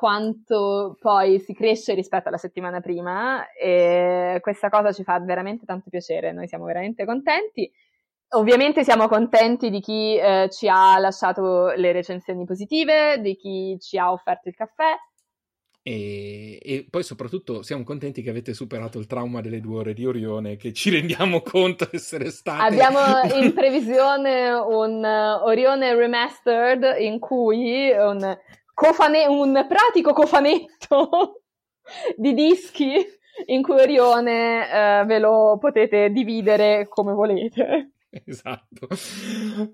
quanto 0.00 0.96
poi 0.98 1.38
si 1.40 1.52
cresce 1.52 1.92
rispetto 1.92 2.28
alla 2.28 2.38
settimana 2.38 2.80
prima 2.80 3.52
e 3.52 4.38
questa 4.40 4.70
cosa 4.70 4.92
ci 4.92 5.04
fa 5.04 5.20
veramente 5.20 5.66
tanto 5.66 5.90
piacere, 5.90 6.32
noi 6.32 6.48
siamo 6.48 6.64
veramente 6.64 7.04
contenti. 7.04 7.70
Ovviamente 8.30 8.82
siamo 8.82 9.08
contenti 9.08 9.68
di 9.68 9.80
chi 9.80 10.16
eh, 10.16 10.48
ci 10.50 10.68
ha 10.68 10.98
lasciato 10.98 11.72
le 11.76 11.92
recensioni 11.92 12.46
positive, 12.46 13.20
di 13.20 13.36
chi 13.36 13.76
ci 13.78 13.98
ha 13.98 14.10
offerto 14.10 14.48
il 14.48 14.54
caffè. 14.54 14.96
E, 15.82 16.58
e, 16.62 16.86
poi 16.88 17.02
soprattutto 17.02 17.62
siamo 17.62 17.84
contenti 17.84 18.22
che 18.22 18.30
avete 18.30 18.54
superato 18.54 18.98
il 18.98 19.06
trauma 19.06 19.42
delle 19.42 19.60
due 19.60 19.80
ore 19.80 19.92
di 19.92 20.06
Orione, 20.06 20.56
che 20.56 20.72
ci 20.72 20.88
rendiamo 20.88 21.42
conto 21.44 21.86
essere 21.92 22.30
state. 22.30 22.62
Abbiamo 22.62 23.00
in 23.38 23.52
previsione 23.52 24.50
un 24.50 25.02
uh, 25.04 25.44
Orione 25.46 25.94
Remastered 25.94 26.96
in 27.00 27.18
cui 27.18 27.90
un 27.90 28.38
cofane- 28.80 29.26
un 29.26 29.66
pratico 29.68 30.14
cofanetto 30.14 31.42
di 32.16 32.32
dischi 32.32 32.94
in 33.46 33.62
cui 33.62 33.78
Orione 33.78 34.70
eh, 34.70 35.04
ve 35.04 35.18
lo 35.18 35.58
potete 35.60 36.10
dividere 36.10 36.88
come 36.88 37.12
volete. 37.12 37.92
Esatto, 38.24 38.88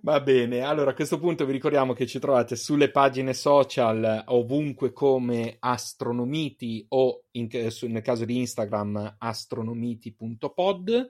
va 0.03 0.21
bene. 0.21 0.61
Allora 0.61 0.91
a 0.91 0.95
questo 0.95 1.19
punto 1.19 1.47
vi 1.47 1.53
ricordiamo 1.53 1.93
che 1.93 2.07
ci 2.07 2.19
trovate 2.19 2.57
sulle 2.57 2.91
pagine 2.91 3.33
social 3.33 4.25
ovunque 4.27 4.93
come 4.93 5.57
Astronomiti 5.59 6.85
o 6.91 7.27
in, 7.33 7.49
nel 7.51 8.03
caso 8.03 8.25
di 8.25 8.39
Instagram 8.39 9.17
astronomiti.pod. 9.19 11.09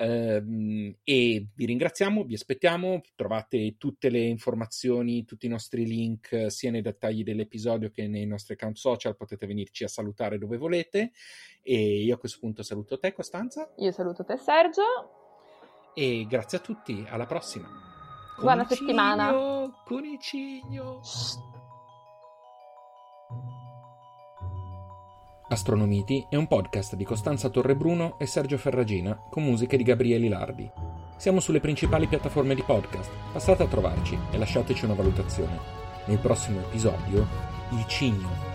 Uh, 0.00 0.94
e 1.02 1.48
vi 1.56 1.64
ringraziamo, 1.66 2.22
vi 2.22 2.34
aspettiamo, 2.34 3.00
trovate 3.16 3.74
tutte 3.76 4.10
le 4.10 4.20
informazioni, 4.20 5.24
tutti 5.24 5.46
i 5.46 5.48
nostri 5.48 5.84
link 5.84 6.52
sia 6.52 6.70
nei 6.70 6.82
dettagli 6.82 7.24
dell'episodio 7.24 7.90
che 7.90 8.06
nei 8.06 8.24
nostri 8.24 8.54
account 8.54 8.76
social, 8.76 9.16
potete 9.16 9.46
venirci 9.46 9.82
a 9.82 9.88
salutare 9.88 10.38
dove 10.38 10.56
volete 10.56 11.10
e 11.62 12.04
io 12.04 12.14
a 12.14 12.18
questo 12.18 12.38
punto 12.38 12.62
saluto 12.62 12.96
te 12.96 13.12
Costanza. 13.12 13.72
Io 13.78 13.90
saluto 13.90 14.24
te 14.24 14.36
Sergio. 14.36 14.82
E 15.94 16.26
grazie 16.28 16.58
a 16.58 16.60
tutti, 16.60 17.04
alla 17.08 17.26
prossima. 17.26 17.68
Buona 18.40 18.64
settimana. 18.64 19.32
Cunicigno. 19.84 21.00
Astronomiti 25.50 26.26
è 26.28 26.36
un 26.36 26.46
podcast 26.46 26.94
di 26.94 27.04
Costanza 27.04 27.48
Torrebruno 27.48 28.18
e 28.18 28.26
Sergio 28.26 28.58
Ferragina 28.58 29.18
con 29.30 29.44
musiche 29.44 29.78
di 29.78 29.82
Gabriele 29.82 30.28
Lardi. 30.28 30.70
Siamo 31.16 31.40
sulle 31.40 31.58
principali 31.58 32.06
piattaforme 32.06 32.54
di 32.54 32.62
podcast. 32.62 33.10
Passate 33.32 33.62
a 33.62 33.66
trovarci 33.66 34.18
e 34.30 34.36
lasciateci 34.36 34.84
una 34.84 34.92
valutazione. 34.92 35.58
Nel 36.04 36.18
prossimo 36.18 36.60
episodio, 36.60 37.26
il 37.70 37.86
cigno 37.86 38.47